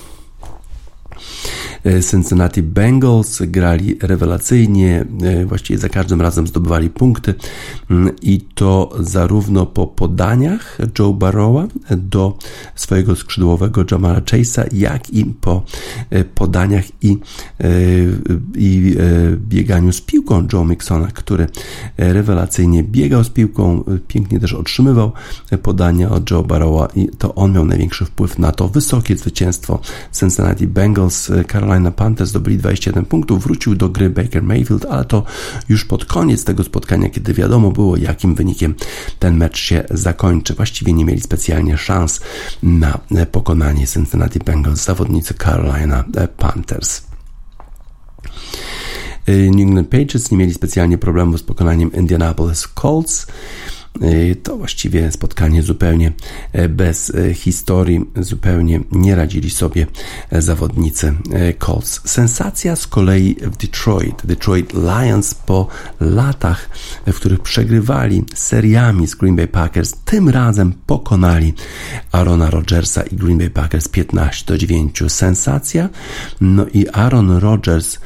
E, 1.86 2.04
Cincinnati 2.04 2.64
Bengals 2.64 3.42
grali 3.42 3.98
rewelacyjnie, 4.02 5.06
e, 5.24 5.46
właściwie 5.46 5.80
za 5.80 5.90
każdym 5.90 6.22
razem 6.22 6.48
zdobywali 6.48 6.90
punkty 6.90 7.34
mm, 7.90 8.16
i 8.22 8.42
to 8.42 8.90
zarówno 9.00 9.66
po 9.66 9.88
podaniach 9.88 10.78
Joe 11.00 11.14
Barrowa 11.14 11.68
do 11.98 12.38
swojego 12.76 13.16
skrzydłowego 13.16 13.86
Jamala 13.92 14.20
Chase'a, 14.20 14.68
jak 14.74 15.10
i 15.10 15.26
po 15.26 15.64
e, 16.10 16.24
podaniach 16.24 16.86
i, 17.02 17.18
i 18.56 18.96
bieganiu 19.36 19.92
z 19.92 20.02
piłką 20.02 20.48
Joe 20.54 20.66
Mixona, 20.66 21.08
który 21.08 21.48
rewelacyjnie 21.98 22.84
biegał 22.84 23.24
z 23.24 23.30
piłką, 23.30 23.84
pięknie 24.08 24.40
też 24.40 24.54
otrzymywał 24.54 25.12
podania 25.64 26.10
od 26.10 26.32
Joe 26.32 26.44
Barrowa 26.44 26.88
i 26.96 27.10
to 27.18 27.36
on 27.36 27.54
miał 27.54 27.66
największy 27.66 28.06
wpływ 28.06 28.40
na 28.40 28.52
to 28.52 28.68
wysokie 28.68 29.18
zwycięstwo 29.18 29.80
Cincinnati 30.20 30.68
Bengals. 30.68 31.32
Carolina 31.52 31.69
Carolina 31.70 31.92
Panthers 31.92 32.30
zdobyli 32.30 32.58
21 32.58 33.06
punktów, 33.06 33.44
wrócił 33.44 33.76
do 33.76 33.90
gry 33.90 34.10
Baker 34.10 34.44
Mayfield, 34.44 34.86
ale 34.86 35.06
to 35.06 35.24
już 35.70 35.86
pod 35.86 36.06
koniec 36.06 36.44
tego 36.44 36.64
spotkania, 36.64 37.10
kiedy 37.10 37.34
wiadomo 37.34 37.72
było, 37.72 37.98
jakim 37.98 38.36
wynikiem 38.36 38.76
ten 39.20 39.38
mecz 39.38 39.58
się 39.58 39.84
zakończy. 39.90 40.54
Właściwie 40.54 40.94
nie 40.94 41.06
mieli 41.06 41.22
specjalnie 41.22 41.78
szans 41.78 42.22
na 42.64 43.00
pokonanie 43.32 43.88
Cincinnati 43.88 44.40
Bengals, 44.40 44.86
zawodnicy 44.86 45.34
Carolina 45.34 46.04
Panthers. 46.38 47.02
New 49.28 49.62
England 49.62 49.90
Patriots 49.90 50.32
nie 50.32 50.38
mieli 50.38 50.54
specjalnie 50.54 50.98
problemu 50.98 51.38
z 51.38 51.44
pokonaniem 51.44 51.94
Indianapolis 51.94 52.68
Colts. 52.68 53.28
Y, 54.04 54.36
to 54.44 54.58
właściwie 54.58 55.12
spotkanie 55.12 55.64
zupełnie 55.64 56.12
e, 56.54 56.70
bez 56.70 57.16
e, 57.16 57.34
historii, 57.34 58.06
zupełnie 58.16 58.80
nie 58.92 59.16
radzili 59.16 59.50
sobie 59.50 59.88
e, 60.30 60.42
zawodnicy 60.42 61.14
Colts. 61.60 62.02
Sensacja 62.06 62.76
z 62.76 62.88
kolei 62.88 63.36
w 63.42 63.58
Detroit. 63.58 64.26
Detroit 64.26 64.74
Lions 64.74 65.34
po 65.34 65.68
latach, 66.00 66.70
w 67.08 67.16
których 67.16 67.40
przegrywali 67.40 68.24
seriami 68.36 69.08
z 69.08 69.16
Green 69.16 69.36
Bay 69.36 69.48
Packers, 69.48 69.94
tym 70.06 70.30
razem 70.30 70.74
pokonali 70.86 71.54
Arona 72.12 72.50
Rodgersa 72.50 73.04
i 73.04 73.16
Green 73.16 73.38
Bay 73.38 73.50
Packers 73.50 73.88
15 73.88 74.46
do 74.46 74.58
9. 74.58 75.04
Sensacja. 75.08 75.90
No 76.42 76.66
i 76.74 76.88
Aaron 76.88 77.38
Rodgers 77.38 78.00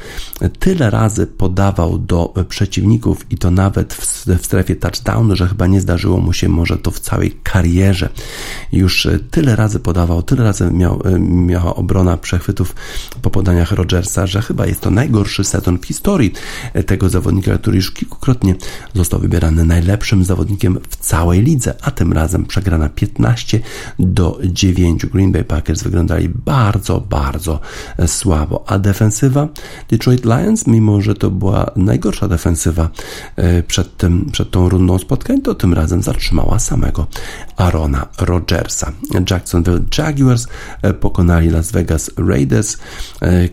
tyle 0.59 0.89
razy 0.89 1.27
podawał 1.27 1.99
do 1.99 2.33
przeciwników 2.49 3.25
i 3.31 3.37
to 3.37 3.51
nawet 3.51 3.93
w 3.93 4.05
strefie 4.45 4.75
touchdownu, 4.75 5.35
że 5.35 5.47
chyba 5.47 5.67
nie 5.67 5.72
zdarzyło 5.81 6.17
mu 6.17 6.33
się 6.33 6.49
może 6.49 6.77
to 6.77 6.91
w 6.91 6.99
całej 6.99 7.31
karierze. 7.43 8.09
Już 8.71 9.05
e, 9.05 9.19
tyle 9.19 9.55
razy 9.55 9.79
podawał, 9.79 10.23
tyle 10.23 10.43
razy 10.43 10.71
miał, 10.71 11.01
e, 11.05 11.19
miała 11.19 11.75
obrona 11.75 12.17
przechwytów 12.17 12.75
po 13.21 13.29
podaniach 13.29 13.71
Rogersa, 13.71 14.27
że 14.27 14.41
chyba 14.41 14.65
jest 14.65 14.81
to 14.81 14.91
najgorszy 14.91 15.43
sezon 15.43 15.79
w 15.79 15.85
historii 15.85 16.33
e, 16.73 16.83
tego 16.83 17.09
zawodnika, 17.09 17.57
który 17.57 17.75
już 17.75 17.91
kilkukrotnie 17.91 18.55
został 18.93 19.19
wybierany 19.19 19.65
najlepszym 19.65 20.25
zawodnikiem 20.25 20.79
w 20.89 20.95
całej 20.95 21.41
lidze, 21.41 21.73
a 21.81 21.91
tym 21.91 22.13
razem 22.13 22.45
przegrana 22.45 22.89
15 22.89 23.59
do 23.99 24.39
9. 24.43 25.05
Green 25.05 25.31
Bay 25.31 25.43
Packers 25.43 25.83
wyglądali 25.83 26.29
bardzo, 26.29 27.01
bardzo 27.09 27.59
słabo, 28.07 28.63
a 28.67 28.79
defensywa 28.79 29.47
Detroit 29.89 30.25
Lions, 30.25 30.67
mimo 30.67 31.01
że 31.01 31.15
to 31.15 31.31
była 31.31 31.71
najgorsza 31.75 32.27
defensywa 32.27 32.89
przed, 33.67 33.97
tym, 33.97 34.29
przed 34.31 34.51
tą 34.51 34.69
rundą 34.69 34.97
spotkań, 34.97 35.41
to 35.41 35.55
tym 35.63 35.73
razem 35.73 36.03
zatrzymała 36.03 36.59
samego 36.59 37.07
Arona 37.57 38.07
Rodgersa. 38.19 38.91
Jacksonville 39.29 39.79
Jaguars 39.97 40.47
e, 40.81 40.93
pokonali 40.93 41.49
Las 41.49 41.71
Vegas 41.71 42.11
Raiders. 42.17 42.77
E, 43.21 43.49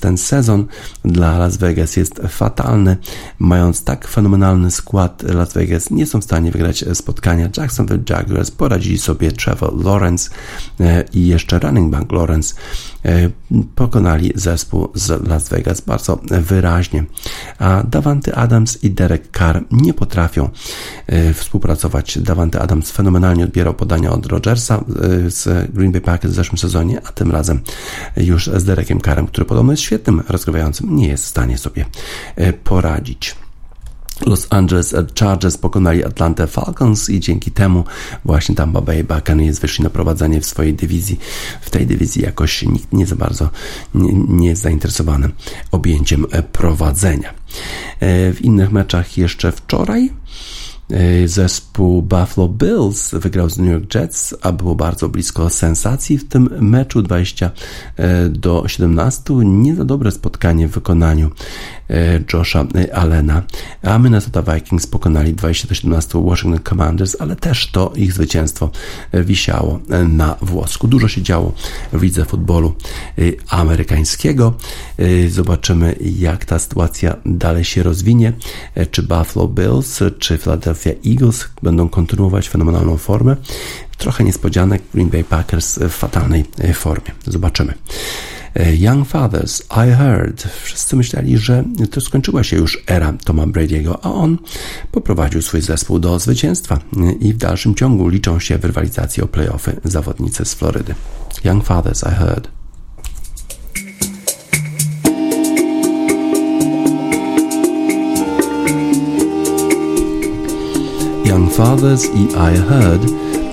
ten 0.00 0.18
sezon 0.18 0.66
dla 1.04 1.38
Las 1.38 1.56
Vegas 1.56 1.96
jest 1.96 2.20
fatalny. 2.28 2.96
Mając 3.38 3.84
tak 3.84 4.08
fenomenalny 4.08 4.70
skład, 4.70 5.22
Las 5.22 5.52
Vegas 5.52 5.90
nie 5.90 6.06
są 6.06 6.20
w 6.20 6.24
stanie 6.24 6.50
wygrać 6.50 6.84
spotkania. 6.94 7.48
Jacksonville 7.56 8.02
Jaguars 8.10 8.50
poradzili 8.50 8.98
sobie 8.98 9.32
Trevor 9.32 9.84
Lawrence 9.84 10.30
e, 10.80 11.04
i 11.12 11.26
jeszcze 11.26 11.58
running 11.58 11.92
back 11.92 12.12
Lawrence 12.12 12.54
pokonali 13.74 14.32
zespół 14.34 14.88
z 14.94 15.28
Las 15.28 15.48
Vegas 15.48 15.80
bardzo 15.80 16.20
wyraźnie. 16.30 17.04
A 17.58 17.82
Davante 17.82 18.34
Adams 18.34 18.84
i 18.84 18.90
Derek 18.90 19.38
Carr 19.38 19.64
nie 19.70 19.94
potrafią 19.94 20.50
współpracować. 21.44 22.18
Davante 22.18 22.60
Adams 22.60 22.90
fenomenalnie 22.90 23.44
odbierał 23.44 23.74
podania 23.74 24.12
od 24.12 24.26
Rodgersa 24.26 24.84
y, 25.26 25.30
z 25.30 25.70
Green 25.72 25.92
Bay 25.92 26.00
Packers 26.00 26.32
w 26.32 26.36
zeszłym 26.36 26.58
sezonie, 26.58 27.00
a 27.04 27.12
tym 27.12 27.30
razem 27.30 27.60
już 28.16 28.46
z 28.46 28.64
Derekiem 28.64 29.00
Karem, 29.00 29.26
który 29.26 29.44
podobno 29.44 29.72
jest 29.72 29.82
świetnym 29.82 30.22
rozgrywającym, 30.28 30.96
nie 30.96 31.08
jest 31.08 31.24
w 31.24 31.28
stanie 31.28 31.58
sobie 31.58 31.84
y, 32.38 32.52
poradzić. 32.52 33.36
Los 34.26 34.46
Angeles 34.50 34.94
Chargers 35.20 35.56
pokonali 35.56 36.04
Atlanta 36.04 36.46
Falcons 36.46 37.10
i 37.10 37.20
dzięki 37.20 37.50
temu 37.50 37.84
właśnie 38.24 38.54
Tampa 38.54 38.80
Bay 38.80 39.04
Buccaneers 39.04 39.58
wyszli 39.58 39.84
na 39.84 39.90
prowadzenie 39.90 40.40
w 40.40 40.46
swojej 40.46 40.74
dywizji. 40.74 41.20
W 41.60 41.70
tej 41.70 41.86
dywizji 41.86 42.22
jakoś 42.22 42.62
nikt 42.62 42.92
nie 42.92 43.06
za 43.06 43.16
bardzo 43.16 43.50
nie, 43.94 44.12
nie 44.12 44.48
jest 44.48 44.62
zainteresowany 44.62 45.30
objęciem 45.70 46.26
prowadzenia. 46.52 47.34
W 48.32 48.36
innych 48.40 48.72
meczach 48.72 49.18
jeszcze 49.18 49.52
wczoraj 49.52 50.10
zespół 51.26 52.02
Buffalo 52.02 52.48
Bills 52.48 53.10
wygrał 53.14 53.50
z 53.50 53.58
New 53.58 53.72
York 53.72 53.94
Jets, 53.94 54.34
a 54.42 54.52
było 54.52 54.74
bardzo 54.74 55.08
blisko 55.08 55.50
sensacji 55.50 56.18
w 56.18 56.28
tym 56.28 56.48
meczu 56.60 57.02
20 57.02 57.50
e, 57.96 58.28
do 58.28 58.68
17. 58.68 59.34
Nie 59.34 59.74
za 59.74 59.84
dobre 59.84 60.10
spotkanie 60.10 60.68
w 60.68 60.70
wykonaniu 60.70 61.26
e, 61.26 61.83
Josha 62.32 62.66
Allena, 62.92 63.42
a 63.82 63.98
Minnesota 63.98 64.42
Vikings 64.42 64.86
pokonali 64.86 65.34
20 65.34 65.68
do 65.68 65.74
17 65.74 66.18
Washington 66.24 66.60
Commanders, 66.68 67.16
ale 67.18 67.36
też 67.36 67.70
to 67.70 67.92
ich 67.96 68.12
zwycięstwo 68.12 68.70
wisiało 69.12 69.80
na 70.08 70.36
włosku. 70.40 70.88
Dużo 70.88 71.08
się 71.08 71.22
działo 71.22 71.52
w 71.92 72.02
lidze 72.02 72.24
futbolu 72.24 72.74
amerykańskiego. 73.48 74.54
Zobaczymy, 75.28 75.96
jak 76.00 76.44
ta 76.44 76.58
sytuacja 76.58 77.16
dalej 77.26 77.64
się 77.64 77.82
rozwinie. 77.82 78.32
Czy 78.90 79.02
Buffalo 79.02 79.48
Bills, 79.48 80.00
czy 80.18 80.38
Philadelphia 80.38 80.90
Eagles 81.06 81.48
będą 81.62 81.88
kontynuować 81.88 82.48
fenomenalną 82.48 82.96
formę. 82.96 83.36
Trochę 83.98 84.24
niespodzianek 84.24 84.82
Green 84.94 85.10
Bay 85.10 85.24
Packers 85.24 85.78
w 85.78 85.90
fatalnej 85.90 86.44
e, 86.58 86.74
formie. 86.74 87.10
Zobaczymy. 87.26 87.74
E, 88.54 88.74
Young 88.74 89.08
Fathers, 89.08 89.62
I 89.70 89.90
Heard. 89.90 90.48
Wszyscy 90.62 90.96
myśleli, 90.96 91.38
że 91.38 91.64
to 91.90 92.00
skończyła 92.00 92.44
się 92.44 92.56
już 92.56 92.82
era 92.86 93.12
Toma 93.24 93.46
Brady'ego, 93.46 93.94
a 94.02 94.12
on 94.12 94.38
poprowadził 94.92 95.42
swój 95.42 95.60
zespół 95.60 95.98
do 95.98 96.18
zwycięstwa 96.18 96.78
i 97.20 97.32
w 97.32 97.36
dalszym 97.36 97.74
ciągu 97.74 98.08
liczą 98.08 98.40
się 98.40 98.58
w 98.58 98.64
rywalizacji 98.64 99.22
o 99.22 99.26
playoffy 99.26 99.80
zawodnicy 99.84 100.44
z 100.44 100.54
Florydy. 100.54 100.94
Young 101.44 101.64
Fathers, 101.64 102.02
I 102.02 102.14
Heard. 102.14 102.48
Young 111.24 111.52
Fathers 111.52 112.04
i 112.14 112.22
I 112.24 112.58
Heard 112.68 113.02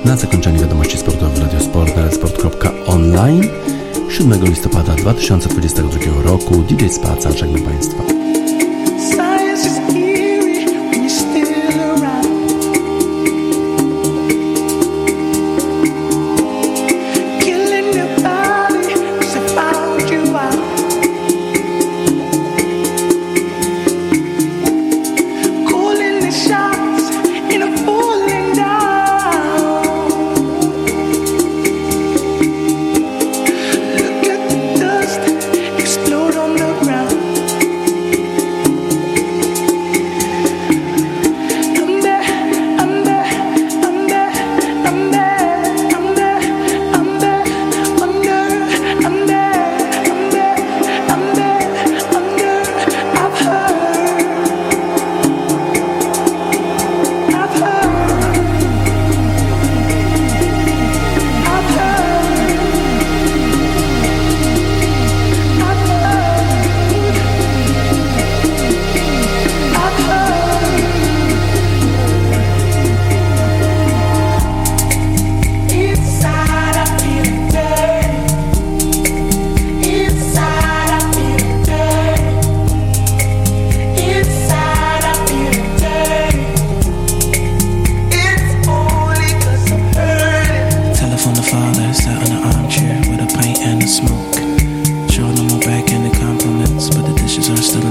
na 0.06 0.18
zakończenie 0.18 0.60
wiadomości 0.60 0.98
sportowych 0.98 1.38
w 1.38 1.42
Radiosport 1.42 1.98
radiosport.online 1.98 3.50
7 4.12 4.44
listopada 4.44 4.96
2022 4.96 6.22
roku 6.22 6.64
DJ 6.64 6.90
Spaca, 6.90 7.32
żegnam 7.32 7.62
Państwa. 7.62 8.11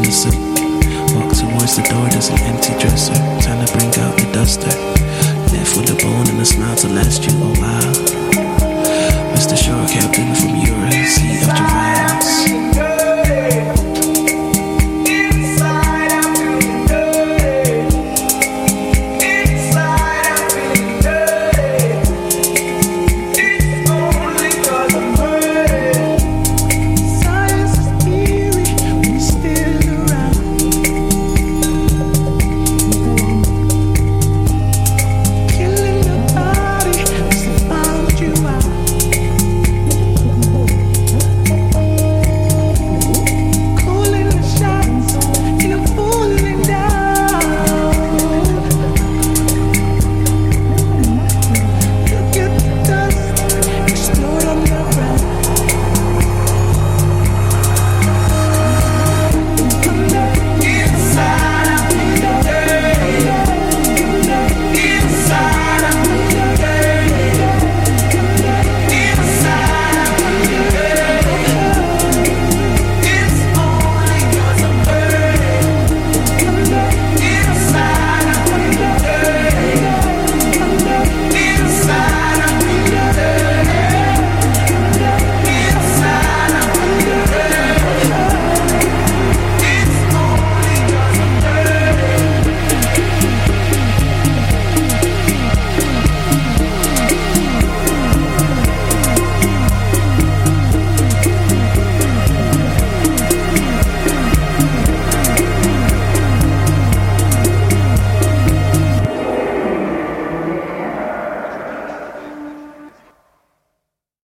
Walk 0.00 1.36
towards 1.36 1.76
the 1.76 1.82
door, 1.90 2.08
there's 2.08 2.30
an 2.30 2.38
empty 2.40 2.72
dresser. 2.80 3.12
Time 3.42 3.64
to 3.64 3.72
bring 3.76 3.90
out 4.00 4.16
the 4.16 4.30
duster. 4.32 4.66
Left 5.52 5.76
with 5.76 5.90
a 5.90 5.96
bone 6.02 6.26
and 6.28 6.40
a 6.40 6.44
smile 6.44 6.76
to 6.76 6.88
last 6.88 7.24
you 7.26 7.36
a 7.36 7.52
while. 7.60 7.92
Mr. 9.34 9.56
Shore, 9.56 9.86
captain 9.88 10.34
from 10.34 10.56
Europe, 10.56 11.06
sea 11.06 11.36
of 11.42 11.54
July. 11.54 12.09